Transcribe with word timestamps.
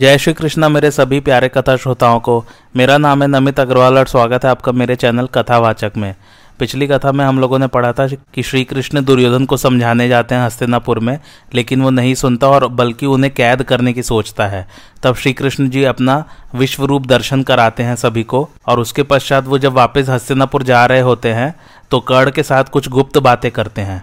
जय 0.00 0.18
श्री 0.18 0.32
कृष्णा, 0.32 0.68
मेरे 0.68 0.90
सभी 0.90 1.18
प्यारे 1.20 1.48
कथा 1.48 1.76
श्रोताओं 1.76 2.20
को। 2.20 2.44
मेरा 2.76 2.96
नाम 2.98 3.22
है 3.22 3.26
नमित 3.28 3.58
अग्रवाल 3.60 3.98
और 3.98 4.06
स्वागत 4.06 4.44
है 4.44 4.50
आपका 4.50 4.72
मेरे 4.72 4.94
चैनल 4.96 5.26
कथावाचक 5.26 5.92
में। 5.96 6.14
पिछली 6.58 6.86
कथा 6.86 7.12
में 7.12 7.24
हम 7.24 7.40
लोगों 7.40 7.58
ने 7.58 7.66
पढ़ा 7.66 7.92
था 7.92 8.06
कि 8.06 8.42
श्री 8.42 8.62
कृष्ण 8.64 9.04
दुर्योधन 9.04 9.44
को 9.44 9.56
समझाने 9.56 10.08
जाते 10.08 10.34
हैं 10.34 10.42
हस्तिनापुर 10.42 10.98
में, 10.98 11.18
लेकिन 11.54 11.82
वो 11.82 11.90
नहीं 11.90 12.14
सुनता 12.14 12.48
और 12.48 12.66
बल्कि 12.68 13.06
उन्हें 13.06 13.32
कैद 13.34 13.62
करने 13.62 13.92
की 13.92 14.02
सोचता 14.02 14.46
है। 14.46 14.66
तब 15.02 15.14
श्री 15.14 15.32
कृष्ण 15.32 15.68
जी 15.70 15.84
अपना 15.84 16.24
विश्व 16.54 16.84
रूप 16.84 17.06
दर्शन 17.06 17.42
कराते 17.42 17.82
हैं 17.82 17.96
सभी 17.96 18.22
को, 18.22 18.48
और 18.66 18.80
उसके 18.80 19.02
पश्चात 19.02 19.46
वो 19.46 19.58
जब 19.58 19.72
वापस 19.72 20.08
हस्तिनापुर 20.08 20.62
जा 20.62 20.84
रहे 20.86 21.00
होते 21.00 21.32
हैं 21.32 21.54
तो 21.90 22.00
कर्ण 22.00 22.30
के 22.30 22.42
साथ 22.42 22.64
कुछ 22.64 22.88
गुप्त 22.88 23.18
बातें 23.18 23.50
करते 23.50 23.80
हैं। 23.82 24.02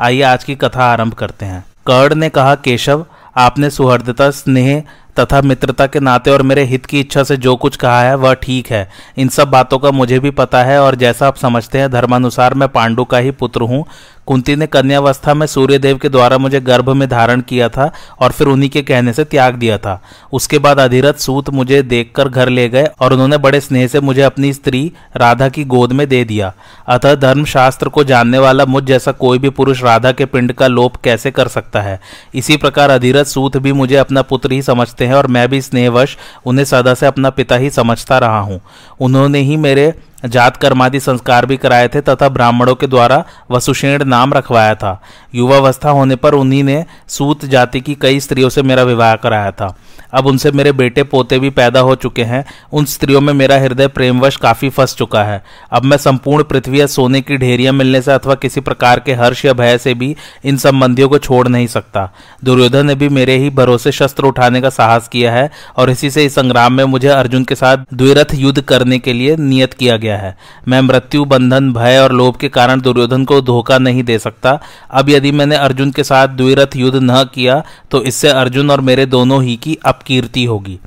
आइए 0.00 0.22
आज 0.22 0.44
की 0.44 0.54
कथा 0.54 0.84
आरंभ 0.84 1.14
करते 1.14 1.46
हैं। 1.46 1.64
कर्ण 1.86 2.14
ने 2.14 2.28
कहा, 2.28 2.54
केशव 2.54 3.06
आपने 3.36 3.70
सुहृदता, 3.70 4.30
स्नेह 4.30 4.82
तथा 5.20 5.40
मित्रता 5.42 5.86
के 5.86 6.00
नाते 6.00 6.30
और 6.30 6.42
मेरे 6.42 6.64
हित 6.64 6.86
की 6.86 7.00
इच्छा 7.00 7.22
से 7.22 7.36
जो 7.36 7.56
कुछ 7.56 7.76
कहा 7.76 8.02
है, 8.02 8.14
वह 8.14 8.34
ठीक 8.34 8.66
है। 8.66 8.88
इन 9.16 9.28
सब 9.28 9.50
बातों 9.50 9.78
का 9.78 9.90
मुझे 9.90 10.18
भी 10.18 10.30
पता 10.30 10.62
है 10.64 10.82
और 10.82 10.94
जैसा 10.94 11.28
आप 11.28 11.36
समझते 11.36 11.78
हैं, 11.78 11.90
धर्मानुसार 11.90 12.54
मैं 12.54 12.68
पांडु 12.68 13.04
का 13.04 13.18
ही 13.18 13.30
पुत्र 13.30 13.62
हूँ। 13.62 13.84
कुंती 14.26 14.56
ने 14.56 14.66
कन्यावस्था 14.66 15.34
में 15.34 15.46
सूर्यदेव 15.46 15.98
के 15.98 16.08
द्वारा 16.08 16.38
मुझे 16.38 16.60
गर्भ 16.60 16.90
में 16.90 17.08
धारण 17.08 17.40
किया 17.40 17.68
था 17.68 17.90
और 18.20 18.32
फिर 18.32 18.46
उन्हीं 18.46 18.70
के 18.70 18.82
कहने 18.82 19.12
से 19.12 19.24
त्याग 19.24 19.54
दिया 19.54 19.78
था। 19.78 20.02
उसके 20.32 20.58
बाद 20.58 20.80
अधिरथ 20.80 21.14
सूत 21.14 21.50
मुझे 21.50 21.82
देखकर 21.82 22.28
घर 22.28 22.48
ले 22.48 22.68
गए 22.68 22.88
और 23.00 23.12
उन्होंने 23.12 23.38
बड़े 23.38 23.60
स्नेह 23.60 23.86
से 23.86 24.00
मुझे 24.00 24.22
अपनी 24.22 24.52
स्त्री 24.52 24.92
राधा 25.16 25.48
की 25.48 25.64
गोद 25.64 25.92
में 25.92 26.08
दे 26.08 26.24
दिया। 26.24 26.52
अतः 26.88 27.14
धर्म 27.14 27.44
शास्त्र 27.44 27.88
को 27.88 28.04
जानने 28.04 28.38
वाला 28.38 28.64
मुझ 28.64 28.84
जैसा 28.84 29.12
कोई 29.12 29.38
भी 29.38 29.50
पुरुष 29.50 29.82
राधा 29.82 30.12
के 30.12 30.24
पिंड 30.24 30.52
का 30.52 30.66
लोप 30.66 30.96
कैसे 30.96 31.30
कर 31.30 31.48
सकता 31.48 31.80
है? 31.80 32.00
इसी 32.34 32.56
प्रकार 32.56 32.90
अधिरथ 32.90 33.24
सूत 33.24 33.56
भी 33.56 33.72
मुझे 33.72 33.96
अपना 33.96 34.22
पुत्र 34.22 34.52
ही 34.52 34.62
समझते 34.62 35.06
हैं 35.06 35.14
और 35.14 35.26
मैं 35.26 35.48
भी 35.48 35.60
स्नेहवश 35.60 36.16
उन्हें 36.46 36.64
सदा 36.64 36.94
से 36.94 37.06
अपना 37.06 37.30
पिता 37.30 37.56
ही 37.56 37.70
समझता 37.70 38.18
रहा 38.18 38.40
हूँ। 38.40 38.60
उन्होंने 39.00 39.38
ही 39.38 39.56
मेरे 39.56 39.94
जात 40.24 40.56
कर्मादि 40.56 41.00
संस्कार 41.00 41.46
भी 41.46 41.56
कराए 41.56 41.88
थे 41.88 42.00
तथा 42.00 42.28
ब्राह्मणों 42.28 42.74
के 42.74 42.86
द्वारा 42.86 43.24
वसुषेण 43.50 44.04
नाम 44.04 44.34
रखवाया 44.34 44.74
था। 44.74 45.00
युवावस्था 45.34 45.90
होने 45.90 46.16
पर 46.16 46.34
उन्हीं 46.34 46.64
ने 46.64 46.84
सूत 47.08 47.44
जाति 47.44 47.80
की 47.80 47.94
कई 47.94 48.20
स्त्रियों 48.20 48.48
से 48.48 48.62
मेरा 48.62 48.82
विवाह 48.82 49.14
कराया 49.16 49.50
था। 49.50 49.76
अब 50.12 50.26
उनसे 50.26 50.50
मेरे 50.50 50.72
बेटे 50.72 51.02
पोते 51.02 51.38
भी 51.38 51.50
पैदा 51.50 51.80
हो 51.80 51.94
चुके 51.94 52.24
हैं। 52.24 52.44
उन 52.72 52.84
स्त्रियों 52.84 53.20
में 53.20 53.32
मेरा 53.32 53.56
हृदय 53.58 53.88
प्रेमवश 53.88 54.36
काफ़ी 54.36 54.68
फंस 54.68 54.94
चुका 54.96 55.24
है। 55.24 55.42
अब 55.72 55.84
मैं 55.84 55.96
संपूर्ण 55.96 56.44
पृथ्वी 56.44 56.80
या 56.80 56.86
सोने 56.86 57.20
की 57.20 57.36
ढेरियाँ 57.36 57.72
मिलने 57.72 58.02
से 58.02 58.12
अथवा 58.12 58.34
किसी 58.34 58.60
प्रकार 58.60 59.00
के 59.00 59.14
हर्ष 59.14 59.44
या 59.44 59.52
भय 59.52 59.78
से 59.78 59.94
भी 59.94 60.14
इन 60.44 60.56
संबंधियों 60.56 61.08
को 61.08 61.18
छोड़ 61.18 61.46
नहीं 61.48 61.66
सकता। 61.66 62.10
दुर्योधन 62.44 62.86
ने 62.86 62.94
भी 62.94 63.08
मेरे 63.08 63.36
ही 63.36 63.50
भरोसे 63.50 63.92
शस्त्र 63.92 64.24
उठाने 64.24 64.60
का 64.60 64.70
साहस 64.70 65.08
किया 65.08 65.32
है 65.32 65.50
और 65.76 65.90
इसी 65.90 66.10
से 66.10 66.24
इस 66.24 66.34
संग्राम 66.34 66.72
में 66.72 66.84
मुझे 66.84 67.08
अर्जुन 67.08 67.44
के 67.44 67.54
साथ 67.54 67.84
द्विरथ 67.94 68.34
युद्ध 68.34 68.60
करने 68.60 68.98
के 68.98 69.12
लिए 69.12 69.36
नियत 69.36 69.74
किया 69.74 69.96
गया 69.96 70.15
है। 70.16 70.36
मैं 70.68 70.80
मृत्यु, 70.80 71.24
बंधन, 71.24 71.72
भय 71.72 71.98
और 71.98 72.12
लोभ 72.12 72.36
के 72.36 72.48
कारण 72.48 72.80
दुर्योधन 72.80 73.24
को 73.24 73.40
धोखा 73.42 73.78
नहीं 73.78 74.02
दे 74.02 74.18
सकता। 74.18 74.58
अब 74.90 75.10
यदि 75.10 75.32
मैंने 75.32 75.56
अर्जुन 75.58 75.90
के 75.90 76.04
साथ 76.04 76.28
द्विरथ 76.28 76.76
युद्ध 76.76 76.98
न 77.02 77.24
किया 77.34 77.62
तो 77.90 78.02
इससे 78.02 78.28
अर्जुन 78.28 78.70
और 78.70 78.80
मेरे 78.80 79.06
दोनों 79.06 79.42
ही 79.44 79.56
की 79.56 79.78
अपकीर्ति 79.84 80.44
होगी। 80.44 80.78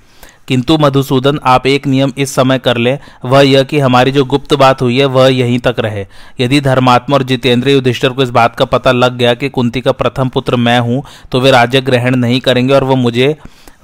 किंतु 0.48 0.78
मधुसूदन, 0.78 1.40
आप 1.46 1.66
एक 1.68 1.86
नियम 1.88 2.12
इस 2.18 2.34
समय 2.36 2.60
कर 2.60 2.78
ले। 2.78 2.98
वह 3.26 3.42
यह 3.42 3.64
कि 3.64 3.80
हमारी 3.80 4.12
जो 4.12 4.24
गुप्त 4.26 4.54
बात 4.54 4.82
हुई 4.82 4.98
है, 5.00 5.06
वह 5.06 5.28
यहीं 5.28 5.60
तक 5.60 5.76
रहे। 5.80 6.06
यदि 6.40 6.62
धर्मात्मा 6.62 7.16
और 7.16 7.24
जितेंद्र 7.24 7.70
युधिष्ठर 7.70 8.10
को 8.10 8.24
इस 8.24 8.30
बात 8.30 8.56
का 8.56 8.66
पता 8.66 8.92
लग 8.92 9.18
गया 9.18 9.34
कि 9.34 9.50
कुंती 9.50 9.82
का 9.82 9.92
प्रथम 9.92 10.30
पुत्र 10.30 10.56
मैं 10.56 10.80
हूँ 10.80 11.04
तो 11.32 11.40
वे 11.40 11.52
राज्य 11.52 11.82
ग्रहण 11.82 12.16
नहीं 12.16 12.40
करेंगे 12.40 12.74
और 12.74 12.84
वह 12.84 12.96
मुझे 12.96 13.36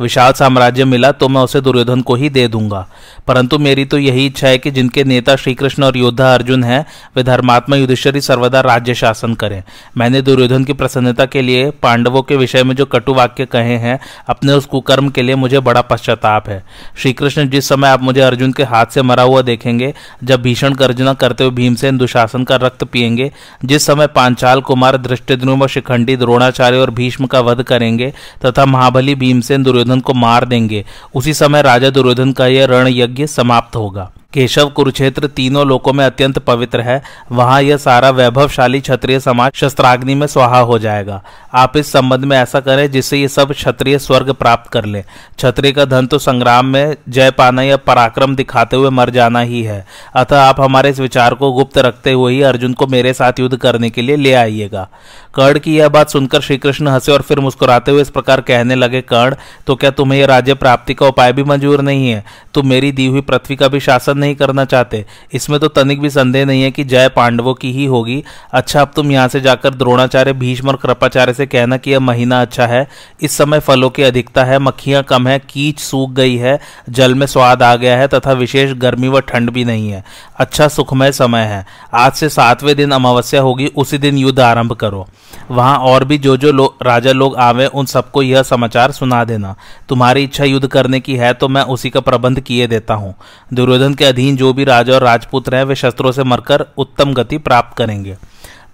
विशाल 0.02 0.32
साम्राज्य 0.34 0.86
मिला 0.86 1.12
तो 1.12 1.28
मैं 1.28 1.42
उसे 1.42 1.62
दुर्योधन 1.62 2.02
को 2.02 2.16
ही 2.16 2.30
दे 2.30 2.48
दूँगा। 2.48 2.88
परंतु 3.28 3.60
मेरी 3.60 3.86
तो 3.86 3.98
यही 3.98 4.26
इच्छा 4.26 4.48
है 4.48 4.58
कि 4.58 4.72
जिनके 4.72 5.04
नेता 5.04 5.36
श्री 5.36 5.54
कृष्ण 5.54 5.84
और 5.84 5.98
योद्धा 5.98 6.34
अर्जुन 6.34 6.64
हैं, 6.64 6.86
वे 7.16 7.24
धर्मात्मा 7.24 7.76
युधिष्ठरी 7.76 8.22
सर्वदा 8.22 8.62
राज्य 8.62 8.94
शासन 8.94 9.34
करें। 9.34 9.64
मैंने 9.98 10.22
दुर्योधन 10.22 10.64
की 10.64 10.74
प्रसन्नता 10.74 11.26
के 11.26 11.42
लिए 11.42 11.72
पांडवों 11.72 12.22
के 12.22 12.36
विषय 12.36 12.64
में 12.64 12.76
जो 12.76 12.86
कटु 12.86 13.14
वाक्य 13.14 13.46
कहे 13.46 13.78
हैं, 13.78 14.00
अपने 14.28 14.54
उस 14.54 14.66
कुकर्म 14.66 15.10
के 15.10 15.22
लिए 15.22 15.36
मुझे 15.36 15.60
बड़ा 15.60 15.82
पश्चाताप 15.82 16.50
है। 16.50 16.66
श्री 16.98 17.14
कृष्ण 17.14 17.50
जिस 17.50 17.70
समय 17.70 17.88
आप 17.88 18.02
मुझे 18.02 18.22
अर्जुन 18.22 18.52
के 18.52 18.64
हाथ 18.64 18.86
से 18.86 19.02
मरा 19.02 19.24
हुआ 19.24 19.42
देखेंगे, 19.42 19.94
जब 20.24 20.42
भीषण 20.42 20.74
गर्जना 20.74 21.14
करते 21.14 21.44
हुए 21.44 21.54
भीमसेन 21.54 21.98
दुशासन 21.98 22.44
का 22.44 22.56
रक्त 22.56 22.84
पिएँगे 22.84 23.32
जिस 23.66 23.86
समय 23.86 24.08
पांचाल 24.08 24.62
कुमार 24.62 24.98
दृष्टिद्रुम 24.98 25.68
शिखंडी, 25.68 26.16
द्रोणाचार्य 26.16 26.78
और 26.78 26.90
भीष्म 26.90 27.26
का 27.26 27.40
वध 27.40 27.64
करेंगे, 27.64 28.14
तथा 28.46 28.66
महाबली 28.66 29.16
भीमसेन 29.16 29.64
दुर्योधन 29.64 29.85
दुर्योधन 29.86 30.00
को 30.00 30.14
मार 30.14 30.46
देंगे। 30.46 30.86
उसी 31.16 31.34
समय 31.34 31.62
राजा 31.62 31.90
दुर्योधन 31.90 32.32
का 32.32 32.48
यह 32.48 32.66
रण 32.66 32.88
यज्ञ 32.88 33.28
समाप्त 33.28 33.76
होगा। 33.76 34.12
केशव 34.34 34.70
कुरुक्षेत्र 34.70 35.28
तीनों 35.28 35.66
लोकों 35.68 35.92
में 35.94 36.04
अत्यंत 36.06 36.40
पवित्र 36.40 36.82
है। 36.82 37.02
वहाँ 37.32 37.62
यह 37.62 37.78
सारा 37.78 38.10
वैभवशाली 38.10 38.82
क्षत्रिय 38.82 39.20
समाज 39.20 39.52
शस्त्राग्नि 39.56 40.16
में 40.16 40.26
स्वाहा 40.28 40.60
हो 40.60 40.80
जाएगा। 40.80 41.22
आप 41.54 41.78
इस 41.78 41.92
संबंध 41.92 42.26
में 42.26 42.38
ऐसा 42.38 42.60
करें 42.60 42.92
जिससे 42.92 43.18
ये 43.18 43.28
सब 43.28 43.52
क्षत्रिय 43.52 44.00
स्वर्ग 44.00 44.32
प्राप्त 44.34 44.72
कर 44.72 44.86
ले। 44.86 45.02
क्षत्रिय 45.02 45.72
का 45.72 45.86
धन 45.86 46.08
तो 46.08 46.20
संग्राम 46.20 46.66
में 46.66 46.96
जय 47.10 47.32
पाना 47.32 47.62
या 47.62 47.78
पराक्रम 47.78 48.36
दिखाते 48.36 48.76
हुए 48.76 48.90
मर 48.90 49.10
जाना 49.10 49.40
ही 49.40 49.62
है। 49.64 49.86
अतः 50.16 50.42
आप 50.42 50.62
हमारे 50.62 50.90
इस 50.90 51.00
विचार 51.00 51.34
को 51.34 51.52
गुप्त 51.52 51.78
रखते 51.78 52.12
हुए 52.12 52.34
ही 52.34 52.42
अर्जुन 52.42 52.74
को 52.74 52.88
मेरे 52.88 53.14
साथ 53.14 53.40
युद्ध 53.40 53.58
करने 53.58 53.90
के 53.90 54.02
लिए 54.02 54.16
ले 54.16 54.34
आइएगा। 54.34 54.88
कर्ण 55.36 55.60
की 55.60 55.76
यह 55.78 55.90
बात 55.90 56.10
सुनकर 56.10 56.42
श्रीकृष्ण 56.42 56.88
हंसे 56.88 57.12
और 57.12 57.22
फिर 57.22 57.40
मुस्कुराते 57.40 57.92
हुए 57.92 58.02
इस 58.02 58.10
प्रकार 58.10 58.42
कहने 58.42 58.76
लगे, 58.76 59.02
कर्ण 59.02 59.36
तो 59.68 59.76
क्या 59.76 59.92
तुम्हें 59.92 60.20
यह 60.20 60.26
राज्य 60.26 60.54
प्राप्ति 60.54 60.94
का 60.94 61.08
उपाय 61.08 61.34
भी 61.34 61.44
मंजूर 61.44 61.82
नहीं 61.82 62.10
है? 62.10 62.24
तुम 62.54 62.68
मेरी 62.68 62.92
दी 62.92 63.06
हुई 63.06 63.22
पृथ्वी 63.22 63.56
का 63.56 63.68
भी 63.68 63.80
शासन 63.80 64.18
नहीं 64.18 64.36
करना 64.36 64.66
चाहते। 64.66 65.04
इसमें 65.34 65.60
तो 65.60 65.68
तनिक 65.68 66.02
भी 66.02 66.10
संदेह 66.10 66.46
नहीं 66.46 66.64
है 66.64 66.72
कि 66.72 66.84
जय 66.84 67.10
पांडवों 67.10 67.54
की 67.54 67.72
ही 67.72 67.86
होगी। 67.86 68.24
अच्छा 68.54 68.82
अब 68.82 68.92
तुम 68.96 69.12
यहाँ 69.12 69.28
से 69.28 69.42
जाकर 69.42 69.74
द्रोणाचार्य, 69.74 70.34
भीष्म 70.34 70.70
और 70.70 70.76
कृपाचार्य 70.76 71.34
से 71.34 71.46
कहना 71.46 71.78
कि 71.78 71.92
यह 71.92 72.00
महीना 72.00 72.42
अच्छा 72.42 72.68
है। 72.68 72.88
इस 73.22 73.38
समय 73.38 73.60
फलों 73.60 73.90
की 73.90 74.04
अधिकता 74.04 74.44
है, 74.44 74.60
मक्खियाँ 74.60 75.04
कम 75.04 75.28
है, 75.28 75.38
कीच 75.40 75.80
सूख 75.80 76.12
गई 76.12 76.36
है, 76.36 76.60
जल 76.90 77.16
में 77.16 77.26
स्वाद 77.28 77.64
आ 77.64 77.76
गया 77.76 77.98
है 77.98 78.08
तथा 78.08 78.34
विशेष 78.34 78.72
गर्मी 78.78 79.08
व 79.08 79.20
ठंड 79.20 79.50
भी 79.50 79.66
नहीं 79.66 79.90
है। 79.90 80.04
अच्छा 80.38 80.68
सुखमय 80.68 81.12
समय 81.12 81.44
है। 81.44 81.66
आज 81.94 82.14
से 82.14 82.30
सातवें 82.30 82.76
दिन 82.76 82.92
अमावस्या 82.92 83.42
होगी, 83.42 83.68
उसी 83.68 83.98
दिन 83.98 84.18
युद्ध 84.18 84.40
आरंभ 84.40 84.74
करो। 84.74 85.08
वहाँ 85.52 85.78
और 85.80 86.04
भी 86.04 86.18
जो 86.18 86.36
जो 86.38 86.52
लो, 86.52 86.66
राजा 86.84 87.12
लोग 87.12 87.36
आवे 87.38 87.66
उन 87.68 87.86
सबको 87.86 88.22
यह 88.22 88.44
समाचार 88.44 88.92
सुना 88.92 89.24
देना। 89.24 89.56
तुम्हारी 89.90 90.24
इच्छा 90.24 90.44
युद्ध 90.44 90.68
करने 90.68 91.00
की 91.00 91.16
है 91.16 91.34
तो 91.34 91.48
मैं 91.48 91.64
उसी 91.64 91.90
का 91.90 92.00
प्रबंध 92.00 92.40
किए 92.40 92.68
देता 92.68 92.94
हूँ। 92.94 93.14
दुर्योधन 93.54 93.94
के 93.94 94.06
अधीन 94.06 94.38
जो 94.38 94.54
भी 94.54 94.64
राजा 94.64 94.94
और 94.94 95.04
राजपुत्र 95.04 95.56
हैं 95.56 95.64
वे 95.64 95.76
शस्त्रों 95.76 96.12
से 96.12 96.24
मरकर 96.24 96.66
उत्तम 96.78 97.14
गति 97.14 97.38
प्राप्त 97.38 97.78
करेंगे। 97.78 98.18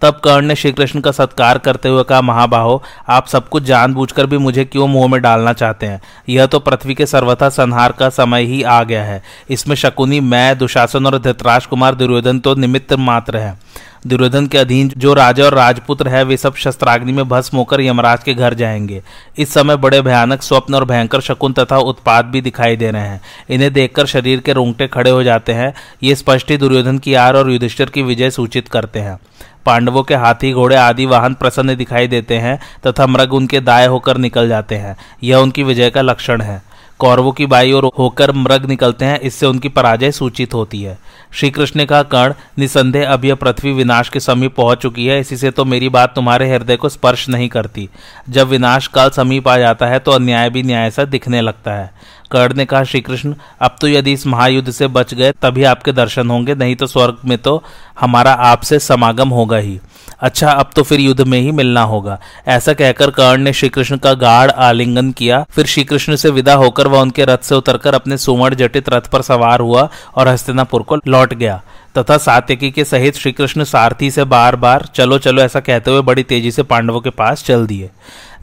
तब 0.01 0.19
कर्ण 0.23 0.45
ने 0.45 0.55
श्री 0.55 0.71
कृष्ण 0.71 0.99
का 0.99 1.11
सत्कार 1.11 1.57
करते 1.57 1.89
हुए 1.89 2.03
कहा 2.03 2.21
महाबाहो 2.21 2.81
आप 3.09 3.27
सब 3.27 3.49
कुछ 3.49 3.63
जानबूझकर 3.63 4.25
भी 4.25 4.37
मुझे 4.37 4.63
क्यों 4.65 4.87
मुँह 4.87 5.07
में 5.07 5.21
डालना 5.21 5.53
चाहते 5.53 5.85
हैं? 5.85 6.01
यह 6.29 6.45
तो 6.45 6.59
पृथ्वी 6.59 6.95
के 6.95 7.05
सर्वथा 7.05 7.49
संहार 7.49 7.91
का 7.91 8.09
समय 8.09 8.43
ही 8.43 8.61
आ 8.63 8.81
गया 8.83 9.03
है। 9.03 9.21
इसमें 9.49 9.75
शकुनी 9.75 10.19
मैं 10.19 10.57
दुशासन 10.57 11.05
और 11.05 11.17
धृतराज 11.19 11.65
कुमार 11.65 11.95
दुर्योधन 11.95 12.39
तो 12.39 12.55
निमित्त 12.55 12.93
मात्र 12.93 13.37
है। 13.37 13.57
दुर्योधन 14.07 14.47
के 14.47 14.57
अधीन 14.57 14.91
जो 14.97 15.13
राजा 15.13 15.43
और 15.43 15.53
राजपुत्र 15.53 16.07
है, 16.07 16.23
वे 16.23 16.37
सब 16.37 16.55
शस्त्राग्नि 16.55 17.11
में 17.11 17.29
भस्म 17.29 17.57
होकर 17.57 17.81
यमराज 17.81 18.23
के 18.23 18.33
घर 18.33 18.53
जाएँगे। 18.53 19.01
इस 19.37 19.53
समय 19.53 19.75
बड़े 19.75 20.01
भयानक 20.01 20.41
स्वप्न 20.41 20.75
और 20.75 20.85
भयंकर 20.85 21.21
शकुन 21.21 21.53
तथा 21.53 21.77
उत्पाद 21.77 22.25
भी 22.25 22.41
दिखाई 22.41 22.75
दे 22.75 22.91
रहे 22.91 23.01
हैं। 23.01 23.21
इन्हें 23.49 23.73
देखकर 23.73 24.05
शरीर 24.05 24.39
के 24.39 24.53
रोंगटे 24.53 24.87
खड़े 24.87 25.09
हो 25.09 25.23
जाते 25.23 25.53
हैं। 25.53 25.73
ये 26.03 26.15
स्पष्ट 26.15 26.51
ही 26.51 26.57
दुर्योधन 26.57 26.97
की 26.97 27.13
आर 27.13 27.35
और 27.35 27.51
युधिष्ठिर 27.51 27.89
की 27.89 28.01
विजय 28.01 28.29
सूचित 28.29 28.67
करते 28.67 28.99
हैं। 28.99 29.19
पांडवों 29.65 30.03
के 30.03 30.15
हाथी, 30.15 30.53
घोड़े 30.53 30.75
आदि 30.75 31.05
वाहन 31.05 31.33
प्रसन्न 31.33 31.75
दिखाई 31.75 32.07
देते 32.07 32.37
हैं 32.37 32.59
तथा 32.87 33.07
मृग 33.07 33.33
उनके 33.33 33.59
दाएँ 33.59 33.87
होकर 33.87 34.17
निकल 34.17 34.49
जाते 34.49 34.75
हैं। 34.75 34.97
यह 35.23 35.37
उनकी 35.37 35.63
विजय 35.63 35.89
का 35.89 36.01
लक्षण 36.01 36.41
है। 36.41 36.70
कौरवों 37.01 37.31
की 37.31 37.45
बाई 37.45 37.71
ओर 37.71 37.89
होकर 37.97 38.31
मृग 38.31 38.65
निकलते 38.65 39.05
हैं, 39.05 39.19
इससे 39.19 39.45
उनकी 39.45 39.69
पराजय 39.69 40.11
सूचित 40.11 40.53
होती 40.53 40.81
है। 40.81 40.97
श्री 41.33 41.49
कृष्ण 41.51 41.77
ने 41.77 41.85
कहा 41.85 42.03
कर्ण 42.03 42.33
निसंदेह 42.57 43.09
अब 43.09 43.25
यह 43.25 43.35
पृथ्वी 43.35 43.71
विनाश 43.73 44.09
के 44.09 44.19
समीप 44.19 44.55
पहुँच 44.55 44.77
चुकी 44.79 45.05
है, 45.05 45.19
इसी 45.19 45.37
से 45.37 45.51
तो 45.51 45.65
मेरी 45.65 45.89
बात 45.89 46.15
तुम्हारे 46.15 46.49
हृदय 46.49 46.75
को 46.75 46.89
स्पर्श 46.89 47.27
नहीं 47.29 47.49
करती। 47.49 47.89
जब 48.29 48.47
विनाश 48.47 48.87
काल 48.87 49.09
समीप 49.09 49.47
आ 49.47 49.57
जाता 49.57 49.85
है 49.85 49.99
तो 49.99 50.11
अन्याय 50.11 50.49
भी 50.49 50.63
न्याय 50.63 50.91
सा 50.91 51.05
दिखने 51.05 51.41
लगता 51.41 51.73
है। 51.73 51.93
कर्ण 52.31 52.53
ने 52.53 52.65
कहा 52.65 52.83
श्री 52.83 52.99
कृष्ण 53.01 53.33
अब 53.61 53.75
तो 53.81 53.87
यदि 53.87 54.11
इस 54.13 54.25
महायुद्ध 54.27 54.71
से 54.71 54.87
बच 54.89 55.13
गए, 55.13 55.31
तभी 55.33 55.63
आपके 55.65 55.91
दर्शन 55.93 56.29
होंगे, 56.29 56.55
नहीं 56.55 56.75
तो 56.75 56.87
स्वर्ग 56.87 57.17
में 57.25 57.37
तो 57.37 57.63
हमारा 57.99 58.33
आपसे 58.33 58.79
समागम 58.79 59.29
होगा 59.29 59.57
ही। 59.57 59.79
अच्छा 60.19 60.51
अब 60.51 60.69
तो 60.75 60.83
फिर 60.83 60.99
युद्ध 60.99 61.21
में 61.21 61.39
ही 61.39 61.51
मिलना 61.51 61.83
होगा। 61.83 62.19
ऐसा 62.47 62.73
कहकर 62.73 63.09
कर्ण 63.09 63.41
ने 63.41 63.53
श्री 63.53 63.69
कृष्ण 63.69 63.97
का 63.97 64.13
गाढ़ 64.13 64.51
आलिंगन 64.51 65.11
किया। 65.11 65.43
फिर 65.49 65.65
श्री 65.65 65.83
कृष्ण 65.83 66.15
से 66.15 66.29
विदा 66.29 66.53
होकर 66.53 66.87
वह 66.87 67.01
उनके 67.01 67.25
रथ 67.25 67.37
से 67.37 67.55
उतरकर 67.55 67.95
अपने 67.95 68.17
सुवर्ण 68.17 68.55
जटित 68.55 68.89
रथ 68.89 69.01
पर 69.01 69.21
सवार 69.21 69.59
हुआ 69.59 69.89
और 70.15 70.27
हस्तिनापुर 70.27 70.81
को 70.81 70.97
लौट 71.07 71.33
गया। 71.33 71.61
तथा 71.97 72.17
सात्यकी 72.17 72.69
के 72.71 72.83
सहित 72.83 73.15
श्रीकृष्ण 73.15 73.63
सारथी 73.63 74.11
से 74.11 74.23
बार 74.23 74.55
बार 74.55 74.87
चलो 74.95 75.17
चलो, 75.17 75.41
ऐसा 75.41 75.59
कहते 75.59 75.91
हुए 75.91 76.01
बड़ी 76.01 76.23
तेज़ी 76.23 76.51
से 76.51 76.63
पांडवों 76.63 76.99
के 77.01 77.09
पास 77.09 77.43
चल 77.43 77.65
दिए। 77.65 77.89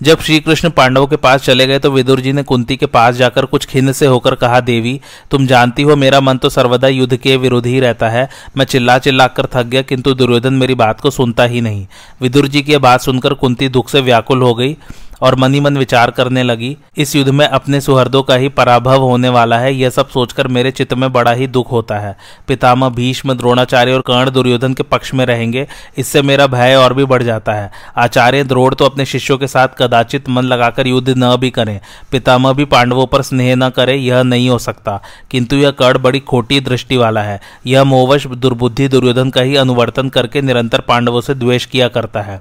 जब 0.01 0.21
श्री 0.21 0.39
कृष्ण 0.41 0.69
पांडवों 0.71 1.07
के 1.07 1.17
पास 1.17 1.43
चले 1.43 1.67
गए 1.67 1.79
तो 1.79 1.91
विदुर 1.91 2.21
जी 2.21 2.33
ने 2.33 2.43
कुंती 2.43 2.77
के 2.77 2.87
पास 2.87 3.15
जाकर 3.15 3.45
कुछ 3.45 3.65
खिन्न 3.67 3.93
से 3.93 4.07
होकर 4.07 4.35
कहा, 4.35 4.61
देवी, 4.61 5.01
तुम 5.31 5.47
जानती 5.47 5.83
हो 5.83 5.97
मेरा 5.97 6.21
मन 6.21 6.39
तो 6.39 6.49
सर्वदा 6.49 6.89
युद्ध 6.89 7.17
के 7.17 7.37
विरोध 7.37 7.67
ही 7.67 7.81
रहता 7.81 8.09
है। 8.09 8.29
मैं 8.57 8.65
चिल्ला 8.65 8.99
चिल्ला 8.99 9.27
कर 9.29 9.47
थक 9.47 9.65
गया, 9.65 9.83
किंतु 9.83 10.15
दुर्योधन 10.15 10.55
मेरी 10.55 10.75
बात 10.75 11.01
को 11.01 11.11
सुनता 11.11 11.45
ही 11.45 11.61
नहीं 11.61 11.87
विदुर 12.21 12.49
जी 12.49 12.63
की 12.63 12.77
बात 12.79 13.01
सुनकर 13.01 13.35
कुंती 13.35 13.69
दुख 13.69 13.89
से 13.89 14.01
व्याकुल 14.01 14.43
हो 14.43 14.55
गई। 14.55 14.77
और 15.23 15.35
मनी 15.35 15.61
मन 15.61 15.79
विचार 15.79 16.11
करने 16.11 16.43
लगी, 16.43 16.77
इस 16.97 17.17
युद्ध 17.17 17.31
में 17.31 17.47
अपने 17.47 17.81
सुहृदों 17.81 18.23
का 18.23 18.35
ही 18.35 18.49
पराभव 18.49 19.03
होने 19.03 19.29
वाला 19.29 19.59
है, 19.59 19.75
यह 19.75 19.91
सब 19.91 20.09
सोचकर 20.09 20.49
मेरे 20.49 20.71
चित्त 20.71 20.95
में 20.95 21.13
बड़ा 21.13 21.33
ही 21.33 21.47
दुख 21.47 21.73
होता 21.73 21.99
है। 21.99 22.17
पितामह 22.49 22.89
भीष्म, 22.89 23.35
द्रोणाचार्य 23.35 23.93
और 23.93 24.01
कर्ण 24.01 24.31
दुर्योधन 24.31 24.75
के 24.75 24.83
पक्ष 24.83 25.15
में 25.15 25.27
रहेंगे, 25.27 25.67
इससे 25.99 26.23
मेरा 26.23 26.47
भय 26.47 26.75
और 26.75 26.95
भी 26.95 27.05
बढ़ 27.05 27.23
जाता 27.23 27.53
है। 27.53 27.73
आचार्य 27.97 28.45
द्रोण 28.45 28.75
तो 28.75 28.85
अपने 28.85 29.05
शिष्यों 29.05 29.39
के 29.39 29.47
साथ 29.47 29.69
कदाचित 29.79 30.29
मन 30.29 30.43
लगाकर 30.43 30.87
युद्ध 30.87 31.15
न 31.19 31.37
भी 31.37 31.51
करें। 31.51 31.81
पितामह 32.11 32.53
भी 32.53 32.65
पांडवों 32.65 33.07
पर 33.07 33.23
स्नेह 33.23 33.57
न 33.57 33.69
करे, 33.69 33.95
यह 33.95 34.23
नहीं 34.23 34.51
हो 34.51 34.59
सकता। 34.59 35.01
किंतु 35.31 35.57
यह 35.57 35.71
कर्ण 35.71 36.03
बड़ी 36.03 36.21
खोटी 36.21 36.61
दृष्टि 36.61 36.97
वाला 36.97 37.23
है। 37.23 37.41
यह 37.67 37.85
मोवश 37.85 38.27
दुर्बुद्धि 38.27 38.89
दुर्योधन 38.89 39.31
का 39.31 39.41
ही 39.41 39.57
अनुवर्तन 39.57 40.09
करके 40.09 40.43
निरंतर 40.43 40.81
पांडवों 40.81 41.21
से 41.21 41.35
द्वेष 41.35 41.65
किया 41.65 41.89
करता 41.89 42.23
है। 42.23 42.41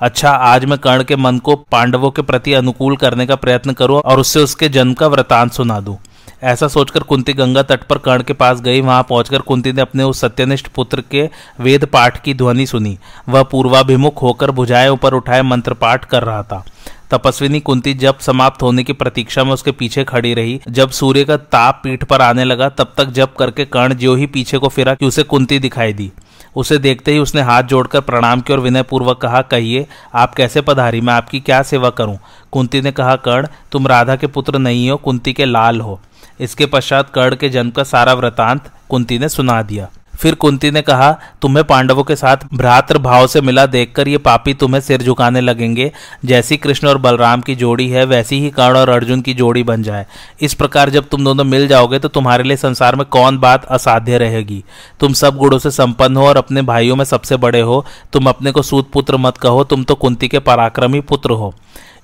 अच्छा 0.00 0.30
आज 0.30 0.64
मैं 0.64 0.78
कर्ण 0.78 1.04
के 1.04 1.16
मन 1.16 1.38
को 1.38 1.56
पांडवों 1.56 2.10
के 2.10 2.22
प्रति 2.22 2.52
अनुकूल 2.52 2.96
करने 2.96 3.26
का 3.26 3.36
प्रयत्न 3.36 3.72
करूँ 3.72 4.00
और 4.00 4.20
उससे 4.20 4.40
उसके 4.40 4.68
जन्म 4.68 4.94
का 4.94 5.06
वृतांत 5.06 5.52
सुना 5.52 5.80
दूँ। 5.80 5.96
ऐसा 6.42 6.68
सोचकर 6.68 7.02
कुंती 7.02 7.32
गंगा 7.32 7.62
तट 7.62 7.84
पर 7.84 7.98
कर्ण 7.98 8.22
के 8.22 8.32
पास 8.32 8.60
गई। 8.60 8.80
वहाँ 8.80 9.02
पहुंचकर 9.02 9.38
कुंती 9.38 9.72
ने 9.72 9.80
अपने 9.80 10.02
उस 10.02 10.20
सत्यनिष्ठ 10.20 10.66
पुत्र 10.66 11.02
के 11.10 11.30
वेद 11.60 11.84
पाठ 11.84 12.22
की 12.22 12.34
ध्वनि 12.34 12.66
सुनी। 12.66 12.98
वह 13.28 13.42
पूर्वाभिमुख 13.42 14.22
होकर 14.22 14.50
भुजाएँ 14.50 14.88
ऊपर 14.88 15.14
उठाए 15.14 15.42
मंत्र 15.42 15.74
पाठ 15.74 16.04
कर 16.04 16.22
रहा 16.22 16.42
था। 16.42 16.64
तपस्विनी 17.10 17.60
कुंती 17.60 17.94
जब 17.94 18.18
समाप्त 18.18 18.62
होने 18.62 18.84
की 18.84 18.92
प्रतीक्षा 18.92 19.44
में 19.44 19.52
उसके 19.52 19.72
पीछे 19.72 20.04
खड़ी 20.04 20.34
रही, 20.34 20.60
जब 20.68 20.90
सूर्य 20.90 21.24
का 21.24 21.36
ताप 21.36 21.80
पीठ 21.84 22.04
पर 22.04 22.22
आने 22.22 22.44
लगा, 22.44 22.68
तब 22.68 22.92
तक 22.96 23.04
जब 23.04 23.34
करके 23.34 23.64
कर्ण 23.64 23.94
जो 23.94 24.14
ही 24.14 24.26
पीछे 24.26 24.58
को 24.58 24.68
फिरा 24.68 24.94
कि 24.94 25.06
उसे 25.06 25.22
कुंती 25.22 25.58
दिखाई 25.58 25.92
दी। 25.92 26.12
उसे 26.56 26.78
देखते 26.78 27.12
ही 27.12 27.18
उसने 27.18 27.40
हाथ 27.40 27.62
जोड़कर 27.62 28.00
प्रणाम 28.00 28.40
किया 28.40 28.58
और 28.58 28.64
विनयपूर्वक 28.64 29.18
कहा, 29.18 29.42
कहिए, 29.42 29.86
आप 30.14 30.34
कैसे 30.34 30.60
पधारी? 30.60 31.00
मैं 31.00 31.14
आपकी 31.14 31.40
क्या 31.40 31.62
सेवा 31.62 31.90
करूँ? 31.90 32.18
कुंती 32.52 32.80
ने 32.80 32.92
कहा, 32.92 33.16
कर्ण, 33.16 33.48
तुम 33.72 33.86
राधा 33.86 34.16
के 34.16 34.26
पुत्र 34.26 34.58
नहीं 34.58 34.90
हो, 34.90 34.96
कुंती 34.96 35.32
के 35.32 35.44
लाल 35.44 35.80
हो। 35.80 36.00
इसके 36.40 36.66
पश्चात 36.66 37.10
कर्ण 37.10 37.36
के 37.36 37.48
जन्म 37.48 37.70
का 37.70 37.84
सारा 37.84 38.12
वृतांत 38.12 38.70
कुंती 38.88 39.18
ने 39.18 39.28
सुना 39.28 39.62
दिया। 39.62 39.88
फिर 40.18 40.34
कुंती 40.34 40.70
ने 40.70 40.82
कहा, 40.82 41.10
तुम्हें 41.42 41.64
पांडवों 41.66 42.04
के 42.04 42.16
साथ 42.16 42.36
भ्रातृ 42.54 42.98
भाव 42.98 43.26
से 43.26 43.40
मिला 43.40 43.66
देखकर 43.66 44.08
ये 44.08 44.18
पापी 44.18 44.54
तुम्हें 44.54 44.80
सिर 44.80 45.02
झुकाने 45.02 45.40
लगेंगे। 45.40 45.90
जैसी 46.24 46.56
कृष्ण 46.56 46.88
और 46.88 46.98
बलराम 46.98 47.40
की 47.40 47.54
जोड़ी 47.54 47.88
है, 47.88 48.04
वैसी 48.04 48.40
ही 48.40 48.50
कर्ण 48.50 48.76
और 48.76 48.88
अर्जुन 48.88 49.20
की 49.20 49.34
जोड़ी 49.34 49.62
बन 49.62 49.82
जाए। 49.82 50.06
इस 50.40 50.54
प्रकार 50.54 50.90
जब 50.90 51.08
तुम 51.08 51.24
दोनों 51.24 51.44
मिल 51.44 51.68
जाओगे 51.68 51.98
तो 51.98 52.08
तुम्हारे 52.08 52.44
लिए 52.44 52.56
संसार 52.56 52.96
में 52.96 53.06
कौन 53.06 53.38
बात 53.38 53.64
असाध्य 53.64 54.18
रहेगी? 54.18 54.64
तुम 55.00 55.12
सब 55.12 55.36
गुणों 55.36 55.58
से 55.58 55.70
संपन्न 55.70 56.16
हो 56.16 56.26
और 56.26 56.36
अपने 56.36 56.62
भाइयों 56.62 56.96
में 56.96 57.04
सबसे 57.04 57.36
बड़े 57.36 57.60
हो। 57.60 57.84
तुम 58.12 58.28
अपने 58.28 58.50
को 58.50 58.62
सूत 58.62 58.90
पुत्र 58.92 59.16
मत 59.16 59.36
कहो, 59.36 59.64
तुम 59.64 59.84
तो 59.84 59.94
कुंती 59.94 60.28
के 60.28 60.38
पराक्रमी 60.38 61.00
पुत्र 61.00 61.30
हो। 61.30 61.54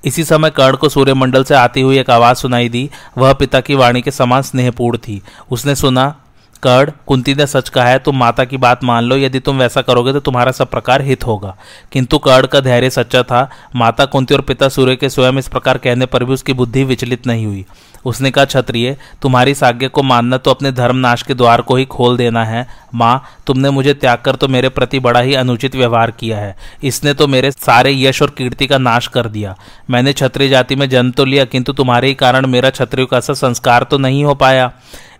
इसी 0.05 0.25
समय 0.25 0.51
कर्ण 0.51 0.77
को 0.77 0.89
सूर्यमंडल 0.89 1.45
से 1.45 1.55
आती 1.55 1.81
हुई 1.81 1.99
एक 1.99 2.11
आवाज़ 2.11 2.37
सुनाई 2.37 2.69
दी। 2.69 2.91
वह 3.19 3.33
पिता 3.33 3.61
की 3.61 3.75
वाणी 3.75 4.03
के 4.03 4.11
समान 4.11 4.43
स्नेहपूर्ण 4.43 4.99
थी। 4.99 5.23
उसने 5.51 5.75
सुना 5.75 6.15
कर्ण 6.63 6.93
कुंती 7.07 7.35
ने 7.35 7.47
सच 7.47 7.69
कहा 7.69 7.85
है, 7.85 7.99
तुम 7.99 8.17
माता 8.17 8.45
की 8.45 8.57
बात 8.57 8.85
मान 8.85 9.05
लो, 9.05 9.17
यदि 9.17 9.41
तुम 9.41 9.59
वैसा 9.59 9.83
करोगे 9.83 10.13
तो 10.13 10.21
तुम्हारा 10.21 10.53
सब 10.53 10.71
प्रकार 10.71 11.03
हित 11.03 11.27
होगा। 11.27 11.57
किंतु 11.93 12.19
कर्ण 12.19 12.47
का 12.47 12.61
धैर्य 12.61 12.91
सच्चा 12.91 13.23
था। 13.23 13.51
माता 13.77 14.05
कुंती 14.05 14.35
और 14.35 14.41
पिता 14.41 14.69
सूर्य 14.69 14.97
के 14.97 15.09
स्वयं 15.09 15.33
इस 15.33 15.49
प्रकार 15.49 15.79
कहने 15.79 16.07
पर 16.07 16.25
भी 16.25 16.33
उसकी 16.33 16.53
बुद्धि 16.53 16.85
विचलित 16.85 17.27
नहीं 17.27 17.47
हुई। 17.47 17.65
उसने 18.05 18.31
कहा, 18.31 18.45
क्षत्रिय, 18.45 18.97
तुम्हारी 19.23 19.55
साज्ञा 19.55 19.89
को 19.89 20.03
मानना 20.03 20.37
तो 20.37 20.51
अपने 20.51 20.73
धर्मनाश 20.73 21.23
के 21.23 21.35
द्वार 21.35 21.61
को 21.61 21.77
ही 21.77 21.85
खोल 21.85 22.17
देना 22.17 22.45
है 22.45 22.67
माँ, 22.95 23.23
तुमने 23.47 23.71
मुझे 23.71 23.95
त्याग 23.95 24.19
कर 24.19 24.37
तो 24.37 24.49
मेरे 24.49 24.69
प्रति 24.71 24.99
बड़ा 25.01 25.21
ही 25.21 25.35
अनुचित 25.35 25.77
व्यवहार 25.77 26.11
किया 26.11 26.39
है। 26.39 26.57
इसने 26.83 27.15
तो 27.15 27.27
मेरे 27.29 27.51
सारे 27.51 27.95
यश 27.99 28.23
और 28.23 28.31
कीर्ति 28.31 28.67
का 28.67 28.79
नाश 28.79 29.07
कर 29.07 29.29
दिया। 29.29 29.57
मैंने 29.91 30.13
क्षत्रिय 30.13 30.49
जाति 30.49 30.77
में 30.77 30.89
जन्म 30.89 31.11
तो 31.11 31.25
लिया, 31.25 31.45
किंतु 31.45 31.73
तुम्हारे 31.73 32.09
ही 32.09 32.15
कारण 32.17 32.47
मेरा 32.47 32.71
क्षत्रिय 32.71 33.07
का 33.07 33.21
सा 33.21 33.35
संस्कार 33.37 33.85
तो 33.85 33.99
नहीं 33.99 34.25
हो 34.25 34.35
पाया। 34.35 34.73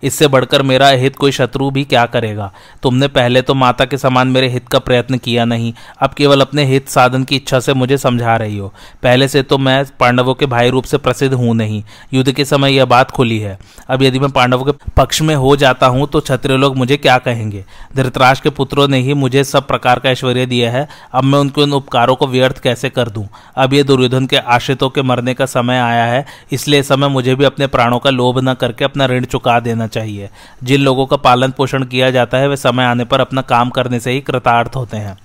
इससे 0.03 0.27
बढ़कर 0.27 0.61
मेरा 0.61 0.87
हित 0.89 1.15
कोई 1.15 1.31
शत्रु 1.31 1.69
भी 1.71 1.83
क्या 1.83 2.05
करेगा? 2.05 2.51
तुमने 2.83 3.07
पहले 3.07 3.41
तो 3.41 3.53
माता 3.53 3.85
के 3.85 3.97
समान 3.97 4.27
मेरे 4.27 4.47
हित 4.47 4.67
का 4.67 4.79
प्रयत्न 4.79 5.17
किया 5.17 5.45
नहीं। 5.45 5.71
अब 6.01 6.13
केवल 6.13 6.41
अपने 6.41 6.63
हित 6.65 6.89
साधन 6.89 7.23
की 7.23 7.35
इच्छा 7.35 7.59
से 7.59 7.73
मुझे 7.73 7.97
समझा 7.97 8.35
रही 8.37 8.57
हो। 8.57 8.67
पहले 9.03 9.27
से 9.27 9.43
तो 9.43 9.57
मैं 9.57 9.85
पांडवों 9.99 10.33
के 10.33 10.45
भाई 10.45 10.69
रूप 10.69 10.83
से 10.83 10.97
प्रसिद्ध 10.97 11.33
हूँ 11.33 11.55
नहीं। 11.55 11.81
युद्ध 12.13 12.31
के 12.31 12.45
समय 12.45 12.73
यह 12.73 12.85
बात 12.85 13.11
खुली 13.11 13.39
है। 13.39 13.57
अब 13.89 14.03
यदि 14.03 14.19
मैं 14.19 14.29
पांडवों 14.31 14.65
के 14.65 14.71
पक्ष 14.97 15.21
में 15.21 15.33
हो 15.35 15.55
जाता 15.55 15.87
हूँ 15.87 16.07
तो 16.07 16.19
क्षत्रिय 16.21 16.57
लोग 16.57 16.77
मुझे 16.77 16.97
क्या 16.97 17.17
कहेंगे? 17.19 17.62
धृतराज 17.95 18.39
के 18.39 18.49
पुत्रों 18.49 18.87
ने 18.87 18.99
ही 18.99 19.13
मुझे 19.13 19.43
सब 19.43 19.67
प्रकार 19.67 19.99
का 19.99 20.09
ऐश्वर्य 20.09 20.45
दिया 20.45 20.71
है। 20.71 20.87
अब 21.13 21.23
मैं 21.23 21.39
उनके 21.39 21.61
उन 21.61 21.73
उपकारों 21.73 22.15
को 22.15 22.27
व्यर्थ 22.27 22.59
कैसे 22.59 22.89
कर 22.89 23.09
दूँ? 23.09 23.27
अब 23.57 23.73
ये 23.73 23.83
दुर्योधन 23.83 24.25
के 24.25 24.37
आश्रितों 24.37 24.89
के 24.89 25.01
मरने 25.01 25.33
का 25.33 25.45
समय 25.45 25.79
आया 25.79 26.05
है, 26.05 26.25
इसलिए 26.51 26.83
समय 26.83 27.07
मुझे 27.07 27.35
भी 27.35 27.45
अपने 27.45 27.67
प्राणों 27.67 27.99
का 27.99 28.09
लोभ 28.09 28.39
न 28.39 28.53
करके 28.53 28.85
अपना 28.85 29.05
ऋण 29.05 29.25
चुका 29.25 29.59
देना 29.59 29.87
चाहिए। 29.87 30.29
जिन 30.63 30.81
लोगों 30.81 31.05
का 31.05 31.17
पालन 31.17 31.51
पोषण 31.51 31.83
किया 31.83 32.11
जाता 32.11 32.37
है, 32.37 32.47
वे 32.47 32.57
समय 32.57 32.83
आने 32.83 33.05
पर 33.05 33.21
अपना 33.21 33.41
काम 33.43 33.69
करने 33.69 33.99
से 33.99 34.11
ही 34.11 34.21
कृतार्थ 34.21 34.75
होते 34.75 34.97
हैं। 34.97 35.17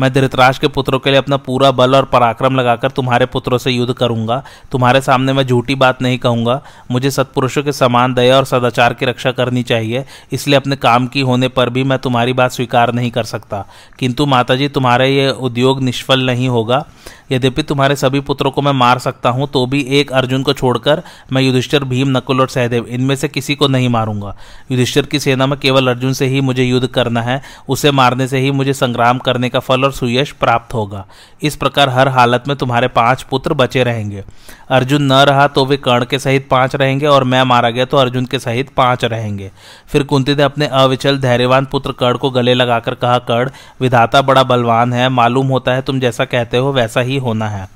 मैं 0.00 0.12
धृतराज 0.12 0.58
के 0.58 0.68
पुत्रों 0.68 0.98
के 0.98 1.10
लिए 1.10 1.18
अपना 1.18 1.36
पूरा 1.36 1.70
बल 1.70 1.96
और 1.96 2.04
पराक्रम 2.04 2.56
लगाकर 2.56 2.90
तुम्हारे 2.90 3.26
पुत्रों 3.26 3.58
से 3.58 3.70
युद्ध 3.70 3.94
करूँगा। 3.94 4.42
तुम्हारे 4.72 5.00
सामने 5.00 5.32
मैं 5.32 5.46
झूठी 5.46 5.74
बात 5.74 6.02
नहीं 6.02 6.18
कहूँगा। 6.18 6.62
मुझे 6.90 7.10
सत्पुरुषों 7.10 7.62
के 7.62 7.72
समान 7.72 8.14
दया 8.14 8.36
और 8.36 8.44
सदाचार 8.44 8.94
की 8.94 9.06
रक्षा 9.06 9.32
करनी 9.32 9.62
चाहिए। 9.62 10.04
इसलिए 10.32 10.56
अपने 10.56 10.76
काम 10.76 11.06
की 11.06 11.20
होने 11.20 11.48
पर 11.48 11.70
भी 11.70 11.84
मैं 11.84 11.98
तुम्हारी 11.98 12.32
बात 12.32 12.52
स्वीकार 12.52 12.92
नहीं 12.92 13.10
कर 13.10 13.24
सकता। 13.24 13.64
किंतु 13.98 14.26
माताजी, 14.26 14.68
तुम्हारा 14.68 15.04
ये 15.04 15.30
उद्योग 15.30 15.82
निष्फल 15.82 16.20
नहीं 16.20 16.48
होगा। 16.48 16.86
यद्यपि 17.32 17.62
तुम्हारे 17.62 17.96
सभी 17.96 18.20
पुत्रों 18.20 18.50
को 18.50 18.62
मैं 18.62 18.72
मार 18.72 18.98
सकता 18.98 19.30
हूँ 19.30 19.46
तो 19.48 19.66
भी 19.66 19.80
एक 19.90 20.12
अर्जुन 20.12 20.42
को 20.42 20.52
छोड़कर 20.52 21.02
मैं 21.32 21.42
युधिष्ठिर, 21.42 21.84
भीम, 21.84 22.16
नकुल 22.16 22.40
और 22.40 22.48
सहदेव, 22.48 22.86
इनमें 22.86 23.14
से 23.16 23.28
किसी 23.28 23.54
को 23.54 23.68
नहीं 23.68 23.88
मारूँगा। 23.88 24.36
युधिष्ठिर 24.70 25.06
की 25.06 25.18
सेना 25.18 25.46
में 25.46 25.58
केवल 25.58 25.88
अर्जुन 25.88 26.12
से 26.12 26.26
ही 26.26 26.40
मुझे 26.40 26.64
युद्ध 26.64 26.86
करना 26.86 27.22
है। 27.22 27.40
उसे 27.68 27.90
मारने 27.90 28.26
से 28.28 28.38
ही 28.38 28.50
मुझे 28.50 28.72
संग्राम 28.72 29.18
करने 29.18 29.48
का 29.48 29.58
फल 29.58 29.81
और 29.84 29.92
सुयश 29.92 30.32
प्राप्त 30.32 30.74
होगा। 30.74 31.04
इस 31.42 31.56
प्रकार 31.56 31.88
हर 31.88 32.08
हालत 32.08 32.44
में 32.48 32.56
तुम्हारे 32.56 32.88
पाँच 32.88 33.22
पुत्र 33.22 33.54
बचे 33.54 33.84
रहेंगे। 33.84 34.24
अर्जुन 34.70 35.02
न 35.02 35.12
रहा 35.12 35.46
तो 35.46 35.64
वे 35.66 35.76
कर्ण 35.76 36.04
के 36.04 36.18
सहित 36.18 36.48
पाँच 36.50 36.76
रहेंगे 36.76 37.06
और 37.06 37.24
मैं 37.24 37.42
मारा 37.42 37.70
गया 37.70 37.84
तो 37.84 37.96
अर्जुन 37.96 38.26
के 38.26 38.38
सहित 38.38 38.70
पाँच 38.76 39.04
रहेंगे। 39.04 39.50
फिर 39.88 40.02
कुंती 40.02 40.34
ने 40.34 40.42
अपने 40.42 40.66
अविचल 40.66 41.18
धैर्यवान 41.18 41.64
पुत्र 41.64 41.92
कर्ण 41.92 42.18
को 42.18 42.30
गले 42.30 42.54
लगाकर 42.54 42.94
कहा, 42.94 43.18
कर्ण, 43.18 43.50
विधाता 43.80 44.22
बड़ा 44.22 44.42
बलवान 44.42 44.92
है, 44.92 45.08
मालूम 45.08 45.46
होता 45.46 45.72
है 45.72 45.82
तुम 45.82 46.00
जैसा 46.00 46.24
कहते 46.24 46.56
हो 46.56 46.72
वैसा 46.72 47.00
ही 47.00 47.16
होना 47.16 47.48
है। 47.48 47.68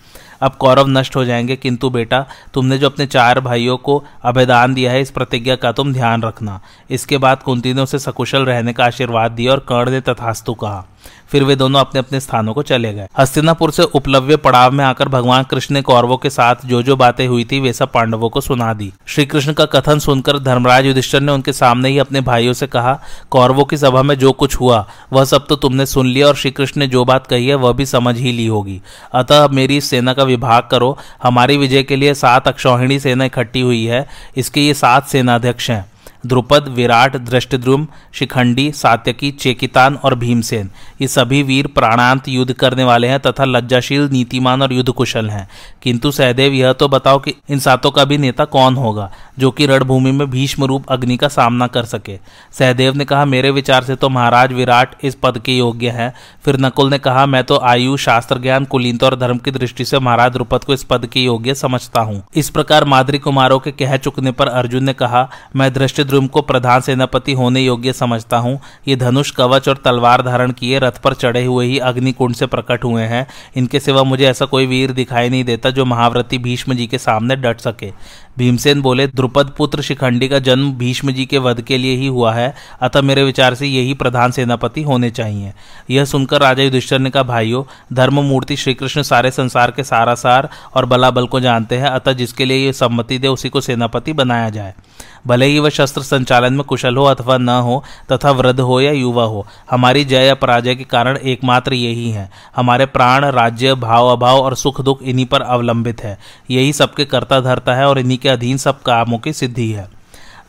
अब 0.42 0.52
कौरव 0.52 0.88
नष्ट 0.88 1.16
हो 1.16 1.24
जाएँगे, 1.24 1.56
किंतु 1.56 1.90
बेटा, 1.90 2.24
तुमने 2.54 2.78
जो 2.78 2.86
अपने 2.86 3.06
चार 3.06 3.40
भाइयों 3.40 3.76
को 3.76 4.04
अभिदान 4.22 4.74
दिया 4.74 4.92
है, 4.92 5.00
इस 5.00 5.10
प्रतिज्ञा 5.10 5.56
का 5.56 5.72
तुम 5.72 5.92
ध्यान 5.92 6.22
रखना। 6.22 6.60
इसके 6.90 7.18
बाद 7.18 7.42
कुंती 7.42 7.74
ने 7.74 7.82
उसे 7.82 7.98
सकुशल 7.98 8.44
रहने 8.44 8.72
का 8.72 8.84
आशीर्वाद 8.84 9.32
दिया 9.32 9.52
और 9.52 9.58
कर्ण 9.58 9.90
ने 9.90 10.00
तथास्तु 10.00 10.54
कहा। 10.54 10.84
फिर 11.30 11.44
वे 11.44 11.56
दोनों 11.56 11.80
अपने 11.80 11.98
अपने 11.98 12.20
स्थानों 12.20 12.54
को 12.54 12.62
चले 12.62 12.92
गए। 12.94 13.06
हस्तिनापुर 13.18 13.70
से 13.70 13.82
उपलब्ध 13.82 14.36
पड़ाव 14.36 14.72
में 14.72 14.84
आकर 14.84 15.08
भगवान 15.08 15.44
कृष्ण 15.44 15.74
ने 15.74 15.82
कौरवों 15.82 16.16
के 16.16 16.30
साथ 16.30 16.66
जो 16.66 16.82
जो 16.82 16.96
बातें 16.96 17.26
हुई 17.26 17.44
थी, 17.44 17.60
वे 17.60 17.72
सब 17.72 17.92
पांडवों 17.92 18.28
को 18.28 18.40
सुना 18.40 18.72
दी। 18.74 18.92
श्री 19.06 19.26
कृष्ण 19.26 19.52
का 19.52 19.64
कथन 19.64 19.98
सुनकर 19.98 20.38
धर्मराज 20.38 20.86
युधिष्ठर 20.86 21.20
ने 21.20 21.32
उनके 21.32 21.52
सामने 21.52 21.88
ही 21.88 21.98
अपने 21.98 22.20
भाइयों 22.20 22.52
से 22.52 22.66
कहा, 22.66 23.00
कौरवों 23.30 23.64
की 23.64 23.76
सभा 23.76 24.02
में 24.02 24.18
जो 24.18 24.32
कुछ 24.32 24.56
हुआ, 24.56 24.86
वह 25.12 25.24
सब 25.24 25.46
तो 25.46 25.56
तुमने 25.56 25.86
सुन 25.86 26.06
लिया 26.06 26.26
और 26.26 26.36
श्री 26.36 26.50
कृष्ण 26.50 26.80
ने 26.80 26.86
जो 26.86 27.04
बात 27.04 27.26
कही 27.26 27.48
है, 27.48 27.54
वह 27.54 27.72
भी 27.72 27.86
समझ 27.86 28.16
ही 28.18 28.32
ली 28.32 28.46
होगी। 28.46 28.80
अतः 29.14 29.48
मेरी 29.48 29.80
सेना 29.80 30.12
का 30.12 30.22
विभाग 30.22 30.62
करो। 30.70 30.98
हमारी 31.22 31.56
विजय 31.56 31.82
के 31.82 31.96
लिए 31.96 32.14
सात 32.14 32.48
अक्षौहिणी 32.48 32.98
सेना 33.00 33.24
इकट्ठी 33.24 33.60
हुई 33.60 33.84
है। 33.84 34.06
इसके 34.36 34.60
ये 34.60 34.74
सात 34.74 35.06
सेनाध्यक्ष 35.06 35.70
हैं। 35.70 35.84
द्रुपद, 36.26 36.68
विराट 36.68 37.16
दृष्टद्रुम 37.16 37.86
शिखंडी, 38.12 38.72
सात्यकी, 38.72 39.30
चेकितान 39.30 39.94
और 39.94 40.14
भीमसेन। 40.14 40.70
ये 41.00 41.08
सभी 41.08 41.42
वीर 41.42 41.66
प्राणांत 41.66 42.28
युद्ध 42.28 42.52
करने 42.52 42.84
वाले 42.84 43.08
हैं 43.08 43.20
तथा 43.20 43.44
लज्जाशील, 43.44 44.08
नीतिमान 44.12 44.62
और 44.62 44.72
युद्ध 44.72 44.92
कुशल 44.92 45.30
हैं। 45.30 45.48
किंतु 45.82 46.10
सहदेव, 46.10 46.52
यह 46.52 46.72
तो 46.72 46.88
बताओ 46.88 47.18
कि 47.18 47.34
इन 47.50 47.58
सातों 47.58 47.90
का 47.90 48.04
भी 48.04 48.18
नेता 48.18 48.44
कौन 48.44 48.76
होगा, 48.76 49.12
जो 49.38 49.50
कि 49.50 49.66
रणभूमि 49.66 50.12
में 50.12 50.30
भीष्म 50.30 50.64
रूप 50.64 50.86
अग्नि 50.88 51.16
का 51.16 51.28
सामना 51.28 51.66
कर 51.66 51.84
सके? 51.84 52.18
सहदेव 52.52 52.94
ने 52.94 53.04
कहा, 53.04 53.24
मेरे 53.24 53.50
विचार 53.50 53.84
से 53.84 53.96
तो 53.96 54.08
महाराज 54.08 54.52
विराट 54.52 54.94
इस 55.04 55.14
पद 55.14 55.38
के 55.38 55.56
योग्य 55.56 55.90
है। 55.90 56.14
फिर 56.44 56.56
नकुल 56.58 56.90
ने 56.90 56.98
कहा, 56.98 57.26
मैं 57.26 57.44
तो 57.44 57.58
आयु, 57.58 57.96
शास्त्र 57.96 58.38
ज्ञान, 58.38 58.64
कुलीनता 58.64 59.06
और 59.06 59.16
धर्म 59.16 59.38
की 59.38 59.50
दृष्टि 59.50 59.84
से 59.84 59.98
महाराज 59.98 60.32
द्रुपद 60.32 60.64
को 60.64 60.72
इस 60.74 60.84
पद 60.84 61.06
के 61.06 61.20
योग्य 61.20 61.54
समझता 61.54 62.00
हूँ। 62.00 62.24
इस 62.36 62.50
प्रकार 62.50 62.84
माद्री 62.84 63.18
कुमारों 63.18 63.58
के 63.58 63.70
कह 63.70 63.96
चुकने 63.96 64.32
पर 64.32 64.48
अर्जुन 64.48 64.84
ने 64.84 64.92
कहा, 64.92 65.30
मैं 65.56 65.72
दृष्टि 65.72 66.04
धृष्टद्रुम 66.16 66.26
को 66.26 66.42
प्रधान 66.42 66.80
सेनापति 66.80 67.32
होने 67.32 67.60
योग्य 67.60 67.92
समझता 67.92 68.36
हूँ। 68.38 68.58
ये 68.88 68.96
धनुष 68.96 69.30
कवच 69.30 69.68
और 69.68 69.76
तलवार 69.76 70.22
धारण 70.22 70.52
किए 70.52 70.78
रथ 70.78 71.00
पर 71.04 71.14
चढ़े 71.14 71.44
हुए 71.44 71.66
ही 71.66 71.78
अग्निकुंड 71.78 72.34
से 72.34 72.46
प्रकट 72.46 72.84
हुए 72.84 73.02
हैं। 73.02 73.26
इनके 73.56 73.80
सिवा 73.80 74.02
मुझे 74.02 74.24
ऐसा 74.24 74.44
कोई 74.44 74.66
वीर 74.66 74.92
दिखाई 74.92 75.28
नहीं 75.28 75.44
देता 75.44 75.70
जो 75.70 75.84
महाव्रती 75.84 76.38
भीष्म 76.38 76.74
जी 76.74 76.86
के 76.86 76.98
सामने 76.98 77.36
डट 77.36 77.60
सके। 77.60 77.92
भीमसेन 78.38 78.80
बोले, 78.82 79.06
द्रुपद 79.06 79.52
पुत्र 79.58 79.82
शिखंडी 79.82 80.28
का 80.28 80.38
जन्म 80.38 80.72
भीष्म 80.72 81.12
जी 81.12 81.24
के 81.26 81.38
वध 81.38 81.60
के 81.60 81.78
लिए 81.78 81.94
ही 81.96 82.06
हुआ 82.06 82.32
है, 82.34 82.54
अतः 82.80 83.02
मेरे 83.02 83.22
विचार 83.24 83.54
से 83.54 83.66
यही 83.66 83.94
प्रधान 83.94 84.30
सेनापति 84.30 84.82
होने 84.82 85.10
चाहिए। 85.10 85.52
यह 85.90 86.04
सुनकर 86.04 86.40
राजा 86.40 86.62
युधिष्ठर 86.62 86.98
ने 86.98 87.10
कहा, 87.10 87.22
भाइयों 87.22 87.62
धर्म 87.92 88.20
मूर्ति 88.20 88.56
श्रीकृष्ण 88.56 89.02
सारे 89.02 89.30
संसार 89.30 89.70
के 89.70 89.84
सारा 89.84 90.14
सार 90.14 90.48
और 90.74 90.86
बलाबल 90.86 91.26
को 91.26 91.40
जानते 91.40 91.78
हैं, 91.78 91.88
अतः 91.88 92.12
जिसके 92.12 92.44
लिए 92.44 92.66
ये 92.66 92.72
सम्मति 92.72 93.18
दे, 93.18 93.28
उसी 93.28 93.48
को 93.48 93.60
सेनापति 93.60 94.12
बनाया 94.12 94.50
जाए। 94.50 94.74
भले 95.26 95.46
ही 95.46 95.58
वह 95.58 95.68
शस्त्र 95.68 96.02
संचालन 96.02 96.52
में 96.52 96.64
कुशल 96.64 96.96
हो 96.96 97.04
अथवा 97.04 97.38
न 97.38 97.48
हो, 97.48 97.84
तथा 98.12 98.30
वृद्ध 98.30 98.60
हो 98.60 98.80
या 98.80 98.92
युवा 98.92 99.24
हो, 99.24 99.46
हमारी 99.70 100.04
जय 100.04 100.26
या 100.26 100.34
पराजय 100.34 100.74
के 100.74 100.84
कारण 100.84 101.16
एकमात्र 101.16 101.74
यही 101.74 102.10
है। 102.10 102.30
हमारे 102.56 102.86
प्राण, 102.86 103.24
राज्य, 103.24 103.74
भाव 103.74 104.08
अभाव 104.08 104.38
और 104.38 104.54
सुख 104.54 104.80
दुख 104.80 105.02
इन्हीं 105.02 105.26
पर 105.26 105.42
अवलंबित 105.42 106.00
है। 106.00 106.18
यही 106.50 106.72
सबके 106.72 107.04
कर्ता 107.04 107.40
धरता 107.40 107.74
है 107.74 107.88
और 107.88 107.98
इन्हीं 107.98 108.18
के 108.18 108.28
अधीन 108.28 108.56
सब 108.56 108.82
कामों 108.82 109.18
की 109.18 109.32
सिद्धि 109.32 109.72
है। 109.72 109.95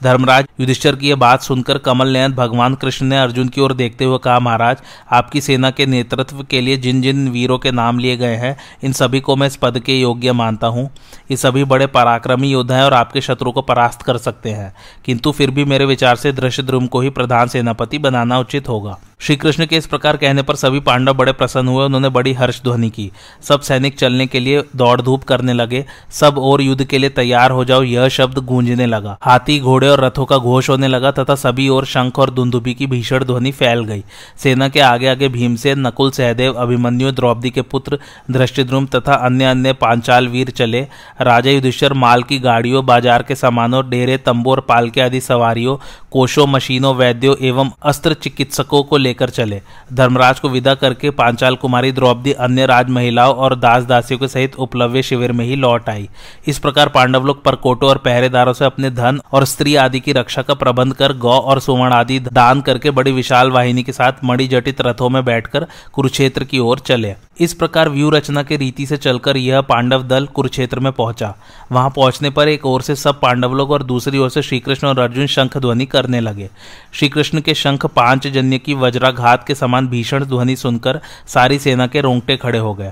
धर्मराज 0.03 0.45
युधिष्ठर 0.59 0.95
की 0.95 1.09
यह 1.09 1.15
बात 1.15 1.41
सुनकर 1.41 1.77
कमल 1.77 2.07
नयन 2.07 2.33
भगवान 2.33 2.75
कृष्ण 2.75 3.05
ने 3.05 3.17
अर्जुन 3.17 3.47
की 3.47 3.61
ओर 3.61 3.73
देखते 3.73 4.05
हुए 4.05 4.17
कहा, 4.17 4.39
महाराज, 4.39 4.77
आपकी 5.11 5.41
सेना 5.41 5.71
के 5.71 5.85
नेतृत्व 5.85 6.43
के 6.43 6.61
लिए 6.61 6.77
जिन 6.77 7.01
जिन 7.01 7.29
वीरों 7.29 7.57
के 7.57 7.71
नाम 7.71 7.99
लिए 7.99 8.17
गए 8.17 8.35
हैं, 8.35 8.57
इन 8.83 8.91
सभी 8.91 9.19
को 9.19 9.35
मैं 9.35 9.47
इस 9.47 9.55
पद 9.55 9.79
के 9.79 9.99
योग्य 9.99 10.31
मानता 10.31 10.67
हूँ। 10.67 10.89
ये 11.31 11.37
सभी 11.37 11.63
बड़े 11.63 11.87
पराक्रमी 11.87 12.51
योद्धा 12.51 12.75
हैं 12.75 12.83
और 12.83 12.93
आपके 12.93 13.21
शत्रु 13.21 13.51
को 13.51 13.61
परास्त 13.61 14.01
कर 14.01 14.17
सकते 14.17 14.49
हैं। 14.49 14.73
किंतु 15.05 15.31
फिर 15.31 15.51
भी 15.51 15.65
मेरे 15.65 15.85
विचार 15.85 16.15
से 16.15 16.31
दृश्यद्रुम 16.31 16.87
को 16.87 17.01
ही 17.01 17.09
प्रधान 17.09 17.47
सेनापति 17.47 17.97
बनाना 17.97 18.39
उचित 18.39 18.69
होगा। 18.69 18.99
श्री 19.19 19.35
कृष्ण 19.35 19.65
के 19.65 19.77
इस 19.77 19.87
प्रकार 19.87 20.17
कहने 20.17 20.41
पर 20.41 20.55
सभी 20.55 20.79
पांडव 20.79 21.13
बड़े 21.13 21.31
प्रसन्न 21.31 21.67
हुए, 21.67 21.85
उन्होंने 21.85 22.09
बड़ी 22.09 22.33
हर्ष 22.33 22.61
ध्वनि 22.63 22.89
की। 22.89 23.09
सब 23.41 23.61
सैनिक 23.61 23.97
चलने 23.97 24.25
के 24.27 24.39
लिए 24.39 24.61
दौड़ 24.75 25.01
धूप 25.01 25.23
करने 25.23 25.53
लगे। 25.53 25.83
सब 26.11 26.37
और 26.37 26.61
युद्ध 26.61 26.83
के 26.83 26.97
लिए 26.97 27.09
तैयार 27.09 27.51
हो 27.51 27.65
जाओ, 27.65 27.83
यह 27.83 28.07
शब्द 28.07 28.37
गूंजने 28.37 28.85
लगा। 28.85 29.17
हाथी, 29.21 29.59
घोड़े 29.59 29.89
और 29.89 30.03
रथों 30.05 30.25
का 30.25 30.37
घोष 30.37 30.69
होने 30.69 30.87
लगा, 30.87 31.11
तथा 31.11 31.35
सभी 31.35 31.67
और 31.69 31.85
शंख 31.85 32.19
और 32.19 32.29
दुंदुबी 32.29 32.73
की 32.73 32.87
भीषण 32.87 33.23
ध्वनि 33.23 33.51
फैल 33.51 33.83
गई। 33.83 34.03
सेना 34.37 34.67
के 34.69 34.79
आगे 34.79 35.07
आगे 35.07 35.29
भीमसेन, 35.29 35.79
नकुल, 35.87 36.11
सहदेव, 36.11 36.53
अभिमन्यु, 36.53 37.11
द्रौपदी 37.11 37.49
के 37.49 37.61
पुत्र 37.61 37.99
दृष्टिद्रुम 38.31 38.85
तथा 38.85 39.13
अन्य 39.15 39.45
अन्य 39.45 39.73
पांचाल 39.73 40.27
वीर 40.27 40.49
चले। 40.49 40.81
राजा 41.21 41.51
युधिष्ठर, 41.51 41.93
माल 41.95 42.23
की 42.23 42.39
गाड़ियों, 42.39 42.85
बाज़ार 42.85 43.23
के 43.23 43.35
सामानों, 43.35 43.83
डेरे, 43.89 44.17
तंबू 44.17 44.51
और 44.51 44.59
पालके 44.59 45.01
आदि 45.01 45.21
सवारियों 45.21 45.77
कोशों 46.17 46.45
मशीनों, 46.47 46.93
वैद्यों 46.95 47.35
एवं 47.41 47.69
अस्त्र 47.85 48.13
चिकित्सकों 48.13 48.81
को 48.83 48.97
लेकर 48.97 49.29
चले। 49.29 49.61
धर्मराज 49.93 50.39
को 50.39 50.49
विदा 50.49 50.73
करके 50.75 51.09
पांचाल 51.09 51.55
कुमारी 51.55 51.91
द्रौपदी 51.91 52.31
अन्य 52.45 52.65
राज 52.65 52.89
महिलाओं 52.89 53.33
और 53.35 53.55
दास 53.55 53.83
दासियों 53.83 54.19
के 54.19 54.27
सहित 54.27 54.55
उपलव्य 54.55 55.03
शिविर 55.03 55.31
में 55.31 55.43
ही 55.45 55.55
लौट 55.55 55.89
आई। 55.89 56.07
इस 56.47 56.59
प्रकार 56.59 56.89
पांडव 56.89 57.25
लोग 57.25 57.43
परकोटों 57.43 57.89
और 57.89 57.97
पहरेदारों 57.97 58.53
से 58.53 58.65
अपने 58.65 58.89
धन 58.91 59.19
और 59.31 59.45
स्त्री 59.45 59.75
आदि 59.75 59.99
की 59.99 60.13
रक्षा 60.13 60.41
का 60.41 60.53
प्रबंध 60.53 60.93
कर 60.93 61.13
गौ 61.17 61.37
और 61.37 61.59
सुवर्ण 61.59 61.93
आदि 61.93 62.19
दान 62.21 62.61
करके 62.61 62.91
बड़ी 62.91 63.11
विशाल 63.11 63.51
वाहिनी 63.51 63.83
के 63.83 63.91
साथ 63.91 64.23
मणि 64.23 64.47
जटित 64.47 64.81
रथों 64.81 65.09
में 65.09 65.23
बैठकर 65.25 65.67
कुरुक्षेत्र 65.93 66.43
की 66.43 66.59
ओर 66.59 66.79
चले। 66.79 67.15
इस 67.39 67.53
प्रकार 67.53 67.89
व्यू 67.89 68.09
रचना 68.09 68.43
के 68.43 68.57
रीति 68.57 68.85
से 68.85 68.97
चलकर 68.97 69.37
यह 69.37 69.61
पांडव 69.61 70.03
दल 70.03 70.25
कुरुक्षेत्र 70.25 70.79
में 70.79 70.91
पहुँचा। 70.91 71.33
वहाँ 71.71 71.89
पहुँचने 71.89 72.29
पर 72.29 72.47
एक 72.47 72.65
ओर 72.65 72.81
से 72.81 72.95
सब 72.95 73.19
पांडव 73.19 73.53
लोग 73.53 73.71
और 73.71 73.83
दूसरी 73.83 74.17
ओर 74.17 74.29
से 74.29 74.41
श्रीकृष्ण 74.41 74.87
और 74.87 74.99
अर्जुन 74.99 75.27
शंख 75.27 75.57
ध्वनि 75.57 75.85
करने 75.85 76.19
लगे। 76.19 76.49
श्रीकृष्ण 76.93 77.41
के 77.41 77.53
शंख 77.53 77.85
पाँच 77.85 78.27
जन्य 78.27 78.57
की 78.57 78.73
वज्राघात 78.73 79.47
के 79.47 79.55
समान 79.55 79.87
भीषण 79.87 80.25
ध्वनि 80.25 80.55
सुनकर 80.55 80.99
सारी 81.27 81.59
सेना 81.59 81.87
के 81.87 82.01
रोंगटे 82.01 82.37
खड़े 82.37 82.59
हो 82.59 82.73
गए। 82.73 82.91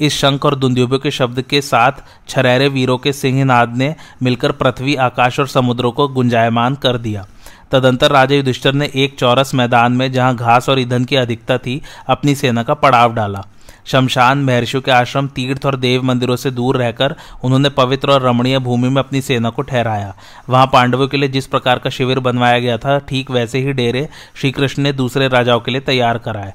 इस 0.00 0.18
शंख 0.18 0.44
और 0.44 0.54
दुंदुबे 0.54 0.98
के 0.98 1.10
शब्द 1.10 1.40
के 1.42 1.60
साथ 1.60 1.92
छरेरे 2.28 2.68
वीरों 2.68 2.98
के 2.98 3.12
सिंहनाद 3.12 3.76
ने 3.76 3.94
मिलकर 4.22 4.52
पृथ्वी, 4.52 4.94
आकाश 4.94 5.40
और 5.40 5.46
समुद्रों 5.48 5.92
को 5.92 6.08
गुंजायमान 6.08 6.74
कर 6.74 6.98
दिया। 6.98 7.26
तदंतर 7.70 8.10
राजा 8.10 8.36
युधिष्ठर 8.36 8.72
ने 8.72 8.90
एक 8.94 9.18
चौरस 9.18 9.54
मैदान 9.54 9.92
में 9.92 10.12
जहाँ 10.12 10.36
घास 10.36 10.68
और 10.68 10.80
ईंधन 10.80 11.04
की 11.04 11.16
अधिकता 11.16 11.58
थी, 11.58 11.82
अपनी 12.08 12.34
सेना 12.34 12.62
का 12.62 12.74
पड़ाव 12.74 13.14
डाला। 13.14 13.44
शमशान 13.86 14.38
महर्षियों 14.38 14.82
के 14.82 14.90
आश्रम, 14.90 15.26
तीर्थ 15.26 15.66
और 15.66 15.76
देव 15.76 16.02
मंदिरों 16.02 16.36
से 16.36 16.50
दूर 16.50 16.76
रहकर 16.76 17.14
उन्होंने 17.44 17.68
पवित्र 17.68 18.10
और 18.10 18.22
रमणीय 18.22 18.58
भूमि 18.58 18.88
में 18.88 19.02
अपनी 19.02 19.20
सेना 19.20 19.50
को 19.50 19.62
ठहराया। 19.62 20.14
वहाँ 20.48 20.66
पांडवों 20.66 21.08
के 21.08 21.16
लिए 21.16 21.28
जिस 21.28 21.46
प्रकार 21.46 21.78
का 21.78 21.90
शिविर 21.90 22.18
बनवाया 22.18 22.58
गया 22.58 22.78
था, 22.78 22.98
ठीक 22.98 23.30
वैसे 23.30 23.58
ही 23.58 23.72
डेरे 23.72 24.08
श्रीकृष्ण 24.36 24.82
ने 24.82 24.92
दूसरे 24.92 25.28
राजाओं 25.28 25.60
के 25.60 25.70
लिए 25.70 25.80
तैयार 25.80 26.18
कराए। 26.18 26.52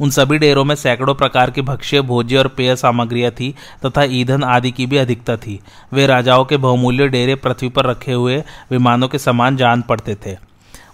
उन 0.00 0.10
सभी 0.10 0.38
डेरों 0.38 0.64
में 0.64 0.74
सैकड़ों 0.74 1.14
प्रकार 1.14 1.50
की 1.50 1.62
भक्ष्य, 1.62 2.00
भोज्य 2.00 2.36
और 2.36 2.48
पेय 2.48 2.76
सामग्रियाँ 2.76 3.30
थी 3.30 3.54
तथा 3.86 4.02
ईंधन 4.02 4.44
आदि 4.44 4.70
की 4.70 4.86
भी 4.86 4.96
अधिकता 4.96 5.36
थी। 5.36 5.60
वे 5.92 6.06
राजाओं 6.06 6.44
के 6.44 6.56
बहुमूल्य 6.56 7.08
डेरे 7.08 7.34
पृथ्वी 7.34 7.68
पर 7.68 7.86
रखे 7.86 8.12
हुए 8.12 8.42
विमानों 8.70 9.08
के 9.08 9.18
समान 9.18 9.56
जान 9.56 9.82
पड़ते 9.82 10.14
थे। 10.26 10.36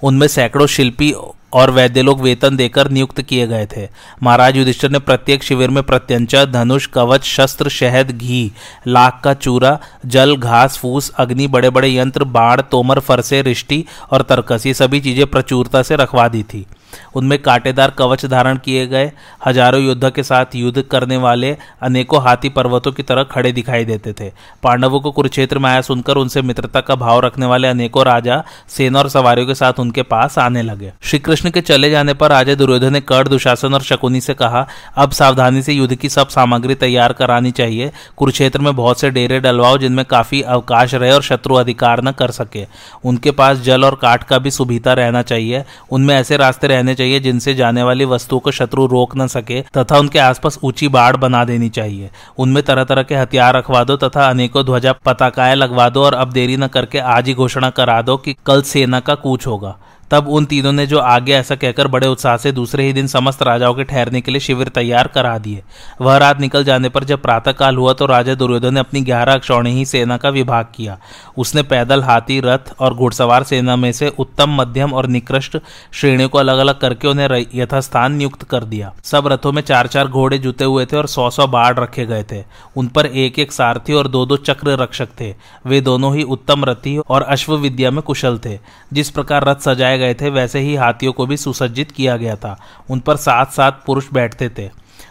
उनमें 0.02 0.26
सैकड़ों 0.28 0.66
शिल्पी 0.66 1.12
और 1.52 1.70
वैद्य 1.70 2.02
लोग 2.02 2.20
वेतन 2.20 2.56
देकर 2.56 2.90
नियुक्त 2.90 3.20
किए 3.20 3.46
गए 3.46 3.66
थे। 3.66 3.88
महाराज 4.22 4.56
युधिष्ठिर 4.56 4.90
ने 4.90 4.98
प्रत्येक 4.98 5.42
शिविर 5.42 5.70
में 5.70 5.82
प्रत्यंचा, 5.82 6.44
धनुष, 6.44 6.86
कवच, 6.86 7.24
शस्त्र, 7.24 7.68
शहद, 7.68 8.10
घी, 8.10 8.50
लाख 8.88 9.20
का 9.24 9.34
चूरा, 9.34 9.78
जल, 10.06 10.36
घास, 10.36 10.78
फूस, 10.78 11.10
अग्नि 11.10 11.46
बड़े 11.46 11.70
बड़े 11.70 11.94
यंत्र 11.94 12.24
बाढ़ 12.24 12.60
तोमर, 12.60 13.00
फरसे, 13.00 13.42
रिष्टि 13.42 13.84
और 14.10 14.22
तरकस, 14.22 14.66
ये 14.66 14.74
सभी 14.74 15.00
चीज़ें 15.00 15.26
प्रचुरता 15.26 15.82
से 15.82 15.96
रखवा 15.96 16.28
दी 16.28 16.42
थी। 16.42 16.66
उनमें 17.14 17.38
कांटेदार 17.38 17.90
कवच 17.90 18.24
धारण 18.26 18.56
किए 18.56 18.86
गए, 18.86 19.10
हज़ारों 19.46 19.80
योद्धा 19.80 20.10
के 20.10 20.22
साथ 20.22 20.54
युद्ध 20.54 20.82
करने 20.82 21.16
वाले 21.16 21.56
अनेकों 21.82 22.22
हाथी 22.22 22.48
पर्वतों 22.48 22.92
की 22.92 23.02
तरह 23.02 23.22
खड़े 23.22 23.52
दिखाई 23.52 23.84
देते 23.84 24.12
थे। 24.12 24.30
पांडवों 24.62 25.00
को 25.00 25.10
कुरुक्षेत्र 25.10 25.58
में 25.58 25.68
आया 25.70 25.80
सुनकर 25.80 26.16
उनसे 26.16 26.42
मित्रता 26.42 26.80
का 26.80 26.94
भाव 26.94 27.20
रखने 27.20 27.46
वाले 27.46 27.68
अनेकों 27.68 28.04
राजा 28.04 28.42
सेना 28.68 28.98
और 28.98 29.08
सवारियों 29.08 29.46
के 29.46 29.54
साथ 29.54 29.80
उनके 29.80 30.02
पास 30.02 30.38
आने 30.38 30.62
लगे। 30.62 30.92
श्री 31.02 31.18
कृष्ण 31.18 31.50
के 31.50 31.60
चले 31.60 31.90
जाने 31.90 32.14
पर 32.14 32.30
राजा 32.30 32.54
दुर्योधन 32.54 32.92
ने 32.92 33.00
कर्ण, 33.00 33.28
दुशासन 33.28 33.74
और 33.74 33.82
शकुनी 33.82 34.20
से 34.20 34.34
कहा, 34.34 34.66
अब 34.96 35.10
सावधानी 35.10 35.62
से 35.62 35.72
युद्ध 35.72 35.94
की 35.94 36.08
सब 36.08 36.28
सामग्री 36.28 36.74
तैयार 36.74 37.12
करानी 37.12 37.50
चाहिए। 37.50 37.90
कुरुक्षेत्र 38.16 38.60
में 38.60 38.74
बहुत 38.76 39.00
से 39.00 39.10
डेरे 39.10 39.40
डलवाओ 39.40 39.78
जिनमें 39.78 40.04
काफ़ी 40.04 40.42
अवकाश 40.42 40.94
रहे 40.94 41.12
और 41.12 41.22
शत्रु 41.22 41.54
अधिकार 41.54 42.02
न 42.04 42.12
कर 42.12 42.30
सके। 42.30 42.66
उनके 43.04 43.30
पास 43.30 43.58
जल 43.58 43.84
और 43.84 43.94
काठ 43.94 44.24
का 44.24 44.38
भी 44.38 44.50
सुविधा 44.50 44.92
रहना 44.92 45.22
चाहिए। 45.22 45.64
उनमें 45.90 46.14
ऐसे 46.14 46.36
रास्ते 46.36 46.66
रहने 46.80 46.94
चाहिए, 46.94 47.20
जिनसे 47.20 47.54
जाने 47.54 47.82
वाली 47.82 48.04
वस्तुओं 48.04 48.40
को 48.40 48.50
शत्रु 48.50 48.86
रोक 48.86 49.16
न 49.16 49.26
सके, 49.26 49.60
तथा 49.78 49.98
उनके 49.98 50.18
आसपास 50.18 50.58
ऊँची 50.64 50.88
बाढ़ 50.88 51.16
बना 51.16 51.44
देनी 51.44 51.68
चाहिए। 51.68 52.10
उनमें 52.38 52.62
तरह 52.62 52.84
तरह 52.84 53.02
के 53.02 53.14
हथियार 53.14 53.56
रखवा 53.56 53.84
दो 53.84 53.96
तथा 53.96 54.28
अनेकों 54.28 54.64
ध्वजा 54.64 54.92
पताकाएँ 54.92 55.54
लगवा 55.54 55.88
दो 55.88 56.04
और 56.04 56.14
अब 56.14 56.32
देरी 56.32 56.56
न 56.56 56.66
करके 56.66 56.98
आज 56.98 57.28
ही 57.28 57.34
घोषणा 57.34 57.70
करा 57.70 58.02
दो 58.02 58.16
कि 58.16 58.36
कल 58.46 58.62
सेना 58.62 59.00
का 59.00 59.14
कूच 59.14 59.46
होगा। 59.46 59.76
तब 60.10 60.28
उन 60.28 60.44
तीनों 60.44 60.72
ने 60.72 60.86
जो 60.86 60.98
आगे 60.98 61.32
ऐसा 61.32 61.54
कहकर 61.54 61.88
बड़े 61.88 62.06
उत्साह 62.06 62.36
से 62.36 62.52
दूसरे 62.52 62.84
ही 62.84 62.92
दिन 62.92 63.06
समस्त 63.06 63.42
राजाओं 63.42 63.74
के 63.74 63.84
ठहरने 63.84 64.20
के 64.20 64.30
लिए 64.30 64.40
शिविर 64.40 64.68
तैयार 64.68 65.06
करा 65.06 65.36
दिए। 65.38 65.62
वह 66.00 66.16
रात 66.16 66.40
निकल 66.40 66.64
जाने 66.64 66.88
पर 66.88 67.04
जब 67.04 67.22
प्रातःकाल 67.22 67.76
हुआ 67.76 67.92
तो 67.92 68.06
राजा 68.06 68.34
दुर्योधन 68.34 68.74
ने 68.74 68.80
अपनी 68.80 69.00
ग्यारह 69.00 69.34
अक्षौणी 69.34 69.72
ही 69.72 69.84
सेना 69.84 70.16
का 70.16 70.28
विभाग 70.28 70.66
किया। 70.74 70.98
उसने 71.38 71.62
पैदल 71.62 72.02
हाथी, 72.02 72.40
रथ 72.40 72.72
और 72.80 72.94
घुड़सवार 72.94 73.42
सेना 73.42 73.76
में 73.76 73.90
से 73.92 74.08
उत्तम, 74.08 74.50
मध्यम 74.50 74.92
और 74.92 75.06
निकृष्ट 75.06 75.58
श्रेणियों 75.92 76.28
को 76.28 76.38
अलग 76.38 76.58
अलग 76.58 76.78
करके 76.78 77.08
उन्हें 77.08 77.46
यथास्थान 77.54 78.12
नियुक्त 78.12 78.42
कर 78.42 78.64
दिया। 78.64 78.92
सब 79.04 79.26
रथों 79.26 79.52
में 79.52 79.62
चार 79.62 79.86
चार 79.86 80.08
घोड़े 80.08 80.38
जुते 80.38 80.64
हुए 80.64 80.86
थे 80.86 80.96
और 80.96 81.06
सौ 81.06 81.28
सौ 81.30 81.46
बाढ़ 81.46 81.78
रखे 81.78 82.06
गए 82.06 82.24
थे। 82.32 82.42
उन 82.76 82.88
पर 82.88 83.06
एक 83.06 83.38
एक 83.38 83.52
सारथी 83.52 83.92
और 83.92 84.08
दो 84.08 84.24
दो 84.26 84.36
चक्र 84.36 84.76
रक्षक 84.78 85.08
थे। 85.20 85.34
वे 85.66 85.80
दोनों 85.80 86.14
ही 86.16 86.22
उत्तम 86.22 86.64
रथी 86.64 86.96
और 86.98 87.22
अश्व 87.22 87.56
विद्या 87.56 87.90
में 87.90 88.02
कुशल 88.02 88.38
थे। 88.38 88.58
जिस 88.92 89.10
प्रकार 89.10 89.44
रथ 89.44 89.56
सजाए 89.60 89.98
गए 90.00 90.14
थे, 90.14 90.30
वैसे 90.30 90.60
ही 90.60 90.74
हाथियों 90.74 91.12
को 91.12 91.26
भी 91.26 91.36
सुसज्जित 91.36 91.92
किया 91.92 92.16
गया 92.16 92.36
था। 92.36 92.58
उन 92.90 93.00
पर 93.00 93.16
सात 93.16 93.52
सात 93.52 93.82
पुरुष 93.86 94.08
बैठते 94.12 94.48
थे। 94.58 94.70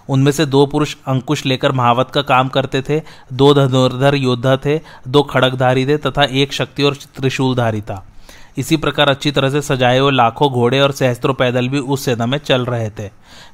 उनमें 0.10 0.32
से 0.32 0.46
दो 0.46 0.66
पुरुष 0.66 0.96
अंकुश 1.08 1.46
लेकर 1.46 1.72
महावत 1.72 2.12
का 2.14 2.22
काम 2.22 2.48
करते 2.48 2.82
थे, 2.82 3.02
दो 3.34 3.54
धनुर्धर 3.54 4.16
योद्धा 4.16 4.58
थे, 4.58 4.80
दो 5.08 5.24
खड़कधारी 5.24 5.86
थे 5.86 5.98
तथा 5.98 6.24
एक 6.24 6.54
शक्ति 6.54 6.84
और 6.84 6.96
त्रिशूलधारी 7.16 7.82
था। 7.82 8.06
इसी 8.58 8.78
प्रकार 8.78 9.10
अच्छी 9.10 9.32
तरह 9.32 9.50
से 9.50 9.62
सजाए 9.62 10.00
हुए 10.00 10.12
लाखों 10.12 10.50
घोड़े 10.50 10.80
और 10.80 10.92
सहस्त्रों 10.92 11.34
पैदल 11.34 11.70
भी 11.70 11.80
उस 11.80 12.06
सेना 12.06 12.26
में 12.26 12.38
चल 12.38 12.66
रहे 12.66 12.90
थे। 12.90 13.10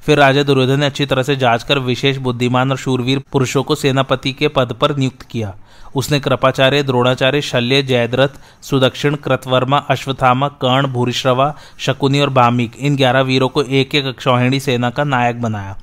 फिर 0.05 0.17
राजा 0.17 0.43
दुर्योधन 0.43 0.79
ने 0.79 0.85
अच्छी 0.85 1.05
तरह 1.05 1.23
से 1.23 1.35
जाँच 1.35 1.63
कर 1.63 1.79
विशेष 1.79 2.17
बुद्धिमान 2.17 2.71
और 2.71 2.77
शूरवीर 2.77 3.21
पुरुषों 3.31 3.63
को 3.63 3.75
सेनापति 3.75 4.33
के 4.33 4.47
पद 4.47 4.73
पर 4.73 4.95
नियुक्त 4.95 5.21
किया। 5.21 5.55
उसने 5.95 6.19
कृपाचार्य, 6.19 6.83
द्रोणाचार्य, 6.83 7.41
शल्य, 7.41 7.81
जयद्रथ, 7.83 8.39
सुदक्षिण, 8.61 9.15
कृतवर्मा 9.15 9.77
अश्वथामा 9.89 10.47
कर्ण, 10.61 10.87
भूरिश्रवा, 10.87 11.53
शकुनी 11.79 12.19
और 12.19 12.29
बामिक, 12.29 12.75
इन 12.79 12.95
ग्यारह 12.95 13.21
वीरों 13.21 13.49
को 13.49 13.63
एक 13.63 13.95
एक 13.95 14.05
अक्षौहिणी 14.05 14.59
सेना 14.59 14.89
का 14.89 15.03
नायक 15.03 15.41
बनाया। 15.41 15.77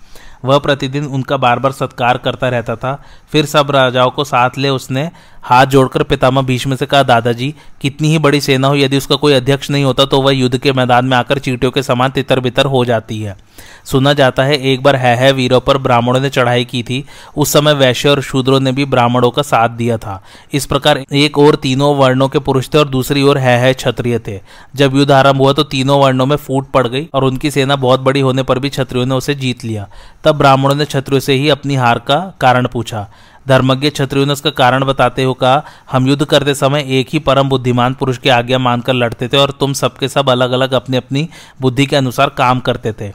वह 0.45 0.59
प्रतिदिन 0.59 1.05
उनका 1.05 1.37
बार 1.37 1.59
बार 1.59 1.73
सत्कार 1.73 2.19
करता 2.19 2.49
रहता 2.49 2.75
था। 2.77 2.95
फिर 3.33 3.47
सब 3.47 3.71
राजाओं 3.71 4.11
को 4.11 4.25
साथ 4.25 4.59
ले 4.59 4.69
उसने 4.69 5.11
हाथ 5.43 5.67
जोड़कर 5.67 6.03
पितामह 6.03 6.43
भीष्म 6.43 6.77
से 6.77 6.87
कहा, 6.87 7.03
दादाजी, 7.03 7.55
कितनी 7.81 8.09
ही 8.09 8.19
बड़ी 8.19 8.41
सेना 8.41 8.69
हो, 8.69 8.77
यदि 8.77 8.97
उसका 8.97 9.17
कोई 9.17 9.33
अध्यक्ष 9.33 9.71
नहीं 9.71 9.85
होता 9.85 10.05
तो 10.05 10.21
वह 10.23 10.33
युद्ध 10.33 10.59
के 10.59 10.73
मैदान 10.73 11.05
में 11.05 11.17
आकर 11.17 11.39
चीटियों 11.39 11.73
के 11.73 11.83
समान 11.83 12.11
तितर 12.11 12.41
बितर 12.41 12.67
हो 12.67 12.85
जाती 12.85 13.21
है। 13.23 13.37
सुना 13.85 14.13
जाता 14.13 14.45
है 14.45 14.57
एक 14.63 14.83
बार 14.83 14.97
है, 14.97 15.15
है 15.17 15.33
वीरों 15.33 15.61
पर 15.61 15.79
ब्राह्मणों 15.79 16.21
ने 16.21 16.31
चढ़ाई 16.31 16.65
की 16.65 16.83
थी। 16.83 17.05
उस 17.37 17.53
समय 17.53 17.75
वैश्य 17.75 18.09
और 18.09 18.21
शूद्रों 18.23 18.61
ने 18.61 18.73
भी 18.73 18.85
ब्राह्मणों 18.85 19.31
का 19.31 19.43
साथ 19.43 19.69
दिया 19.69 19.97
था। 19.99 20.23
इस 20.53 20.67
प्रकार 20.67 20.99
एक 21.13 21.39
और 21.39 21.55
तीनों 21.55 21.95
वर्णों 21.97 22.29
के 22.29 22.39
पुरुष 22.39 22.69
थे 22.69 22.79
और 22.79 22.89
दूसरी 22.89 23.23
ओर 23.23 23.39
है, 23.39 23.59
है 23.59 23.73
क्षत्रिय 23.75 24.19
थे। 24.19 24.41
जब 24.77 24.97
युद्ध 24.97 25.11
आरंभ 25.13 25.37
हुआ 25.37 25.53
तो 25.53 25.63
तीनों 25.65 26.01
वर्णों 26.01 26.27
में 26.27 26.37
फूट 26.37 26.71
पड़ 26.71 26.87
गई 26.87 27.09
और 27.15 27.25
उनकी 27.25 27.51
सेना 27.51 27.77
बहुत 27.79 28.01
बड़ी 28.01 28.21
होने 28.21 28.43
पर 28.43 28.59
भी 28.59 28.71
क्षत्रियों 28.71 29.07
ने 29.07 29.15
उसे 29.15 29.35
जीत 29.35 29.65
लिया। 29.65 29.89
तब 30.25 30.39
ब्राह्मणों 30.39 30.75
ने 30.75 30.85
क्षत्रियों 30.85 31.21
से 31.21 31.33
ही 31.33 31.49
अपनी 31.49 31.75
हार 31.75 31.99
का 31.99 32.19
कारण 32.41 32.67
पूछा। 32.67 33.07
धर्मज्ञ 33.49 33.91
क्षत्रियो 33.91 34.25
ने 34.25 34.33
उसका 34.33 34.51
कारण 34.51 34.85
बताते 34.85 35.23
हुए 35.23 35.35
कहा 35.41 35.63
हम 35.93 36.07
युद्ध 36.07 36.25
करते 36.25 36.55
समय 36.55 36.85
एक 36.99 37.09
ही 37.13 37.19
परम 37.19 37.49
बुद्धिमान 37.49 37.95
पुरुष 37.95 38.19
की 38.19 38.29
आज्ञा 38.29 38.59
मानकर 38.59 38.93
लड़ते 38.93 39.29
थे 39.29 39.37
और 39.37 39.51
तुम 39.61 39.73
सबके 39.73 40.09
सब 40.09 40.31
अलग 40.31 40.53
अलग 40.53 40.73
अपनी 40.73 40.97
अपनी 40.97 41.29
बुद्धि 41.61 41.87
के 41.87 41.97
अनुसार 41.97 42.29
काम 42.29 42.61
करते 42.61 42.93
थे। 42.93 43.11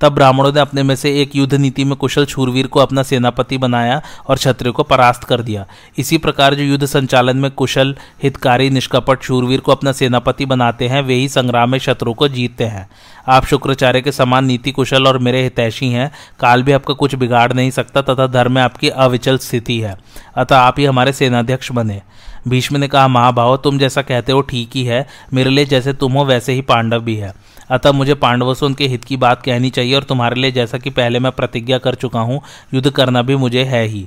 तब 0.00 0.12
ब्राह्मणों 0.12 0.52
ने 0.52 0.60
अपने 0.60 0.82
में 0.82 0.96
से 0.96 1.22
एक 1.22 1.36
युद्ध 1.36 1.54
नीति 1.54 1.84
में 1.84 1.96
कुशल 1.96 2.24
छूरवीर 2.24 2.66
को 2.66 2.80
अपना 2.80 3.02
सेनापति 3.02 3.58
बनाया 3.58 4.02
और 4.28 4.36
क्षत्रिय 4.36 4.72
को 4.72 4.82
परास्त 4.82 5.24
कर 5.24 5.42
दिया। 5.42 5.66
इसी 5.98 6.18
प्रकार 6.18 6.54
जो 6.54 6.62
युद्ध 6.62 6.86
संचालन 6.86 7.36
में 7.36 7.50
कुशल, 7.50 7.96
हितकारी, 8.22 8.70
निष्कपट 8.70 9.22
शूरवीर 9.22 9.60
को 9.60 9.72
अपना 9.72 9.92
सेनापति 9.92 10.46
बनाते 10.46 10.88
हैं, 10.88 11.02
वे 11.02 11.14
ही 11.14 11.28
संग्राम 11.28 11.70
में 11.70 11.78
शत्रु 11.78 12.14
को 12.14 12.28
जीतते 12.28 12.64
हैं। 12.64 12.88
आप 13.28 13.46
शुक्राचार्य 13.46 14.00
के 14.00 14.12
समान 14.12 14.44
नीति 14.44 14.70
कुशल 14.70 15.06
और 15.06 15.18
मेरे 15.18 15.42
हितैषी 15.42 15.88
हैं। 15.88 16.12
काल 16.40 16.62
भी 16.62 16.72
आपका 16.72 16.94
कुछ 16.94 17.14
बिगाड़ 17.14 17.52
नहीं 17.52 17.70
सकता 17.70 18.02
तथा 18.02 18.26
धर्म 18.26 18.52
में 18.52 18.62
आपकी 18.62 18.88
अविचल 18.88 19.38
स्थिति 19.38 19.80
है। 19.80 19.98
अतः 20.36 20.56
आप 20.56 20.74
ही 20.78 20.84
हमारे 20.84 21.12
सेनाध्यक्ष 21.12 21.72
बने। 21.72 22.02
भीष्म 22.48 22.76
ने 22.76 22.88
कहा, 22.88 23.08
महाभाव, 23.08 23.56
तुम 23.56 23.78
जैसा 23.78 24.02
कहते 24.02 24.32
हो, 24.32 24.40
ठीक 24.40 24.70
ही 24.74 24.84
है। 24.84 25.06
मेरे 25.34 25.50
लिए 25.50 25.64
जैसे 25.64 25.92
तुम 25.92 26.12
हो, 26.12 26.24
वैसे 26.24 26.52
ही 26.52 26.60
पांडव 26.60 27.00
भी 27.00 27.16
है। 27.16 27.34
अतः 27.72 27.92
मुझे 27.92 28.14
पांडवों 28.16 28.54
से 28.54 28.66
उनके 28.66 28.86
हित 28.86 29.04
की 29.04 29.16
बात 29.18 29.42
कहनी 29.42 29.70
चाहिए 29.70 29.94
और 29.94 30.02
तुम्हारे 30.04 30.40
लिए 30.40 30.52
जैसा 30.52 30.78
कि 30.78 30.90
पहले 30.90 31.18
मैं 31.18 31.32
प्रतिज्ञा 31.32 31.78
कर 31.78 31.94
चुका 31.94 32.20
हूँ, 32.20 32.40
युद्ध 32.74 32.90
करना 32.90 33.22
भी 33.22 33.36
मुझे 33.36 33.64
है 33.64 33.84
ही। 33.84 34.06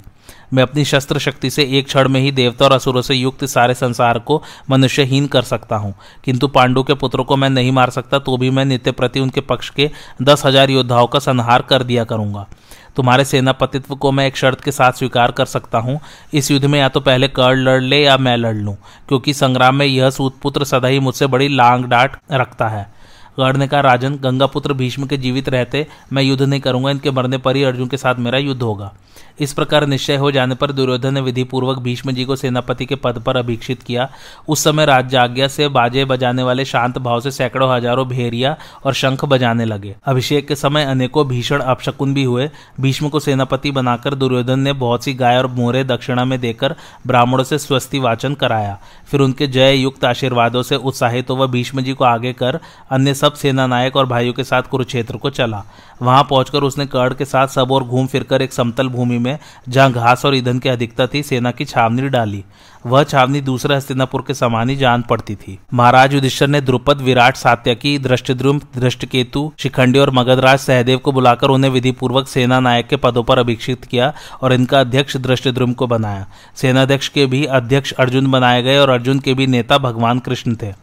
मैं 0.54 0.64
अपनी 0.64 0.84
शस्त्र 0.86 1.20
शक्ति 1.20 1.50
से 1.50 1.64
एक 1.70 1.86
क्षण 1.86 2.08
में 2.10 2.20
ही 2.22 2.32
देवता 2.32 2.66
और 2.66 2.72
असुरों 2.72 3.02
से 3.02 3.16
युक्त 3.16 3.44
सारे 3.46 3.74
संसार 3.74 4.20
को 4.20 4.42
मनुष्यहीन 4.70 5.28
कर 5.28 5.42
सकता 5.44 5.76
हूँ। 5.76 5.94
किंतु 6.26 6.48
पांडु 6.48 6.84
के 6.84 6.94
पुत्रों 6.94 7.24
को 7.24 7.36
मैं 7.36 7.50
नहीं 7.50 7.72
मार 7.72 7.90
सकता 7.90 8.20
तो 8.20 8.38
भी 8.38 8.50
मैं 8.50 8.66
नित्य 8.66 8.92
प्रति 8.92 9.20
उनके 9.20 9.42
पक्ष 9.44 9.70
के 9.70 9.90
दस 10.22 10.46
हज़ार 10.46 10.70
योद्धाओं 10.70 11.08
का 11.08 11.20
संहार 11.20 11.62
कर 11.62 11.84
दिया 11.84 12.04
करूँगा। 12.04 12.48
तुम्हारे 12.96 13.26
सेनापतित्व 13.26 13.96
को 13.96 14.12
मैं 14.12 14.26
एक 14.28 14.38
शर्त 14.38 14.62
के 14.64 14.72
साथ 14.72 14.92
स्वीकार 14.92 15.32
कर 15.32 15.46
सकता 15.46 15.78
हूँ। 15.78 16.00
इस 16.34 16.52
युद्ध 16.52 16.66
में 16.66 16.80
या 16.80 16.90
तो 16.90 17.00
पहले 17.00 17.28
कर्ण 17.30 17.60
लड़ 17.60 17.82
ले 17.82 18.04
या 18.04 18.18
मैं 18.18 18.36
लड़ 18.38 18.56
लूँ, 18.56 18.76
क्योंकि 19.08 19.34
संग्राम 19.34 19.76
में 19.76 19.86
यह 19.86 20.10
सूतपुत्र 20.10 20.66
सदा 20.66 20.88
ही 20.88 21.00
मुझसे 21.00 21.28
बड़ी 21.28 21.48
लांग 21.48 21.86
डांट 21.86 22.18
रखता 22.32 22.68
है। 22.68 22.94
गढ़ 23.38 23.58
ने 23.58 23.68
कहा 23.68 23.82
राजन 23.82 24.16
गंगापुत्र 24.16 24.74
भीष्म 24.74 25.06
के 25.06 25.18
जीवित 25.18 25.50
रहते 25.50 25.86
मैं 26.14 26.24
युद्ध 26.24 26.42
नहीं 26.42 26.62
करूँगा, 26.62 26.92
इनके 26.92 27.12
मरने 27.12 27.38
पर 27.38 27.56
ही 27.56 27.64
अर्जुन 27.64 27.88
के 27.88 27.98
साथ 27.98 28.16
मेरा 28.18 28.38
युद्ध 28.40 28.62
होगा। 28.62 28.94
इस 29.40 29.54
प्रकार 29.54 29.86
निश्चय 29.88 30.16
हो 30.16 30.30
जाने 30.32 30.56
पर 30.56 30.72
दुर्योधन 30.72 31.14
ने 31.14 31.22
विधि 31.22 31.44
पूर्वक 31.44 31.78
भीष्म 31.80 32.12
जी 32.12 32.26
को 32.26 32.36
सेनापति 32.36 32.86
के 32.86 32.96
पद 32.96 33.18
पर 33.20 33.38
अभिक्षित 33.38 33.82
किया। 33.84 34.08
उस 34.48 34.64
समय 34.64 34.86
राज्य 34.86 35.18
आज्ञा 35.18 35.48
से 35.48 35.68
बाजे 35.68 36.06
बजाने 36.06 36.44
वाले 36.44 36.66
शांत 36.66 36.98
भाव 36.98 37.20
से 37.22 37.32
सैकड़ों 37.32 37.70
हज़ारों 37.72 38.08
भेरिया 38.08 38.56
और 38.86 38.94
शंख 38.94 39.26
बजाने 39.26 39.66
लगे। 39.66 39.96
अभिषेक 40.06 40.48
के 40.48 40.56
समय 40.56 40.86
अनेकों 40.86 41.28
भीषण 41.28 41.62
अपशकुन 41.62 42.14
भी 42.14 42.24
हुए। 42.24 42.50
भीष्म 42.82 43.10
को 43.10 43.20
सेनापति 43.20 43.72
बनाकर 43.72 44.16
दुर्योधन 44.16 44.60
ने 44.60 44.74
बहुत 44.76 45.04
सी 45.04 45.14
गाय 45.14 45.38
और 45.38 45.48
मोरे 45.50 45.84
दक्षिणा 45.86 46.26
में 46.26 46.40
देकर 46.42 46.76
ब्राह्मणों 47.08 47.44
से 47.44 47.58
स्वस्ति 47.58 48.00
वाचन 48.00 48.34
कराया। 48.36 48.78
फिर 49.08 49.22
उनके 49.22 49.48
जय 49.48 49.76
युक्त 49.76 50.06
आशीर्वादों 50.06 50.64
से 50.64 50.76
उत्साहित 50.78 51.28
तो 51.28 51.36
वह 51.36 51.48
भीष्म 51.48 51.82
जी 51.82 51.94
को 51.94 52.04
आगे 52.06 52.34
कर 52.34 52.60
अन्य 52.92 53.14
सब 53.26 53.34
सेना 53.34 53.68
नायक 53.68 53.96
और 53.96 54.06
भाइयों 54.06 54.34
के 54.34 54.44
साथ 54.44 54.62
कुरुक्षेत्र 54.62 55.18
को 55.18 55.30
चला। 55.30 55.64
वहाँ 56.02 56.24
पहुंचकर 56.24 56.64
उसने 56.64 56.86
कर्ण 56.86 57.14
के 57.16 57.26
साथ 57.26 57.48
सब 57.48 57.72
और 57.72 57.84
घूम 57.84 58.08
फिरकर 58.08 58.42
एक 58.42 58.54
समतल 58.54 58.88
भूमि 58.90 59.18
में, 59.18 59.38
जहाँ 59.70 59.92
घास 59.92 60.26
और 60.26 60.36
ईंधन 60.36 60.60
की 60.60 60.70
अधिकता 60.70 61.08
थी, 61.08 61.24
सेना 61.24 61.52
की 61.52 61.66
छावनी 61.66 62.10
डाली। 62.10 62.44
वह 62.86 63.04
छावनी 63.04 63.40
दूसरे 63.42 63.76
हस्तिनापुर 63.76 64.24
के 64.28 64.34
समान 64.34 64.70
ही 64.70 64.76
जान 64.76 65.02
पड़ती 65.02 65.36
थी। 65.36 65.58
महाराज 65.74 66.14
युधिष्ठर 66.14 66.48
ने 66.48 66.62
द्रुपद, 66.62 67.02
विराट, 67.02 67.36
सात्यकी 67.36 67.98
दृष्टिद्रुम 68.00 68.60
दृष्टिकेतु, 68.76 69.52
शिखंडी 69.60 70.00
और 70.00 70.12
मगधराज 70.12 70.60
सहदेव 70.60 70.98
को 70.98 71.12
बुलाकर 71.12 71.50
उन्हें 71.50 71.72
विधि 71.72 71.92
पूर्वक 71.92 72.28
सेना 72.28 72.60
नायक 72.60 72.88
के 72.88 72.96
पदों 72.96 73.24
पर 73.24 73.40
अभिक्षित 73.40 73.86
किया 73.86 74.14
और 74.42 74.54
इनका 74.54 74.80
अध्यक्ष 74.80 75.18
दृष्टिद्रुम 75.18 75.74
को 75.74 75.88
बनाया। 75.88 76.28
सेनाध्यक्ष 76.56 77.08
के 77.08 77.26
भी 77.26 77.46
अध्यक्ष 77.46 77.94
अर्जुन 77.94 78.32
बनाए 78.32 78.64
गए 78.64 78.78
और 78.78 78.90
अर्जुन 78.90 79.20
के 79.20 79.34
भी 79.34 79.48
नेता 79.48 79.78
भगवान 79.78 80.20
कृष्ण 80.20 80.56
थे। 80.56 80.74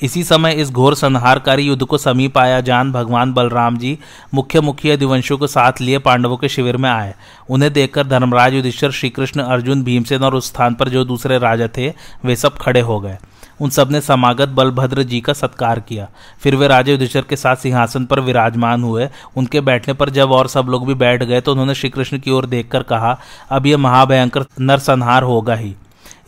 इसी 0.00 0.22
समय 0.24 0.52
इस 0.52 0.70
घोर 0.70 0.94
संहारकारी 0.94 1.62
युद्ध 1.62 1.84
को 1.84 1.98
समीप 1.98 2.38
आया 2.38 2.60
जान 2.60 2.90
भगवान 2.92 3.32
बलराम 3.32 3.76
जी 3.76 3.98
मुख्य 4.34 4.60
मुख्य 4.60 4.96
दिवंशों 4.96 5.38
को 5.38 5.46
साथ 5.46 5.80
लिए 5.80 5.98
पांडवों 5.98 6.36
के 6.36 6.48
शिविर 6.48 6.76
में 6.76 6.88
आए। 6.90 7.14
उन्हें 7.50 7.72
देखकर 7.72 8.06
धर्मराज 8.06 8.54
युधिष्ठर, 8.54 8.90
श्रीकृष्ण, 8.90 9.40
अर्जुन, 9.40 9.82
भीमसेन 9.84 10.22
और 10.22 10.34
उस 10.34 10.46
स्थान 10.46 10.74
पर 10.74 10.88
जो 10.88 11.04
दूसरे 11.04 11.38
राजा 11.38 11.68
थे, 11.76 11.92
वे 12.24 12.36
सब 12.36 12.56
खड़े 12.56 12.80
हो 12.80 12.98
गए। 13.00 13.16
उन 13.60 13.70
सबने 13.70 14.00
समागत 14.00 14.48
बलभद्र 14.48 15.02
जी 15.02 15.20
का 15.20 15.32
सत्कार 15.32 15.80
किया। 15.80 16.08
फिर 16.42 16.56
वे 16.56 16.68
राजा 16.68 16.92
युधिष्ठर 16.92 17.22
के 17.22 17.36
साथ 17.36 17.56
सिंहासन 17.56 18.04
पर 18.04 18.20
विराजमान 18.20 18.82
हुए। 18.82 19.08
उनके 19.36 19.60
बैठने 19.60 19.94
पर 19.94 20.10
जब 20.10 20.32
और 20.32 20.48
सब 20.48 20.66
लोग 20.68 20.86
भी 20.86 20.94
बैठ 20.96 21.22
गए 21.22 21.40
तो 21.40 21.52
उन्होंने 21.52 21.74
श्रीकृष्ण 21.74 22.18
की 22.18 22.30
ओर 22.30 22.46
देखकर 22.46 22.82
कहा, 22.82 23.18
अब 23.50 23.66
यह 23.66 23.78
महाभयंकर 23.78 24.44
नरसंहार 24.60 25.22
होगा 25.22 25.54
ही। 25.54 25.74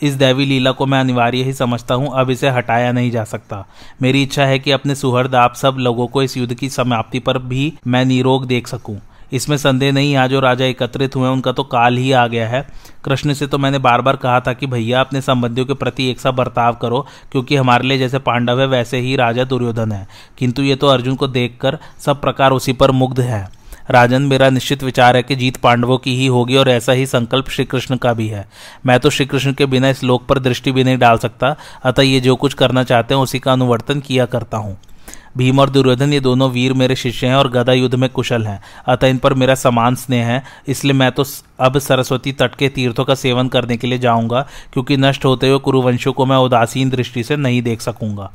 इस 0.02 0.14
दैवी 0.14 0.44
लीला 0.44 0.72
को 0.72 0.86
मैं 0.86 1.00
अनिवार्य 1.00 1.42
ही 1.42 1.52
समझता 1.52 1.94
हूँ, 1.94 2.10
अब 2.14 2.30
इसे 2.30 2.48
हटाया 2.48 2.92
नहीं 2.92 3.10
जा 3.10 3.24
सकता। 3.24 3.64
मेरी 4.02 4.22
इच्छा 4.22 4.44
है 4.44 4.58
कि 4.58 4.70
अपने 4.70 4.94
सुहृद 4.94 5.34
आप 5.34 5.54
सब 5.54 5.76
लोगों 5.78 6.06
को 6.06 6.22
इस 6.22 6.36
युद्ध 6.36 6.54
की 6.54 6.68
समाप्ति 6.68 7.18
पर 7.18 7.38
भी 7.38 7.72
मैं 7.86 8.04
निरोग 8.04 8.46
देख 8.46 8.66
सकूँ। 8.66 9.00
इसमें 9.32 9.56
संदेह 9.56 9.92
नहीं 9.92 10.12
यहाँ 10.12 10.28
जो 10.28 10.40
राजा 10.40 10.64
एकत्रित 10.64 11.16
हुए 11.16 11.28
उनका 11.28 11.52
तो 11.52 11.62
काल 11.62 11.96
ही 11.96 12.12
आ 12.12 12.26
गया 12.26 12.48
है। 12.48 12.66
कृष्ण 13.04 13.32
से 13.32 13.46
तो 13.46 13.58
मैंने 13.58 13.78
बार 13.78 14.00
बार 14.00 14.16
कहा 14.16 14.38
था 14.40 14.52
कि 14.52 14.66
भैया, 14.66 15.00
अपने 15.00 15.20
संबंधियों 15.20 15.66
के 15.66 15.74
प्रति 15.74 16.08
एक 16.10 16.20
सा 16.20 16.30
बर्ताव 16.30 16.76
करो, 16.76 17.06
क्योंकि 17.32 17.56
हमारे 17.56 17.88
लिए 17.88 17.98
जैसे 17.98 18.18
पांडव 18.18 18.60
है, 18.60 18.66
वैसे 18.66 18.98
ही 18.98 19.14
राजा 19.16 19.44
दुर्योधन 19.44 19.92
है। 19.92 20.06
किंतु 20.38 20.62
ये 20.62 20.76
तो 20.76 20.86
अर्जुन 20.86 21.16
को 21.16 21.28
देखकर 21.28 21.78
सब 21.98 22.20
प्रकार 22.20 22.52
उसी 22.52 22.72
पर 22.72 22.90
मुग्ध 22.90 23.20
है। 23.20 23.46
राजन, 23.90 24.22
मेरा 24.22 24.50
निश्चित 24.50 24.82
विचार 24.82 25.16
है 25.16 25.22
कि 25.22 25.36
जीत 25.36 25.56
पांडवों 25.56 25.98
की 25.98 26.16
ही 26.16 26.26
होगी 26.26 26.56
और 26.56 26.68
ऐसा 26.68 26.92
ही 26.92 27.06
संकल्प 27.06 27.48
श्रीकृष्ण 27.48 27.96
का 27.96 28.12
भी 28.12 28.28
है। 28.28 28.48
मैं 28.86 29.00
तो 29.00 29.10
श्रीकृष्ण 29.10 29.52
के 29.52 29.66
बिना 29.66 29.88
इस 29.88 30.04
लोक 30.04 30.26
पर 30.26 30.38
दृष्टि 30.38 30.72
भी 30.72 30.84
नहीं 30.84 30.98
डाल 30.98 31.18
सकता। 31.18 31.56
अतः 31.84 32.02
ये 32.02 32.20
जो 32.20 32.36
कुछ 32.36 32.54
करना 32.54 32.84
चाहते 32.84 33.14
हैं, 33.14 33.20
उसी 33.20 33.38
का 33.38 33.52
अनुवर्तन 33.52 34.00
किया 34.00 34.26
करता 34.26 34.56
हूँ। 34.56 34.78
भीम 35.36 35.58
और 35.58 35.70
दुर्योधन, 35.70 36.12
ये 36.12 36.20
दोनों 36.20 36.50
वीर 36.50 36.72
मेरे 36.72 36.96
शिष्य 36.96 37.26
हैं 37.26 37.34
और 37.34 37.48
गदा 37.50 37.72
युद्ध 37.72 37.94
में 37.94 38.08
कुशल 38.10 38.46
हैं। 38.46 38.60
अतः 38.86 39.06
इन 39.06 39.18
पर 39.18 39.34
मेरा 39.34 39.54
समान 39.54 39.94
स्नेह 39.94 40.26
है, 40.26 40.42
इसलिए 40.68 40.92
मैं 40.92 41.10
तो 41.12 41.24
अब 41.60 41.78
सरस्वती 41.78 42.32
तट 42.32 42.54
के 42.54 42.68
तीर्थों 42.68 43.04
का 43.04 43.14
सेवन 43.14 43.48
करने 43.48 43.76
के 43.76 43.86
लिए 43.86 43.98
जाऊँगा, 43.98 44.46
क्योंकि 44.72 44.96
नष्ट 44.96 45.24
होते 45.24 45.48
हुए 45.48 45.58
कुरुवंशों 45.58 46.12
को 46.12 46.26
मैं 46.26 46.36
उदासीन 46.36 46.90
दृष्टि 46.90 47.22
से 47.22 47.36
नहीं 47.36 47.62
देख 47.62 47.80
सकूँगा। 47.80 48.30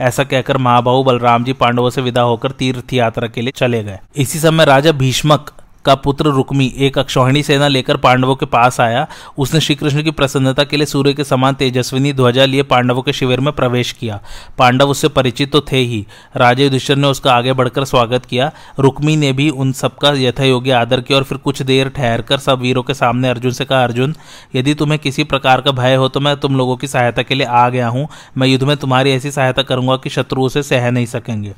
ऐसा 0.00 0.24
कहकर 0.24 0.56
महाबाहु 0.58 1.02
बलराम 1.04 1.44
जी 1.44 1.52
पांडवों 1.52 1.90
से 1.90 2.00
विदा 2.00 2.22
होकर 2.22 2.50
तीर्थ 2.50 2.92
यात्रा 2.92 3.28
के 3.28 3.40
लिए 3.40 3.52
चले 3.56 3.82
गए। 3.84 3.98
इसी 4.16 4.38
समय 4.38 4.64
राजा 4.64 4.92
भीष्मक 4.92 5.52
का 5.84 5.94
पुत्र 5.94 6.30
रुक्मी, 6.30 6.72
एक 6.78 6.98
अक्षौहिणी 6.98 7.42
सेना 7.42 7.68
लेकर 7.68 7.96
पांडवों 7.96 8.34
के 8.36 8.46
पास 8.46 8.80
आया। 8.80 9.06
उसने 9.38 9.60
श्री 9.60 9.74
कृष्ण 9.74 10.02
की 10.02 10.10
प्रसन्नता 10.10 10.64
के 10.64 10.76
लिए 10.76 10.86
सूर्य 10.86 11.12
के 11.12 11.24
समान 11.24 11.54
तेजस्विनी 11.54 12.12
ध्वजा 12.12 12.44
लिए 12.44 12.62
पांडवों 12.62 13.02
के 13.02 13.12
शिविर 13.12 13.40
में 13.40 13.52
प्रवेश 13.52 13.92
किया। 13.92 14.20
पांडव 14.58 14.90
उससे 14.90 15.08
परिचित 15.08 15.52
तो 15.52 15.60
थे 15.72 15.76
ही। 15.76 16.04
राजा 16.36 16.64
युधिष्ठर 16.64 16.96
ने 16.96 17.08
उसका 17.08 17.32
आगे 17.32 17.52
बढ़कर 17.52 17.84
स्वागत 17.84 18.24
किया। 18.24 18.50
रुक्मी 18.78 19.16
ने 19.16 19.32
भी 19.32 19.48
उन 19.50 19.72
सबका 19.72 20.12
यथायोग्य 20.16 20.70
आदर 20.72 21.00
किया 21.00 21.18
और 21.18 21.24
फिर 21.24 21.38
कुछ 21.38 21.62
देर 21.62 21.88
ठहर 21.88 22.22
कर 22.22 22.38
सब 22.38 22.60
वीरों 22.60 22.82
के 22.82 22.94
सामने 22.94 23.28
अर्जुन 23.28 23.52
से 23.52 23.64
कहा, 23.64 23.82
अर्जुन, 23.84 24.14
यदि 24.54 24.74
तुम्हें 24.74 24.98
किसी 24.98 25.24
प्रकार 25.24 25.60
का 25.60 25.70
भय 25.72 25.94
हो 25.94 26.08
तो 26.08 26.20
मैं 26.20 26.36
तुम 26.36 26.56
लोगों 26.56 26.76
की 26.76 26.86
सहायता 26.86 27.22
के 27.22 27.34
लिए 27.34 27.46
आ 27.46 27.68
गया 27.68 27.88
हूँ। 27.88 28.06
मैं 28.38 28.48
युद्ध 28.48 28.64
में 28.64 28.76
तुम्हारी 28.76 29.10
ऐसी 29.10 29.30
सहायता 29.30 29.62
करूँगा 29.62 29.96
कि 29.96 30.10
शत्रु 30.10 30.42
उसे 30.42 30.62
सह 30.62 30.90
नहीं 30.90 31.06
सकेंगे। 31.06 31.52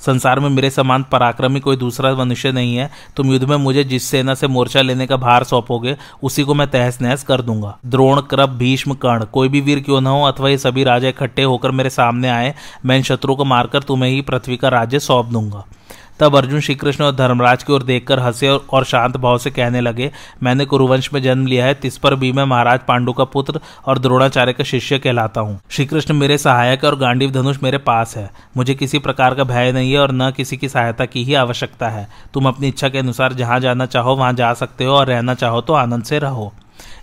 संसार 0.00 0.40
में 0.40 0.48
मेरे 0.50 0.70
समान 0.70 1.02
पराक्रमी 1.02 1.60
कोई 1.60 1.76
दूसरा 1.76 2.14
मनुष्य 2.14 2.52
नहीं 2.52 2.76
है। 2.76 2.90
तुम 3.16 3.32
युद्ध 3.32 3.44
में 3.44 3.56
मुझे 3.70 3.84
जिस 3.84 4.04
सेना 4.04 4.34
से 4.34 4.46
मोर्चा 4.46 4.82
लेने 4.82 5.06
का 5.06 5.16
भार 5.16 5.44
सौंपोगे, 5.44 5.96
उसी 6.22 6.42
को 6.42 6.54
मैं 6.54 6.70
तहस 6.70 7.00
नहस 7.02 7.22
कर 7.22 7.42
दूँगा। 7.42 7.78
द्रोण 7.86 8.20
क्रभ 8.20 8.48
भीष्म, 8.48 8.94
कर्ण, 8.94 9.24
कोई 9.24 9.48
भी 9.48 9.60
वीर 9.60 9.80
क्यों 9.80 10.00
न 10.00 10.06
हो, 10.06 10.22
अथवा 10.22 10.48
ये 10.48 10.58
सभी 10.58 10.84
राजा 10.84 11.08
इकट्ठे 11.08 11.42
होकर 11.42 11.70
मेरे 11.70 11.90
सामने 11.90 12.28
आए, 12.28 12.54
मैं 12.84 12.96
इन 12.96 13.02
शत्रु 13.02 13.34
को 13.34 13.44
मारकर 13.44 13.82
तुम्हें 13.82 14.10
ही 14.10 14.20
पृथ्वी 14.20 14.56
का 14.56 14.68
राज्य 14.68 14.98
सौंप 14.98 15.26
दूँगा। 15.26 15.64
तब 16.20 16.36
अर्जुन 16.36 16.60
श्री 16.60 16.74
कृष्ण 16.74 17.04
और 17.04 17.14
धर्मराज 17.16 17.62
की 17.62 17.72
ओर 17.72 17.82
देखकर 17.82 18.18
हंसे 18.18 18.48
और 18.48 18.84
शांत 18.84 19.16
भाव 19.16 19.38
से 19.38 19.50
कहने 19.50 19.80
लगे, 19.80 20.10
मैंने 20.42 20.64
कुरुवंश 20.64 21.12
में 21.12 21.20
जन्म 21.22 21.46
लिया 21.46 21.66
है, 21.66 21.74
तिस 21.74 21.96
पर 21.98 22.14
भी 22.14 22.32
मैं 22.32 22.44
महाराज 22.44 22.80
पांडु 22.88 23.12
का 23.12 23.24
पुत्र 23.24 23.60
और 23.86 23.98
द्रोणाचार्य 23.98 24.52
का 24.52 24.64
शिष्य 24.64 24.98
कहलाता 24.98 25.40
हूँ। 25.40 25.58
श्री 25.70 25.86
कृष्ण 25.86 26.14
मेरे 26.14 26.38
सहायक 26.38 26.84
और 26.84 26.98
गांडीव 26.98 27.30
धनुष 27.30 27.62
मेरे 27.62 27.78
पास 27.80 28.16
है। 28.16 28.28
मुझे 28.56 28.74
किसी 28.74 28.98
प्रकार 28.98 29.34
का 29.34 29.44
भय 29.44 29.72
नहीं 29.72 29.92
है 29.92 29.98
और 29.98 30.12
न 30.12 30.30
किसी 30.30 30.56
की 30.56 30.68
सहायता 30.68 31.04
की 31.04 31.24
ही 31.24 31.34
आवश्यकता 31.36 31.88
है। 31.88 32.08
तुम 32.34 32.48
अपनी 32.48 32.68
इच्छा 32.68 32.88
के 32.88 32.98
अनुसार 32.98 33.32
जहाँ 33.32 33.60
जाना 33.60 33.86
चाहो, 33.86 34.16
वहाँ 34.16 34.32
जा 34.32 34.52
सकते 34.54 34.84
हो 34.84 34.94
और 34.94 35.06
रहना 35.06 35.34
चाहो 35.34 35.60
तो 35.60 35.72
आनंद 35.74 36.04
से 36.04 36.18
रहो। 36.18 36.52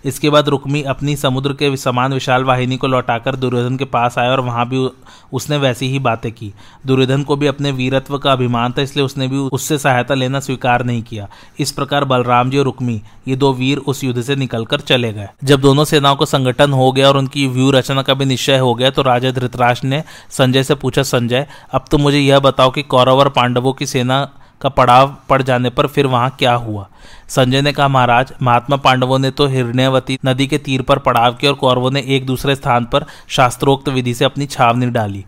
इसके 0.04 0.30
बाद 0.30 0.48
रुक्मी 0.48 0.82
अपनी 0.84 1.16
समुद्र 1.16 1.52
के 1.52 1.76
समान 1.76 2.12
विशाल 2.12 2.44
वाहिनी 2.44 2.76
को 2.76 2.86
लौटाकर 2.86 3.36
दुर्योधन 3.36 3.76
के 3.76 3.84
पास 3.86 4.18
आया 4.18 4.30
और 4.30 4.40
वहाँ 4.40 4.68
भी 4.68 4.88
उसने 5.32 5.56
वैसी 5.56 5.88
ही 5.88 5.98
बातें 5.98 6.30
की। 6.32 6.52
दुर्योधन 6.86 7.22
को 7.22 7.36
भी 7.36 7.46
अपने 7.46 7.70
वीरत्व 7.72 8.18
का 8.18 8.32
अभिमान 8.32 8.72
था, 8.72 8.82
इसलिए 8.82 9.04
उसने 9.04 9.28
भी 9.28 9.36
उससे 9.36 9.78
सहायता 9.78 10.14
लेना 10.14 10.40
स्वीकार 10.40 10.84
नहीं 10.84 11.02
किया। 11.02 11.28
इस 11.58 11.72
प्रकार 11.72 12.04
बलराम 12.04 12.50
जी 12.50 12.58
और 12.58 12.64
रुक्मी, 12.64 13.00
ये 13.28 13.36
दो 13.36 13.52
वीर 13.52 13.78
उस 13.78 14.02
युद्ध 14.04 14.22
से 14.22 14.36
निकलकर 14.36 14.80
चले 14.82 15.12
गए। 15.12 15.28
जब 15.44 15.60
दोनों 15.60 15.84
सेनाओं 15.84 16.16
का 16.16 16.24
संगठन 16.26 16.72
हो 16.72 16.90
गया 16.92 17.08
और 17.08 17.16
उनकी 17.16 17.46
व्यू 17.48 17.70
रचना 17.70 18.02
का 18.02 18.14
भी 18.14 18.24
निश्चय 18.24 18.58
हो 18.58 18.74
गया 18.74 18.90
तो 18.90 19.02
राजा 19.02 19.30
धृतराष्ट्र 19.30 19.86
ने 19.86 20.02
संजय 20.30 20.62
से 20.62 20.74
पूछा, 20.76 21.02
संजय, 21.04 21.46
अब 21.72 21.84
तो 21.90 21.98
मुझे 21.98 22.18
यह 22.18 22.38
बताओ 22.40 22.70
कि 22.70 22.82
कौरव 22.84 23.18
और 23.18 23.28
पांडवों 23.30 23.72
की 23.72 23.86
सेना 23.86 24.28
का 24.60 24.68
पड़ाव 24.68 25.16
पड़ 25.28 25.42
जाने 25.42 25.70
पर 25.70 25.86
फिर 25.86 26.06
वहाँ 26.06 26.36
क्या 26.38 26.54
हुआ? 26.54 26.88
संजय 27.28 27.62
ने 27.62 27.72
कहा, 27.72 27.88
महाराज, 27.88 28.32
महात्मा 28.42 28.76
पांडवों 28.76 29.18
ने 29.18 29.30
तो 29.30 29.46
हिरण्यवती 29.46 30.18
नदी 30.26 30.46
के 30.46 30.58
तीर 30.58 30.82
पर 30.82 30.98
पड़ाव 30.98 31.34
किया 31.34 31.52
और 31.52 31.58
कौरवों 31.58 31.90
ने 31.90 32.04
एक 32.08 32.26
दूसरे 32.26 32.54
स्थान 32.54 32.84
पर 32.84 33.04
शास्त्रोक्त 33.28 33.88
विधि 33.88 34.14
से 34.14 34.24
अपनी 34.24 34.46
छावनी 34.46 34.86
डाली। 34.86 35.24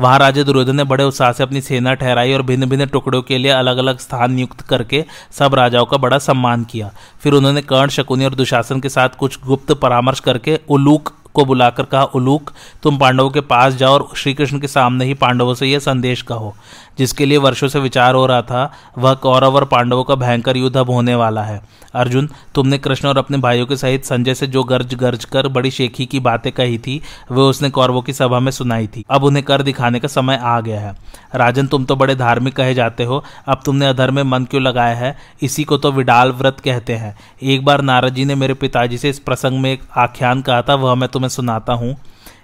वहाँ 0.00 0.18
राजा 0.18 0.42
दुर्योधन 0.42 0.76
ने 0.76 0.84
बड़े 0.84 1.04
उत्साह 1.04 1.32
से 1.32 1.42
अपनी 1.42 1.60
सेना 1.60 1.94
ठहराई 1.94 2.32
और 2.32 2.42
भिन्न 2.42 2.66
भिन्न 2.66 2.86
टुकड़ों 2.86 3.22
के 3.22 3.38
लिए 3.38 3.50
अलग 3.50 3.76
अलग 3.76 3.98
स्थान 3.98 4.32
नियुक्त 4.32 4.60
करके 4.60 5.04
सब 5.32 5.54
राजाओं 5.54 5.86
का 5.86 5.96
बड़ा 5.96 6.18
सम्मान 6.18 6.64
किया। 6.64 6.90
फिर 7.22 7.32
उन्होंने 7.32 7.62
कर्ण, 7.62 7.88
शकुनी 7.88 8.24
और 8.24 8.34
दुशासन 8.34 8.80
के 8.80 8.88
साथ 8.88 9.08
कुछ 9.08 9.38
गुप्त 9.46 9.72
परामर्श 9.72 10.20
करके 10.20 10.60
उलूक 10.68 11.12
को 11.34 11.44
बुलाकर 11.44 11.82
कहा, 11.82 12.04
उलूक, 12.04 12.50
तुम 12.82 12.98
पांडवों 12.98 13.30
के 13.30 13.40
पास 13.40 13.74
जाओ 13.74 13.92
और 13.92 14.08
श्री 14.16 14.34
कृष्ण 14.34 14.58
के 14.58 14.68
सामने 14.68 15.04
ही 15.04 15.14
पांडवों 15.14 15.54
से 15.54 15.66
यह 15.66 15.78
संदेश 15.78 16.22
कहो। 16.22 16.54
जिसके 16.98 17.26
लिए 17.26 17.38
वर्षों 17.38 17.68
से 17.68 17.78
विचार 17.78 18.14
हो 18.14 18.26
रहा 18.26 18.42
था, 18.42 18.72
वह 18.98 19.14
कौरव 19.14 19.54
और 19.54 19.64
पांडवों 19.64 20.04
का 20.04 20.14
भयंकर 20.14 20.56
युद्ध 20.56 20.76
अब 20.76 20.90
होने 20.90 21.14
वाला 21.14 21.42
है। 21.42 21.62
अर्जुन, 21.94 22.28
तुमने 22.54 22.78
कृष्ण 22.78 23.08
और 23.08 23.18
अपने 23.18 23.38
भाइयों 23.38 23.66
के 23.66 23.76
सहित 23.76 24.04
संजय 24.04 24.34
से 24.34 24.46
जो 24.46 24.62
गर्ज 24.64 24.94
गर्ज 24.94 25.24
कर 25.24 25.48
बड़ी 25.48 25.70
शेखी 25.70 26.06
की 26.06 26.20
बातें 26.20 26.50
कही 26.52 26.78
थी, 26.78 27.00
वे 27.32 27.40
उसने 27.40 27.70
कौरवों 27.70 28.02
की 28.02 28.12
सभा 28.12 28.40
में 28.40 28.50
सुनाई 28.52 28.86
थी। 28.86 29.04
अब 29.10 29.24
उन्हें 29.24 29.44
कर 29.44 29.62
दिखाने 29.62 30.00
का 30.00 30.08
समय 30.08 30.38
आ 30.42 30.60
गया 30.60 30.80
है। 30.80 30.94
राजन, 31.34 31.66
तुम 31.66 31.84
तो 31.84 31.96
बड़े 31.96 32.14
धार्मिक 32.14 32.56
कहे 32.56 32.74
जाते 32.74 33.04
हो, 33.04 33.24
अब 33.48 33.60
तुमने 33.64 33.86
अधर 33.86 34.10
में 34.10 34.22
मन 34.22 34.44
क्यों 34.44 34.62
लगाया 34.62 34.94
है? 34.94 35.16
इसी 35.42 35.64
को 35.64 35.76
तो 35.76 35.92
विडाल 35.92 36.32
व्रत 36.32 36.60
कहते 36.60 36.92
हैं। 36.92 37.16
एक 37.42 37.64
बार 37.64 37.80
नारद 37.80 38.14
जी 38.14 38.24
ने 38.24 38.34
मेरे 38.34 38.54
पिताजी 38.54 38.98
से 38.98 39.10
इस 39.10 39.18
प्रसंग 39.18 39.60
में 39.60 39.72
एक 39.72 39.82
आख्यान 39.96 40.42
कहा 40.42 40.62
था, 40.62 40.74
वह 40.74 40.94
मैं 40.94 41.08
तुम्हें 41.08 41.28
सुनाता 41.28 41.72
हूँ। 41.72 41.96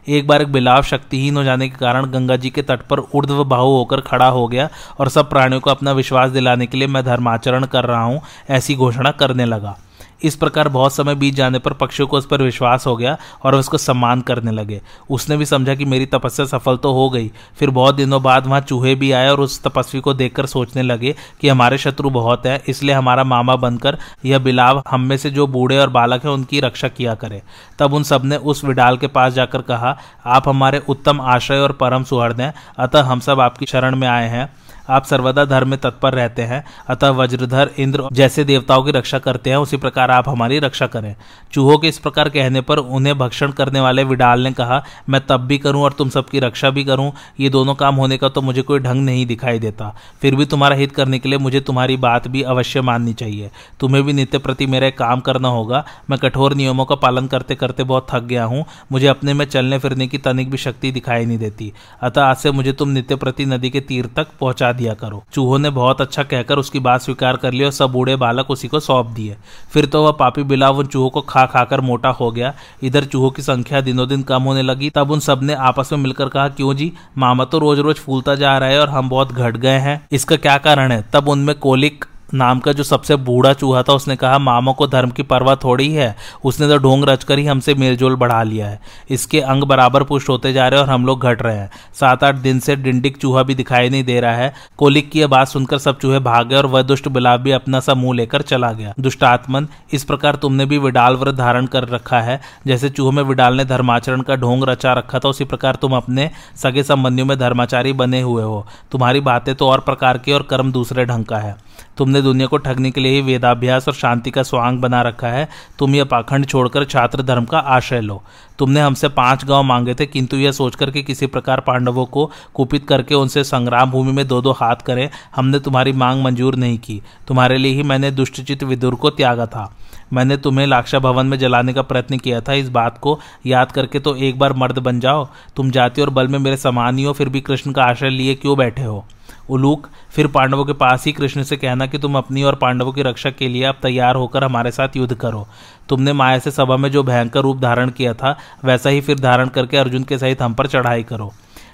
एक 0.08 0.26
बार 0.26 0.42
एक 0.42 0.52
बिलाव 0.52 0.82
शक्तिहीन 0.82 1.36
हो 1.36 1.42
जाने 1.44 1.68
के 1.68 1.76
कारण 1.76 2.06
गंगा 2.06 2.36
जी 2.36 2.50
के 2.50 2.62
तट 2.62 2.82
पर 2.82 3.00
ऊर्ध्व 3.14 3.44
बाहु 3.44 3.68
होकर 3.68 4.00
खड़ा 4.00 4.28
हो 4.28 4.46
गया 4.48 4.68
और 4.98 5.08
सब 5.08 5.28
प्राणियों 5.30 5.60
को 5.60 5.70
अपना 5.70 5.92
विश्वास 5.92 6.30
दिलाने 6.30 6.66
के 6.66 6.78
लिए 6.78 6.88
मैं 6.88 7.04
धर्माचरण 7.04 7.64
कर 7.64 7.84
रहा 7.84 8.02
हूँ, 8.02 8.20
ऐसी 8.50 8.74
घोषणा 8.74 9.10
करने 9.10 9.44
लगा। 9.44 9.76
इस 10.22 10.36
प्रकार 10.36 10.68
बहुत 10.68 10.94
समय 10.94 11.14
बीत 11.14 11.34
जाने 11.34 11.58
पर 11.58 11.72
पक्षियों 11.72 12.06
को 12.08 12.18
उस 12.18 12.26
पर 12.26 12.42
विश्वास 12.42 12.86
हो 12.86 12.96
गया 12.96 13.16
और 13.44 13.54
उसको 13.54 13.78
सम्मान 13.78 14.20
करने 14.20 14.50
लगे। 14.50 14.80
उसने 15.10 15.36
भी 15.36 15.46
समझा 15.46 15.74
कि 15.74 15.84
मेरी 15.84 16.06
तपस्या 16.06 16.46
सफल 16.46 16.76
तो 16.76 16.92
हो 16.92 17.08
गई। 17.10 17.30
फिर 17.58 17.70
बहुत 17.70 17.94
दिनों 17.94 18.22
बाद 18.22 18.46
वहाँ 18.46 18.60
चूहे 18.60 18.94
भी 18.94 19.10
आए 19.12 19.28
और 19.28 19.40
उस 19.40 19.62
तपस्वी 19.62 20.00
को 20.00 20.14
देखकर 20.14 20.46
सोचने 20.46 20.82
लगे 20.82 21.14
कि 21.40 21.48
हमारे 21.48 21.78
शत्रु 21.78 22.10
बहुत 22.10 22.46
है, 22.46 22.62
इसलिए 22.68 22.94
हमारा 22.94 23.24
मामा 23.24 23.56
बनकर 23.56 23.98
यह 24.24 24.38
बिलाव 24.38 24.82
हम 24.88 25.00
में 25.00 25.16
से 25.16 25.30
जो 25.30 25.46
बूढ़े 25.46 25.78
और 25.78 25.90
बालक 25.90 26.24
हैं, 26.24 26.32
उनकी 26.32 26.60
रक्षा 26.60 26.88
किया 26.88 27.14
करे। 27.14 27.42
तब 27.78 27.94
उन 27.94 28.02
सबने 28.02 28.36
उस 28.36 28.64
विडाल 28.64 28.96
के 28.96 29.06
पास 29.08 29.32
जाकर 29.32 29.62
कहा, 29.62 29.96
आप 30.26 30.48
हमारे 30.48 30.82
उत्तम 30.88 31.20
आश्रय 31.20 31.58
और 31.58 31.72
परम 31.72 32.04
सुहृद 32.04 32.40
हैं, 32.40 32.54
अतः 32.78 33.02
हम 33.02 33.20
सब 33.20 33.40
आपकी 33.40 33.66
शरण 33.66 33.96
में 33.96 34.08
आए 34.08 34.28
हैं। 34.28 34.48
आप 34.90 35.04
सर्वदा 35.04 35.44
धर्म 35.44 35.68
में 35.68 35.78
तत्पर 35.78 36.14
रहते 36.14 36.42
हैं, 36.42 36.64
अतः 36.88 37.10
वज्रधर, 37.10 37.70
इंद्र 37.78 38.08
जैसे 38.12 38.44
देवताओं 38.44 38.82
की 38.82 38.90
रक्षा 38.90 39.18
करते 39.18 39.50
हैं, 39.50 39.56
उसी 39.56 39.76
प्रकार 39.76 40.10
आप 40.10 40.28
हमारी 40.28 40.58
रक्षा 40.58 40.86
करें। 40.86 41.14
चूहों 41.52 41.78
के 41.78 41.88
इस 41.88 41.98
प्रकार 41.98 42.28
कहने 42.28 42.60
पर 42.60 42.78
उन्हें 42.78 43.16
भक्षण 43.18 43.50
करने 43.50 43.80
वाले 43.80 44.04
विडाल 44.04 44.40
ने 44.40 44.52
कहा, 44.52 44.82
मैं 45.08 45.20
तब 45.26 45.40
भी 45.40 45.58
करूँ 45.58 45.82
और 45.82 45.92
तुम 45.92 46.08
सबकी 46.08 46.40
रक्षा 46.40 46.70
भी 46.70 46.84
करूँ। 46.84 47.12
ये 47.40 47.48
दोनों 47.48 47.74
काम 47.74 47.94
होने 47.94 48.16
का 48.18 48.28
तो 48.28 48.42
मुझे 48.42 48.62
कोई 48.62 48.78
ढंग 48.78 49.04
नहीं 49.04 49.26
दिखाई 49.26 49.58
देता। 49.58 49.94
फिर 50.22 50.34
भी 50.34 50.44
तुम्हारा 50.44 50.76
हित 50.76 50.92
करने 50.92 51.18
के 51.18 51.28
लिए 51.28 51.38
मुझे 51.38 51.60
तुम्हारी 51.60 51.96
बात 51.96 52.28
भी 52.28 52.42
अवश्य 52.42 52.80
माननी 52.80 53.12
चाहिए। 53.12 53.50
तुम्हें 53.80 54.04
भी 54.04 54.12
नित्य 54.12 54.38
प्रति 54.38 54.66
मेरा 54.66 54.90
काम 54.90 55.20
करना 55.20 55.48
होगा। 55.48 55.84
मैं 56.10 56.18
कठोर 56.18 56.54
नियमों 56.54 56.84
का 56.84 56.94
पालन 56.94 57.26
करते 57.26 57.54
करते 57.54 57.84
बहुत 57.84 58.06
थक 58.10 58.22
गया 58.22 58.44
हूँ। 58.44 58.64
मुझे 58.92 59.06
अपने 59.06 59.34
में 59.34 59.44
चलने 59.44 59.78
फिरने 59.78 60.06
की 60.06 60.18
तनिक 60.18 60.50
भी 60.50 60.56
शक्ति 60.56 60.92
दिखाई 60.92 61.26
नहीं 61.26 61.38
देती। 61.38 61.72
अतः 62.02 62.22
आज 62.22 62.36
से 62.36 62.50
मुझे 62.50 62.72
तुम 62.72 62.88
नित्य 62.88 63.16
प्रति 63.16 63.46
नदी 63.46 63.70
के 63.70 63.80
तीर 63.80 64.06
तक 64.06 64.26
पहुँचा 64.40 64.72
दिया 64.80 64.94
करो। 64.94 65.22
चूहो 65.32 65.58
ने 65.58 65.70
बहुत 65.70 66.00
अच्छा 66.00 66.22
कहकर 66.24 66.58
उसकी 66.58 66.80
बात 66.80 67.00
स्वीकार 67.00 67.36
कर 67.36 67.52
ली 67.52 67.64
और 67.64 67.70
सब 67.70 67.92
बूढ़े 67.92 68.16
बालक 68.16 68.50
उसी 68.50 68.68
को 68.68 68.80
सौंप 68.80 69.06
दिए। 69.06 69.36
फिर 69.72 69.86
तो 69.86 70.04
वह 70.04 70.12
पापी 70.12 70.42
बिलाव 70.44 70.78
उन 70.78 70.86
चूहों 70.86 71.10
को 71.10 71.20
खा 71.22 71.44
खा 71.46 71.64
कर 71.64 71.80
मोटा 71.80 72.08
हो 72.10 72.30
गया। 72.30 72.54
इधर 72.82 73.04
चूहों 73.04 73.30
की 73.30 73.42
संख्या 73.42 73.80
दिनों 73.80 74.08
दिन 74.08 74.22
कम 74.22 74.42
होने 74.42 74.62
लगी। 74.62 74.90
तब 74.90 75.10
उन 75.10 75.20
सबने 75.20 75.54
आपस 75.54 75.92
में 75.92 75.98
मिलकर 75.98 76.28
कहा, 76.28 76.48
क्यों 76.48 76.74
जी, 76.74 76.92
मामा 77.18 77.44
तो 77.44 77.58
रोज 77.58 77.78
रोज 77.78 77.96
फूलता 77.96 78.34
जा 78.34 78.56
रहा 78.58 78.68
है 78.68 78.80
और 78.80 78.88
हम 78.88 79.08
बहुत 79.08 79.32
घट 79.32 79.56
गए 79.56 79.78
हैं। 79.78 80.00
इसका 80.12 80.36
क्या 80.36 80.56
कारण 80.58 80.92
है? 80.92 81.04
तब 81.12 81.28
उनमें 81.28 81.58
कोलिक 81.58 82.04
नाम 82.34 82.60
का 82.60 82.72
जो 82.72 82.82
सबसे 82.82 83.16
बूढ़ा 83.16 83.52
चूहा 83.52 83.82
था, 83.82 83.92
उसने 83.92 84.16
कहा, 84.16 84.38
मामा 84.38 84.72
को 84.72 84.86
धर्म 84.86 85.10
की 85.10 85.22
परवाह 85.22 85.54
थोड़ी 85.54 85.92
है। 85.92 86.16
उसने 86.44 86.68
तो 86.68 86.78
ढोंग 86.78 87.04
रचकर 87.04 87.38
ही 87.38 87.46
हमसे 87.46 87.74
मेलजोल 87.74 88.16
बढ़ा 88.16 88.42
लिया 88.42 88.66
है। 88.66 88.80
इसके 89.10 89.40
अंग 89.40 89.64
बराबर 89.64 90.02
पुष्ट 90.02 90.28
होते 90.28 90.52
जा 90.52 90.68
रहे 90.68 90.80
हैं 90.80 90.86
और 90.86 90.92
हम 90.92 91.06
लोग 91.06 91.22
घट 91.22 91.42
रहे 91.42 91.56
हैं। 91.56 91.70
सात 91.94 92.24
आठ 92.24 92.34
दिन 92.34 92.58
से 92.60 92.76
डिंडिक 92.76 93.16
चूहा 93.16 93.42
भी 93.42 93.54
दिखाई 93.54 93.88
नहीं 93.88 94.04
दे 94.04 94.20
रहा 94.20 94.34
है। 94.34 94.52
कोलिक 94.78 95.10
की 95.10 95.26
बात 95.26 95.48
सुनकर 95.48 95.78
सब 95.78 95.98
चूहे 95.98 96.18
भाग 96.18 96.48
गए 96.48 96.56
और 96.56 96.66
वह 96.66 96.82
दुष्ट 96.82 97.08
बिलाब 97.08 97.40
भी 97.40 97.50
अपना 97.50 97.80
सा 97.80 97.94
मुँह 97.94 98.16
लेकर 98.16 98.42
चला 98.42 98.72
गया। 98.72 98.94
दुष्टात्मन, 99.00 99.68
इस 99.92 100.04
प्रकार 100.04 100.34
तुमने 100.34 100.66
भी 100.66 100.78
विडाल 100.78 101.16
व्रत 101.16 101.34
धारण 101.34 101.66
कर 101.66 101.88
रखा 101.88 102.20
है। 102.20 102.40
जैसे 102.66 102.88
चूहों 102.88 103.12
में 103.12 103.22
विडाल 103.22 103.54
ने 103.54 103.64
धर्माचरण 103.64 104.20
का 104.20 104.36
ढोंग 104.36 104.64
रचा 104.64 104.92
रखा 104.92 105.18
था, 105.18 105.28
उसी 105.28 105.44
प्रकार 105.44 105.74
तुम 105.74 105.96
अपने 105.96 106.30
सगे 106.56 106.82
संबंधियों 106.82 107.26
में 107.26 107.38
धर्माचारी 107.38 107.92
बने 107.92 108.20
हुए 108.20 108.42
हो। 108.42 108.66
तुम्हारी 108.92 109.20
बातें 109.20 109.54
तो 109.54 109.68
और 109.68 109.80
प्रकार 109.80 110.18
की 110.18 110.32
और 110.32 110.42
कर्म 110.42 110.72
दूसरे 110.72 111.04
ढंग 111.04 111.24
का 111.24 111.38
है। 111.38 111.56
तुमने 111.96 112.19
दुनिया 112.22 112.46
को 112.46 112.56
ठगने 112.56 112.90
के 112.90 113.00
लिए 113.00 113.12
ही 113.12 113.20
वेदाभ्यास 113.22 113.88
और 113.88 113.94
शांति 113.94 114.30
का 114.30 114.42
स्वांग 114.42 114.78
बना 114.78 115.02
रखा 115.02 115.28
है। 115.28 115.48
तुम 115.78 115.94
यह 115.94 116.04
पाखंड 116.04 116.46
छोड़कर 116.46 116.84
छात्र 116.84 117.22
धर्म 117.22 117.44
का 117.44 117.58
आश्रय 117.58 118.00
लो। 118.00 118.22
तुमने 118.58 118.80
हमसे 118.80 119.08
पाँच 119.08 119.44
गाँव 119.44 119.62
मांगे 119.62 119.94
थे, 119.94 120.06
किंतु 120.06 120.36
यह 120.36 120.52
सोचकर 120.52 120.90
कि 120.90 121.02
किसी 121.02 121.26
प्रकार 121.26 121.60
पांडवों 121.60 122.04
को 122.06 122.30
कुपित 122.54 122.86
करके 122.88 123.14
उनसे 123.14 123.44
संग्राम 123.44 123.90
भूमि 123.90 124.12
में 124.12 124.26
दो 124.28 124.40
दो 124.42 124.52
हाथ 124.52 124.76
करें, 124.76 125.08
हमने 125.36 125.58
तुम्हारी 125.58 125.92
मांग 125.92 126.22
मंजूर 126.22 126.54
नहीं 126.54 126.78
की। 126.78 127.00
तुम्हारे 127.28 127.58
लिए 127.58 127.74
ही 127.74 127.82
मैंने 127.82 128.10
दुष्टचित 128.10 128.62
विदुर 128.62 128.94
को 128.94 129.10
त्यागा 129.10 129.46
था। 129.46 129.72
मैंने 130.12 130.36
तुम्हें 130.36 130.66
लाक्षा 130.66 130.98
भवन 130.98 131.26
में 131.26 131.38
जलाने 131.38 131.72
का 131.72 131.82
प्रयत्न 131.82 132.18
किया 132.18 132.40
था। 132.40 132.52
इस 132.52 132.68
बात 132.68 132.98
को 132.98 133.18
याद 133.46 133.72
करके 133.72 133.98
तो 133.98 134.14
एक 134.16 134.38
बार 134.38 134.52
मर्द 134.52 134.78
बन 134.78 135.00
जाओ। 135.00 135.28
तुम 135.56 135.70
जाति 135.70 136.02
और 136.02 136.10
बल 136.10 136.28
में 136.28 136.38
मेरे 136.38 136.56
समान 136.56 136.98
ही 136.98 137.04
हो, 137.04 137.12
फिर 137.12 137.28
भी 137.28 137.40
कृष्ण 137.40 137.72
का 137.72 137.84
आश्रय 137.84 138.10
लिए 138.10 138.34
क्यों 138.34 138.56
बैठे 138.58 138.82
हो? 138.82 139.04
उलूक 139.50 139.88
फिर 140.10 140.26
पांडवों 140.26 140.64
के 140.64 140.72
पास 140.72 141.06
ही 141.06 141.12
कृष्ण 141.12 141.42
से 141.42 141.56
कहना 141.56 141.86
कि 141.86 141.98
तुम 141.98 142.18
अपनी 142.18 142.42
और 142.42 142.54
पांडवों 142.54 142.92
की 142.92 143.02
रक्षा 143.02 143.30
के 143.30 143.48
लिए 143.48 143.64
अब 143.64 143.78
तैयार 143.82 144.16
होकर 144.16 144.44
हमारे 144.44 144.70
साथ 144.70 144.96
युद्ध 144.96 145.14
करो। 145.14 145.46
तुमने 145.88 146.12
माया 146.12 146.38
से 146.38 146.50
सभा 146.50 146.76
में 146.76 146.90
जो 146.90 147.02
भयंकर 147.02 147.40
रूप 147.40 147.60
धारण 147.60 147.90
किया 147.90 148.14
था, 148.14 148.36
वैसा 148.64 148.90
ही 148.90 149.00
फिर 149.00 149.18
धारण 149.18 149.48
करके 149.48 149.76
अर्जुन 149.76 150.04
के 150.04 150.18
सहित 150.18 150.42
हम 150.42 150.54
पर 150.54 150.66
चढ़ाई 150.66 151.02
करो। 151.02 151.32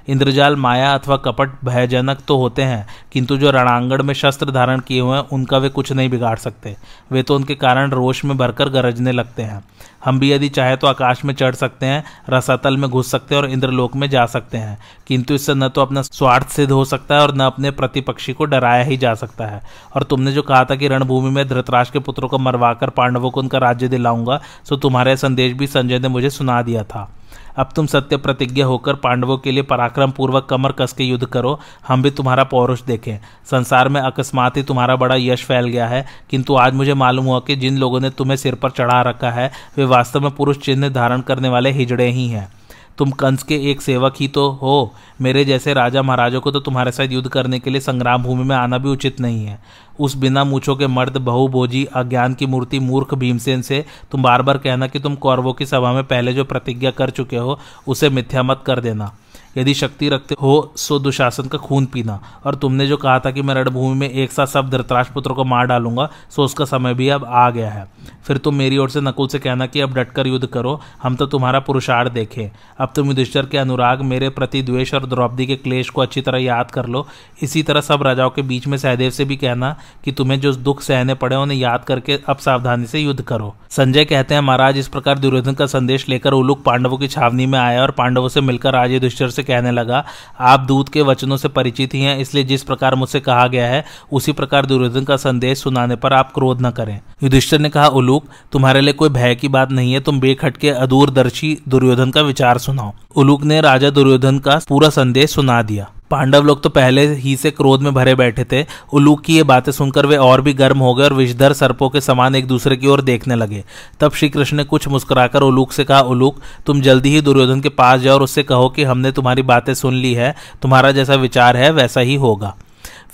इंद्रजाल 0.09 0.57
माया 0.57 0.93
अथवा 0.95 1.17
कपट 1.17 1.51
भयजनक 1.65 2.19
तो 2.29 2.37
होते 2.39 2.63
हैं, 2.63 2.87
किंतु 3.13 3.37
जो 3.37 3.51
रणांगण 3.51 4.03
में 4.03 4.15
शस्त्र 4.15 4.51
धारण 4.51 4.81
किए 4.81 5.01
हुए 5.01 5.17
हैं, 5.17 5.25
उनका 5.25 5.59
वे 5.59 5.69
कुछ 5.69 5.93
नहीं 5.93 6.11
बिगाड़ 6.11 6.37
सकते। 6.39 6.77
वे 7.13 7.23
तो 7.23 7.37
उनके 7.37 7.55
कारण 7.57 7.91
रोष 7.91 8.25
में 8.25 8.37
भरकर 8.39 8.69
गरजने 8.69 9.13
लगते 9.13 9.43
हैं। 9.43 9.63
हम 10.05 10.19
भी 10.19 10.31
यदि 10.33 10.49
चाहे 10.49 10.77
तो 10.77 10.87
आकाश 10.87 11.25
में 11.25 11.33
चढ़ 11.35 11.55
सकते 11.55 11.87
हैं, 11.87 12.05
रसातल 12.31 12.77
में 12.77 12.89
घुस 12.91 13.11
सकते 13.11 13.35
हैं 13.35 13.43
और 13.43 13.49
इंद्रलोक 13.51 13.97
में 13.97 14.09
जा 14.11 14.27
सकते 14.27 14.59
हैं, 14.59 14.79
किंतु 15.07 15.35
इससे 15.35 15.55
न 15.55 15.69
तो 15.69 15.81
अपना 15.81 16.03
स्वार्थ 16.03 16.49
सिद्ध 16.49 16.71
हो 16.73 16.85
सकता 16.85 17.15
है 17.15 17.23
और 17.23 17.35
न 17.35 17.41
अपने 17.41 17.71
प्रतिपक्षी 17.73 18.33
को 18.33 18.45
डराया 18.45 18.85
ही 18.85 18.97
जा 18.97 19.15
सकता 19.15 19.47
है। 19.47 19.61
और 19.95 20.03
तुमने 20.03 20.33
जो 20.33 20.43
कहा 20.43 20.65
था 20.65 20.75
कि 20.75 20.89
रणभूमि 20.89 21.31
में 21.31 21.47
धृतराज 21.49 21.91
के 21.91 21.99
पुत्रों 21.99 22.29
को 22.29 22.39
मरवाकर 22.39 22.91
पांडवों 22.93 23.31
को 23.31 23.41
उनका 23.41 23.59
राज्य 23.59 23.89
दिलाऊँगा 23.89 24.41
तो 24.69 24.77
तुम्हारे 24.77 25.17
संदेश 25.17 25.53
भी 25.53 25.67
संजय 25.67 25.99
ने 25.99 26.09
मुझे 26.09 26.31
सुना 26.31 26.63
दिया 26.63 26.83
था। 26.85 27.09
अब 27.57 27.69
तुम 27.77 27.87
सत्य 27.87 28.17
प्रतिज्ञा 28.17 28.67
होकर 28.67 28.95
पांडवों 28.95 29.39
के 29.39 29.51
लिए 29.51 29.63
पराक्रम 29.63 30.11
पूर्वक 30.11 30.47
कमर 30.51 30.73
कस 30.73 30.93
के 30.93 31.05
युद्ध 31.05 31.27
करो। 31.27 31.61
हम 31.89 32.03
भी 32.03 32.11
तुम्हारा 32.11 32.45
पौरुष 32.45 32.83
देखें। 32.83 33.19
संसार 33.51 33.89
में 33.89 34.01
अकस्मात 34.01 34.57
ही 34.57 34.63
तुम्हारा 34.63 34.97
बड़ा 34.97 35.15
यश 35.19 35.45
फैल 35.45 35.67
गया 35.67 35.87
है। 35.87 36.07
किंतु 36.31 36.57
आज 36.57 36.75
मुझे 36.75 36.95
मालूम 36.95 37.25
हुआ 37.25 37.41
कि 37.41 37.57
जिन 37.57 37.79
लोगों 37.79 38.01
ने 38.01 38.11
तुम्हें 38.11 38.37
सिर 38.37 38.55
पर 38.55 38.71
चढ़ा 38.71 39.03
रखा 39.03 39.31
है, 39.31 39.53
वे 39.77 39.85
वास्तव 39.85 40.21
में 40.21 40.31
पुरुष 40.31 40.59
चिन्ह 40.59 40.89
धारण 40.89 41.21
करने 41.21 41.49
वाले 41.49 41.71
हिजड़े 41.71 42.11
ही 42.11 42.29
हैं। 42.29 42.53
तुम 42.99 43.11
कंस 43.11 43.43
के 43.43 43.55
एक 43.71 43.81
सेवक 43.83 44.15
ही 44.21 44.29
तो 44.29 44.49
हो। 44.53 44.93
मेरे 45.21 45.45
जैसे 45.45 45.75
राजा 45.75 46.03
महाराजों 46.03 46.41
को 46.41 46.51
तो 46.51 46.61
तुम्हारे 46.61 46.93
साथ 46.93 47.09
युद्ध 47.09 47.29
करने 47.29 47.59
के 47.59 47.71
लिए 47.71 47.81
संग्राम 47.81 48.23
भूमि 48.23 48.45
में 48.45 48.57
आना 48.57 48.79
भी 48.79 48.89
उचित 48.89 49.21
नहीं 49.21 49.45
है। 49.45 49.59
उस 50.01 50.17
बिना 50.17 50.45
मूछों 50.45 50.77
के 50.77 50.87
मर्द 50.87 51.17
बहुबोजी 51.17 51.85
अज्ञान 51.85 52.35
की 52.35 52.47
मूर्ति, 52.47 52.79
मूर्ख 52.79 53.15
भीमसेन 53.15 53.63
से 53.63 53.85
तुम 54.11 54.23
बार 54.23 54.43
बार 54.43 54.59
कहना 54.59 54.87
कि 54.87 54.99
तुम 54.99 55.15
कौरवों 55.15 55.53
की 55.53 55.67
सभा 55.67 55.93
में 55.93 56.05
पहले 56.05 56.33
जो 56.33 56.45
प्रतिज्ञा 56.45 56.91
कर 56.91 57.11
चुके 57.11 57.37
हो, 57.37 57.59
उसे 57.87 58.11
मिथ्या 58.11 58.43
मत 58.43 58.63
कर 58.67 58.81
देना। 58.81 59.13
यदि 59.57 59.75
शक्ति 59.75 60.09
रखते 60.09 60.37
हो, 60.43 60.73
सो 60.77 60.99
दुशासन 60.99 61.49
का 61.49 61.59
खून 61.59 61.87
पीना। 61.87 62.21
और 62.45 62.55
तुमने 62.55 62.87
जो 62.87 62.97
कहा 62.97 63.19
था 63.19 63.31
कि 63.31 63.43
मैं 63.43 63.55
रणभूमि 63.55 63.95
में 63.95 64.11
एक 64.11 64.33
साथ 64.33 64.47
सब 64.47 64.71
धृतराष्ट्र 64.71 65.15
पुत्रों 65.15 65.35
को 65.35 65.45
मार 65.45 65.67
डालूँगा, 65.67 66.09
सो 66.31 66.43
उसका 66.43 66.65
समय 66.65 66.95
भी 66.95 67.09
अब 67.09 67.25
आ 67.25 67.51
गया 67.51 67.71
है। 67.71 67.87
फिर 68.27 68.37
तुम 68.37 68.55
मेरी 68.55 68.79
ओर 68.79 68.91
से 68.91 69.01
नकुल 69.01 69.29
से 69.29 69.39
कहना 69.39 69.67
कि 69.67 69.81
अब 69.81 69.95
डटकर 69.95 70.27
युद्ध 70.27 70.47
करो, 70.47 70.81
हम 71.03 71.17
तो 71.17 71.27
तुम्हारा 71.27 71.61
पुरुषार्थ 71.61 72.13
देखें। 72.13 72.51
अब 72.79 72.93
तुम 72.97 73.09
युधिष्ठर 73.09 73.47
के 73.47 73.59
अनुराग, 73.59 74.03
मेरे 74.03 74.29
प्रति 74.29 74.63
द्वेष 74.63 74.95
और 74.95 75.07
द्रौपदी 75.07 75.47
के 75.47 75.57
क्लेश 75.57 75.91
को 75.91 76.03
अच्छी 76.03 76.21
तरह 76.21 76.39
याद 76.39 76.71
कर 76.71 76.87
लो। 76.87 77.07
इसी 77.43 77.63
तरह 77.63 77.81
सब 77.81 78.03
राजाओं 78.03 78.31
के 78.31 78.43
बीच 78.43 78.67
में 78.67 78.79
सहदेव 78.79 79.11
से 79.11 79.25
भी 79.25 79.37
कहना 79.37 79.75
कि 80.05 80.13
तुम्हें 80.13 80.41
जो 80.41 80.53
दुख 80.53 80.81
सहने 80.81 81.15
पड़े, 81.15 81.37
उन्हें 81.37 81.59
याद 81.59 81.85
करके 81.85 82.19
अब 82.29 82.37
सावधानी 82.37 82.87
से 82.87 83.01
युद्ध 83.01 83.21
करो। 83.23 83.55
संजय 83.71 84.05
कहते 84.05 84.35
हैं, 84.35 84.41
महाराज, 84.41 84.79
इस 84.79 84.89
प्रकार 84.89 85.19
दुर्योधन 85.19 85.53
का 85.53 85.67
संदेश 85.67 86.09
लेकर 86.09 86.33
उलूक 86.33 86.63
पांडवों 86.63 86.99
की 86.99 87.09
छावनी 87.09 87.47
में 87.47 87.59
आया 87.59 87.83
और 87.83 87.91
पांडवों 87.91 88.29
से 88.29 88.41
मिलकर 88.41 88.75
आज 88.75 88.93
युधिष्ठर 88.93 89.29
से 89.29 89.43
कहने 89.47 89.71
लगा, 89.71 90.05
आप 90.41 90.61
दूत 90.61 90.89
के 90.89 91.03
वचनों 91.03 91.37
से 91.37 91.49
परिचित 91.49 91.95
ही 91.95 92.03
हैं, 92.03 92.19
इसलिए 92.19 92.45
जिस 92.45 92.63
प्रकार 92.63 92.95
मुझसे 92.95 93.21
कहा 93.21 93.47
गया 93.47 93.67
है, 93.67 93.85
उसी 94.13 94.33
प्रकार 94.33 94.67
दुर्योधन 94.67 95.05
का 95.05 95.17
संदेश 95.17 95.63
सुनाने 95.63 95.97
पर 95.97 96.13
आप 96.13 96.33
क्रोध 96.35 96.67
न 96.67 96.71
करें। 96.71 97.01
युधिष्ठर 97.23 97.59
ने 97.59 97.69
कहा, 97.69 97.87
उलूक, 97.87 98.25
तुम्हारे 98.53 98.81
लिए 98.81 98.93
कोई 98.93 99.09
भय 99.09 99.35
की 99.35 99.49
बात 99.49 99.71
नहीं 99.71 99.93
है, 99.93 100.01
तुम 100.01 100.21
बेखटके 100.21 100.71
अदूरदर्शी 100.71 101.57
दुर्योधन 101.69 102.11
का 102.11 102.21
विचार 102.21 102.59
सुनाओ। 102.59 102.93
उलूक 103.17 103.45
ने 103.45 103.61
राजा 103.61 103.91
दुर्योधन 103.91 104.39
का 104.39 104.61
पूरा 104.69 104.89
संदेश 104.89 105.31
सुना 105.31 105.63
दिया। 105.63 105.91
पांडव 106.11 106.43
लोग 106.43 106.63
तो 106.63 106.69
पहले 106.69 107.07
ही 107.15 107.37
से 107.37 107.51
क्रोध 107.51 107.83
में 107.83 107.93
भरे 107.95 108.15
बैठे 108.15 108.45
थे। 108.45 108.65
उलूक 108.93 109.21
की 109.21 109.37
ये 109.37 109.43
बातें 109.43 109.71
सुनकर 109.73 110.07
वे 110.07 110.17
और 110.17 110.41
भी 110.41 110.53
गर्म 110.53 110.79
हो 110.79 110.95
गए 110.95 111.05
और 111.05 111.15
विषधर 111.15 111.53
सर्पों 111.53 111.89
के 111.91 112.01
समान 112.01 112.35
एक 112.35 112.47
दूसरे 112.47 112.77
की 112.77 112.87
ओर 112.87 113.03
देखने 113.03 113.35
लगे। 113.35 113.65
तब 114.01 114.13
श्री 114.13 114.29
कृष्ण 114.29 114.57
ने 114.57 114.65
कुछ 114.65 114.89
मुस्कुराकर 114.89 115.43
उलूक 115.43 115.73
से 115.73 115.85
कहा 115.85 116.01
उलूक 116.01 116.41
तुम 116.67 116.81
जल्दी 116.81 117.11
ही 117.11 117.21
दुर्योधन 117.21 117.61
के 117.61 117.69
पास 117.69 118.01
जाओ 118.01 118.15
और 118.15 118.23
उससे 118.23 118.43
कहो 118.43 118.69
कि 118.69 118.85
हमने 118.85 119.13
तुम्हारी 119.13 119.43
बातें 119.43 119.75
सुन 119.75 119.95
ली 119.95 120.15
है, 120.15 120.35
तुम्हारा 120.63 120.93
जैसा 120.93 121.15
विचार 121.15 121.57
है 121.57 121.71
वैसा 121.71 122.01
ही 122.01 122.15
होगा। 122.15 122.55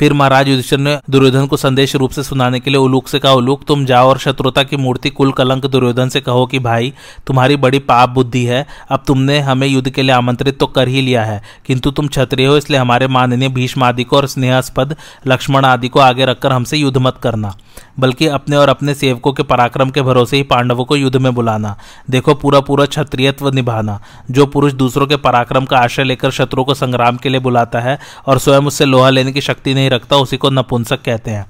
फिर 0.03 0.13
महाराज 0.13 0.49
युधिष्ठिर 0.49 0.79
ने 0.79 0.99
दुर्योधन 1.11 1.47
को 1.47 1.57
संदेश 1.57 1.97
रूप 1.97 2.11
से 2.11 2.23
सुनाने 2.23 2.61
के 2.61 2.71
लिए, 2.71 2.79
उलूक 2.79 3.09
से 3.09 3.19
कहा, 3.19 3.33
उलूक, 3.33 3.65
तुम 3.65 3.85
जाओ 3.85 4.09
और 4.09 4.19
शत्रुता 4.19 4.63
की 4.63 4.77
मूर्ति 4.77 5.11
कुल 5.11 5.33
कलंक 5.33 5.67
दुर्योधन 5.67 6.09
से 6.09 6.21
कहो 6.21 6.47
कि, 6.47 6.59
भाई, 6.59 6.93
तुम्हारी 7.27 7.57
बड़ी 7.57 7.79
पाप 7.79 8.09
बुद्धि 8.09 8.45
है, 8.45 8.67
अब 8.91 9.05
तुमने 9.07 9.41
हमें 9.41 9.67
युद्ध 9.67 9.91
के 9.91 10.03
लिए 10.03 10.13
आमंत्रित 10.13 10.59
तो 10.59 10.67
कर 10.67 10.89
ही 10.89 11.01
लिया 11.01 11.25
है, 11.25 11.43
किंतु 11.67 11.91
तुम 11.91 12.07
क्षत्रिय 12.07 12.47
हो, 12.47 12.57
इसलिए 12.57 12.81
हमारे 12.81 13.09
माननीय 13.09 13.49
भीष्म 13.49 13.83
आदि 13.83 14.05
को 14.05 14.17
और 14.17 14.27
स्नेहास्पद 14.27 14.97
लक्ष्मण 15.27 15.65
आदि 15.65 15.89
को 15.89 16.01
आगे 16.01 16.25
रखकर 16.25 16.53
हमसे 16.53 16.77
युद्ध 16.77 16.99
मत 16.99 17.19
करना। 17.23 17.57
बल्कि 18.01 18.27
अपने 18.27 18.57
और 18.57 18.69
अपने 18.69 18.95
सेवकों 18.95 19.33
के 19.33 19.43
पराक्रम 19.43 19.91
के 19.91 20.03
भरोसे 20.03 20.37
ही 20.37 20.43
पांडवों 20.43 20.85
को 20.85 20.97
युद्ध 20.97 21.17
में 21.17 21.35
बुलाना, 21.35 21.77
देखो 22.11 22.35
पूरा 22.35 22.61
पूरा 22.61 22.87
क्षत्रियत्व 22.87 23.51
निभाना, 23.51 24.01
जो 24.31 24.47
पुरुष 24.47 24.73
दूसरों 24.73 25.07
के 25.07 25.17
पराक्रम 25.17 25.65
का 25.65 25.79
आश्रय 25.79 26.05
लेकर 26.05 26.31
शत्रुओं 26.31 26.65
को 26.65 26.75
संग्राम 26.75 27.17
के 27.17 27.29
लिए 27.29 27.41
बुलाता 27.41 27.81
है 27.81 27.99
और 28.27 28.39
स्वयं 28.39 28.63
उससे 28.63 28.85
लोहा 28.85 29.11
लेने 29.11 29.33
की 29.33 29.41
शक्ति 29.41 29.75
नहीं 29.75 29.91
रखता, 29.91 30.17
उसी 30.17 30.37
को 30.37 30.51
नपुंसक 30.51 31.03
कहते 31.03 31.31
हैं। 31.31 31.47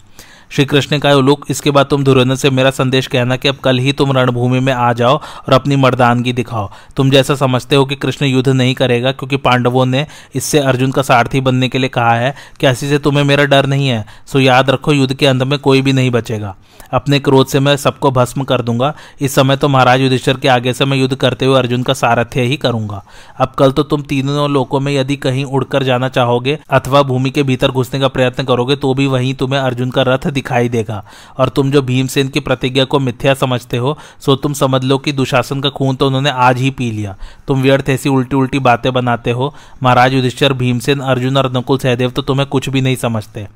श्री 0.53 0.65
कृष्ण 0.65 0.91
ने 0.93 0.99
कहा 1.01 1.13
लोग, 1.15 1.45
इसके 1.51 1.71
बाद 1.71 1.87
तुम 1.87 2.03
दुर्योधन 2.05 2.35
से 2.35 2.51
मेरा 2.51 2.71
संदेश 2.71 3.07
कहना 3.07 3.37
कि 3.37 3.49
अब 3.49 3.57
कल 3.57 3.79
ही 3.79 3.93
तुम 3.93 4.13
रणभूमि 4.13 4.59
में 4.61 4.73
आ 4.73 4.93
जाओ 4.93 5.15
और 5.15 5.53
अपनी 5.53 5.77
मर्दानगी 5.77 6.33
दिखाओ। 6.33 6.69
तुम 6.97 7.11
जैसा 7.11 7.35
समझते 7.35 7.77
हो 7.77 7.85
कि 7.85 7.97
कृष्ण 7.97 8.27
युद्ध 8.27 8.49
नहीं 8.49 8.75
करेगा, 8.75 9.13
क्योंकि 9.13 9.37
पांडवों 9.39 9.87
ने 9.87 10.07
इससे 10.35 10.59
अर्जुन 10.59 10.91
का 10.93 11.03
सारथी 11.03 11.41
बनने 11.41 11.69
के 11.69 11.79
लिए 11.79 11.89
कहा 11.89 12.15
है 12.15 12.35
कि 12.61 12.67
ऐसी 12.67 12.89
से 12.89 12.99
तुम्हें 12.99 13.25
मेरा 13.25 13.45
डर 13.45 13.67
नहीं 13.67 13.89
है, 13.89 14.05
सो 14.27 14.41
याद 14.41 14.71
रखो, 14.71 14.93
युद्ध 14.93 15.15
के 15.15 15.27
अंत 15.27 15.43
में 15.43 15.59
कोई 15.59 15.83
भी 15.83 15.93
नहीं 15.93 16.11
बचेगा। 16.11 16.55
अपने 16.93 17.19
क्रोध 17.21 17.47
से 17.47 17.61
मैं 17.61 17.77
सबको 17.77 18.11
भस्म 18.11 18.45
कर 18.45 18.63
दूँगा। 18.63 18.93
इस 19.21 19.35
समय 19.35 19.57
तो 19.57 19.69
महाराज 19.69 20.01
युधिष्ठर 20.01 20.37
के 20.37 20.49
आगे 20.49 20.73
से 20.73 20.85
मैं 20.85 20.97
युद्ध 20.97 21.15
करते 21.15 21.47
हुए 21.47 21.59
अर्जुन 21.59 21.83
का 21.83 21.93
सारथ्य 21.93 22.41
ही 22.41 22.57
करूँगा। 22.57 23.03
अब 23.41 23.53
कल 23.59 23.73
तो 23.73 23.83
तुम 23.83 24.03
तीनों 24.03 24.49
लोगों 24.51 24.81
में 24.81 24.93
यदि 24.93 25.17
कहीं 25.17 25.45
उड़कर 25.45 25.83
जाना 25.83 26.09
चाहोगे 26.09 26.59
अथवा 26.71 27.03
भूमि 27.03 27.31
के 27.31 27.43
भीतर 27.43 27.71
घुसने 27.71 28.01
का 28.01 28.09
प्रयत्न 28.09 28.45
करोगे 28.45 28.77
तो 28.77 28.93
भी 28.95 29.07
वहीं 29.07 29.35
तुम्हें 29.35 29.61
अर्जुन 29.61 29.91
का 29.91 30.03
रथ 30.03 30.27
दिखाई 30.43 30.69
देगा। 30.69 31.03
और 31.39 31.49
तुम 31.49 31.71
जो 31.71 31.83
भीमसेन 31.83 32.29
की 32.29 32.41
प्रतिज्ञा 32.41 32.85
को 32.85 32.99
मिथ्या 32.99 33.35
समझते 33.35 33.77
हो, 33.77 33.99
सो 34.21 34.37
तुम 34.37 34.53
समझ 34.53 34.85
लो 34.85 34.99
कि 34.99 35.13
दुशासन 35.13 35.61
का 35.61 35.71
खून 35.71 35.97
तो 35.97 36.07
उन्होंने 36.07 36.31
आज 36.31 36.59
ही 36.59 36.71
पी 36.71 36.91
लिया। 36.91 37.17
तुम 37.49 37.63
व्यर्थ 37.63 37.89
ऐसी 37.89 38.09
उल्टी 38.09 38.37
उल्टी 38.37 38.59
बातें 38.59 38.93
बनाते 38.93 39.31
हो। 39.31 39.55
महाराज 39.83 40.15
युधिष्ठर, 40.15 40.53
भीमसेन, 40.53 41.01
अर्जुन 41.01 41.37
और 41.37 41.53
नकुल 41.57 41.79
सहदेव 41.79 42.11
तो 42.11 42.23
तुम्हें 42.23 42.49
कुछ 42.49 42.69
भी 42.69 42.81
नहीं 42.81 42.97
समझते। 42.97 43.47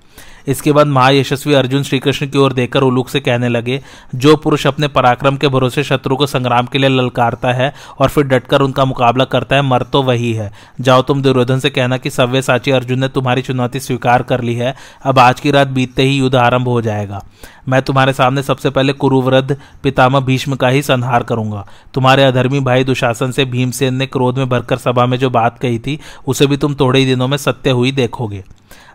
इसके 0.47 0.73
बाद 0.73 0.87
महायशस्वी 0.87 1.55
अर्जुन 1.55 1.83
श्रीकृष्ण 1.83 2.27
की 2.27 2.39
ओर 2.39 2.53
देखकर 2.53 2.83
उलूक 2.83 3.09
से 3.09 3.21
कहने 3.21 3.49
लगे, 3.49 3.81
जो 4.15 4.35
पुरुष 4.37 4.67
अपने 4.67 4.89
पराक्रम 4.89 5.37
के 5.37 5.49
भरोसे 5.49 5.85
शत्रु 5.85 6.17
को 6.17 6.27
संग्राम 6.27 6.67
के 6.67 6.79
लिए 6.79 6.91
ललकारता 6.91 7.53
है 7.53 7.73
और 7.99 8.09
फिर 8.09 8.25
डटकर 8.25 8.61
उनका 8.61 8.85
मुकाबला 8.85 9.25
करता 9.27 9.57
है, 9.57 9.63
मर 9.63 9.83
तो 9.83 10.03
वही 10.03 10.33
है। 10.33 10.51
जाओ 10.81 11.03
तुम 11.03 11.23
दुर्योधन 11.23 11.59
से 11.59 11.71
कहना 11.71 11.97
कि 11.97 12.11
सव्य 12.11 12.43
साची 12.43 12.71
अर्जुन 12.71 13.01
ने 13.01 13.09
तुम्हारी 13.09 13.43
चुनौती 13.43 13.81
स्वीकार 13.81 14.23
कर 14.23 14.41
ली 14.41 14.55
है, 14.55 14.75
अब 15.03 15.19
आज 15.19 15.41
की 15.41 15.51
रात 15.51 15.69
बीतते 15.69 16.03
ही 16.03 16.17
युद्ध 16.19 16.35
आरंभ 16.37 16.69
हो 16.69 16.81
जाएगा। 16.83 17.23
मैं 17.69 17.81
तुम्हारे 17.83 18.13
सामने 18.13 18.43
सबसे 18.43 18.71
पहले 18.71 18.93
कुरुवृद्ध 18.93 19.57
पितामह 19.83 20.21
भीष्म 20.21 20.55
का 20.55 20.69
ही 20.69 20.83
संहार 20.83 21.23
करूँगा। 21.23 21.65
तुम्हारे 21.95 22.25
अधर्मी 22.25 22.61
भाई 22.61 22.85
दुशासन 22.85 23.31
से 23.31 23.45
भीमसेन 23.45 23.95
ने 23.95 24.07
क्रोध 24.07 24.39
में 24.39 24.49
भरकर 24.49 24.77
सभा 24.77 25.07
में 25.07 25.19
जो 25.19 25.31
बात 25.31 25.59
कही 25.59 25.79
थी, 25.79 25.99
उसे 26.27 26.47
भी 26.47 26.57
तुम 26.57 26.75
थोड़े 26.75 27.01
ही 27.01 27.07
दिनों 27.07 27.29
में 27.29 27.37
सत्य 27.37 27.71
हुई 27.71 27.93
देखोगे। 27.93 28.45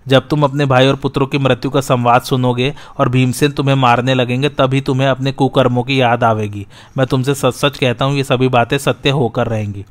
जब 0.07 0.27
तुम 0.27 0.43
अपने 0.43 0.65
भाई 0.65 0.87
और 0.87 0.95
पुत्रों 0.95 1.27
की 1.27 1.37
मृत्यु 1.37 1.71
का 1.71 1.81
संवाद 1.81 2.21
सुनोगे 2.21 2.73
और 2.97 3.09
भीमसेन 3.09 3.51
तुम्हें 3.51 3.75
मारने 3.75 4.13
लगेंगे, 4.13 4.49
तभी 4.49 4.81
तुम्हें 4.81 5.07
अपने 5.07 5.31
कुकर्मों 5.31 5.83
की 5.83 6.01
याद 6.01 6.23
आवेगी। 6.23 6.65
मैं 6.97 7.07
तुमसे 7.07 7.35
सच 7.35 7.53
सच 7.53 7.77
कहता 7.77 8.05
हूँ, 8.05 8.17
ये 8.17 8.23
सभी 8.23 8.47
बातें 8.47 8.77
सत्य 8.77 9.09
होकर 9.09 9.47
रहेंगी। 9.47 9.85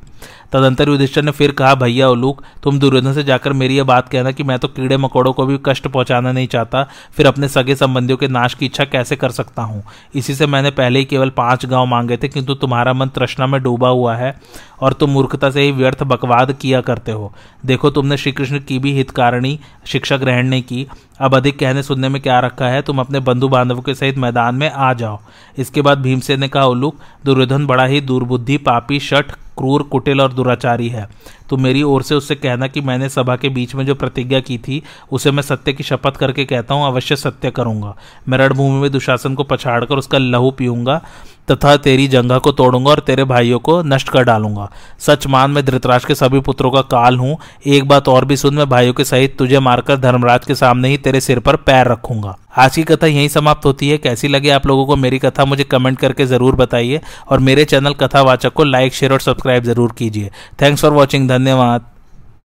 तदंतर 0.51 0.89
युधिष्ठर 0.89 1.21
ने 1.21 1.31
फिर 1.31 1.51
कहा, 1.51 1.73
भैया 1.75 2.07
उलूक 2.09 2.41
तुम 2.63 2.79
दुर्योधन 2.79 3.13
से 3.13 3.23
जाकर 3.23 3.53
मेरी 3.53 3.77
यह 3.77 3.83
बात 3.83 4.09
कहना 4.09 4.31
कि 4.31 4.43
मैं 4.43 4.57
तो 4.59 4.67
कीड़े 4.67 4.97
मकोड़ों 4.97 5.33
को 5.33 5.45
भी 5.45 5.57
कष्ट 5.65 5.87
पहुंचाना 5.87 6.31
नहीं 6.31 6.47
चाहता, 6.47 6.83
फिर 7.13 7.27
अपने 7.27 7.47
सगे 7.47 7.75
संबंधियों 7.75 8.17
के 8.17 8.27
नाश 8.27 8.53
की 8.53 8.65
इच्छा 8.65 8.85
कैसे 8.85 9.15
कर 9.15 9.31
सकता 9.31 9.61
हूँ? 9.61 9.83
इसी 10.15 10.35
से 10.35 10.47
मैंने 10.47 10.71
पहले 10.71 10.99
ही 10.99 11.05
केवल 11.05 11.29
पाँच 11.29 11.65
गाँव 11.65 11.85
मांगे 11.85 12.17
थे, 12.17 12.27
किंतु 12.27 12.53
तुम्हारा 12.53 12.93
मन 12.93 13.07
तृष्णा 13.07 13.47
में 13.47 13.61
डूबा 13.63 13.89
हुआ 13.89 14.15
है 14.15 14.35
और 14.81 14.93
तुम 14.93 15.09
मूर्खता 15.09 15.49
से 15.49 15.61
ही 15.61 15.71
व्यर्थ 15.71 16.03
बकवाद 16.03 16.51
किया 16.51 16.81
करते 16.81 17.11
हो। 17.11 17.33
देखो, 17.65 17.89
तुमने 17.89 18.17
श्री 18.17 18.31
कृष्ण 18.31 18.59
की 18.59 18.79
भी 18.79 18.91
हितकारिणी 18.93 19.59
शिक्षा 19.85 20.17
ग्रहण 20.17 20.47
नहीं 20.47 20.61
की। 20.61 20.87
अब 21.19 21.35
अधिक 21.35 21.57
कहने 21.59 21.83
सुनने 21.83 22.09
में 22.09 22.21
क्या 22.21 22.39
रखा 22.39 22.67
है? 22.67 22.81
तुम 22.81 22.99
अपने 22.99 23.19
बंधु 23.19 23.47
बांधवों 23.47 23.81
के 23.81 23.93
सहित 23.95 24.17
मैदान 24.17 24.55
में 24.55 24.69
आ 24.69 24.93
जाओ। 24.93 25.19
इसके 25.57 25.81
बाद 25.81 26.01
भीमसेन 26.01 26.39
ने 26.39 26.47
कहा 26.47 26.65
उल्लुक 26.65 26.95
दुर्योधन 27.25 27.65
बड़ा 27.67 27.85
ही 27.85 28.01
दुर्बुद्धि, 28.01 28.57
पापी, 28.57 28.99
शठ 28.99 29.31
क्रूर, 29.57 29.83
कुटिल 29.83 30.21
और 30.21 30.33
दुराचारी 30.33 30.89
है। 30.89 31.09
तो 31.49 31.57
मेरी 31.57 31.83
ओर 31.83 32.03
से 32.03 32.15
उससे 32.15 32.35
कहना 32.35 32.67
कि 32.67 32.81
मैंने 32.81 33.09
सभा 33.09 33.35
के 33.35 33.49
बीच 33.49 33.75
में 33.75 33.85
जो 33.85 33.95
प्रतिज्ञा 33.95 34.39
की 34.39 34.57
थी, 34.57 34.83
उसे 35.11 35.31
मैं 35.31 35.43
सत्य 35.43 35.73
की 35.73 35.83
शपथ 35.83 36.11
करके 36.11 36.45
कहता 36.45 36.73
हूँ, 36.73 36.87
अवश्य 36.87 37.15
सत्य 37.15 37.51
करूँगा। 37.51 37.95
मैं 38.29 38.37
रणभूमि 38.37 38.81
में 38.81 38.91
दुशासन 38.91 39.35
को 39.35 39.43
पछाड़कर 39.43 39.95
उसका 39.95 40.17
लहू 40.17 40.51
पीऊँगा। 40.51 41.01
तथा 41.47 41.75
तेरी 41.77 42.07
जंगा 42.07 42.37
को 42.37 42.51
तोड़ूँगा 42.51 42.89
और 42.91 42.99
तेरे 42.99 43.23
भाइयों 43.23 43.59
को 43.59 43.81
नष्ट 43.83 44.09
कर 44.09 44.23
डालूँगा। 44.23 44.69
सच 44.99 45.27
मान, 45.27 45.51
मैं 45.51 45.65
धृतराज 45.65 46.05
के 46.05 46.15
सभी 46.15 46.39
पुत्रों 46.39 46.71
का 46.71 46.81
काल 46.81 47.17
हूँ। 47.17 47.37
एक 47.67 47.87
बात 47.87 48.07
और 48.07 48.25
भी 48.25 48.37
सुन, 48.37 48.55
मैं 48.55 48.69
भाइयों 48.69 48.93
के 48.93 49.03
सहित 49.03 49.37
तुझे 49.37 49.59
मारकर 49.59 49.97
धर्मराज 49.97 50.45
के 50.45 50.55
सामने 50.55 50.89
ही 50.89 50.97
तेरे 50.97 51.21
सिर 51.21 51.39
पर 51.39 51.55
पैर 51.55 51.87
रखूँगा। 51.87 52.35
आज 52.57 52.75
की 52.75 52.83
कथा 52.83 53.07
यहीं 53.07 53.27
समाप्त 53.27 53.65
होती 53.65 53.89
है। 53.89 53.97
कैसी 53.97 54.27
लगी 54.27 54.49
आप 54.49 54.67
लोगों 54.67 54.85
को 54.85 54.95
मेरी 54.95 55.19
कथा, 55.19 55.45
मुझे 55.45 55.63
कमेंट 55.63 55.99
करके 55.99 56.25
ज़रूर 56.25 56.55
बताइए। 56.55 57.01
और 57.29 57.39
मेरे 57.39 57.65
चैनल 57.65 57.93
कथावाचक 57.93 58.53
को 58.53 58.63
लाइक, 58.63 58.93
शेयर 58.93 59.13
और 59.13 59.19
सब्सक्राइब 59.19 59.63
ज़रूर 59.63 59.91
कीजिए। 59.91 60.31
थैंक्स 60.61 60.81
फॉर 60.81 60.91
वॉचिंग 60.91 61.29
धन्यवाद। 61.29 61.85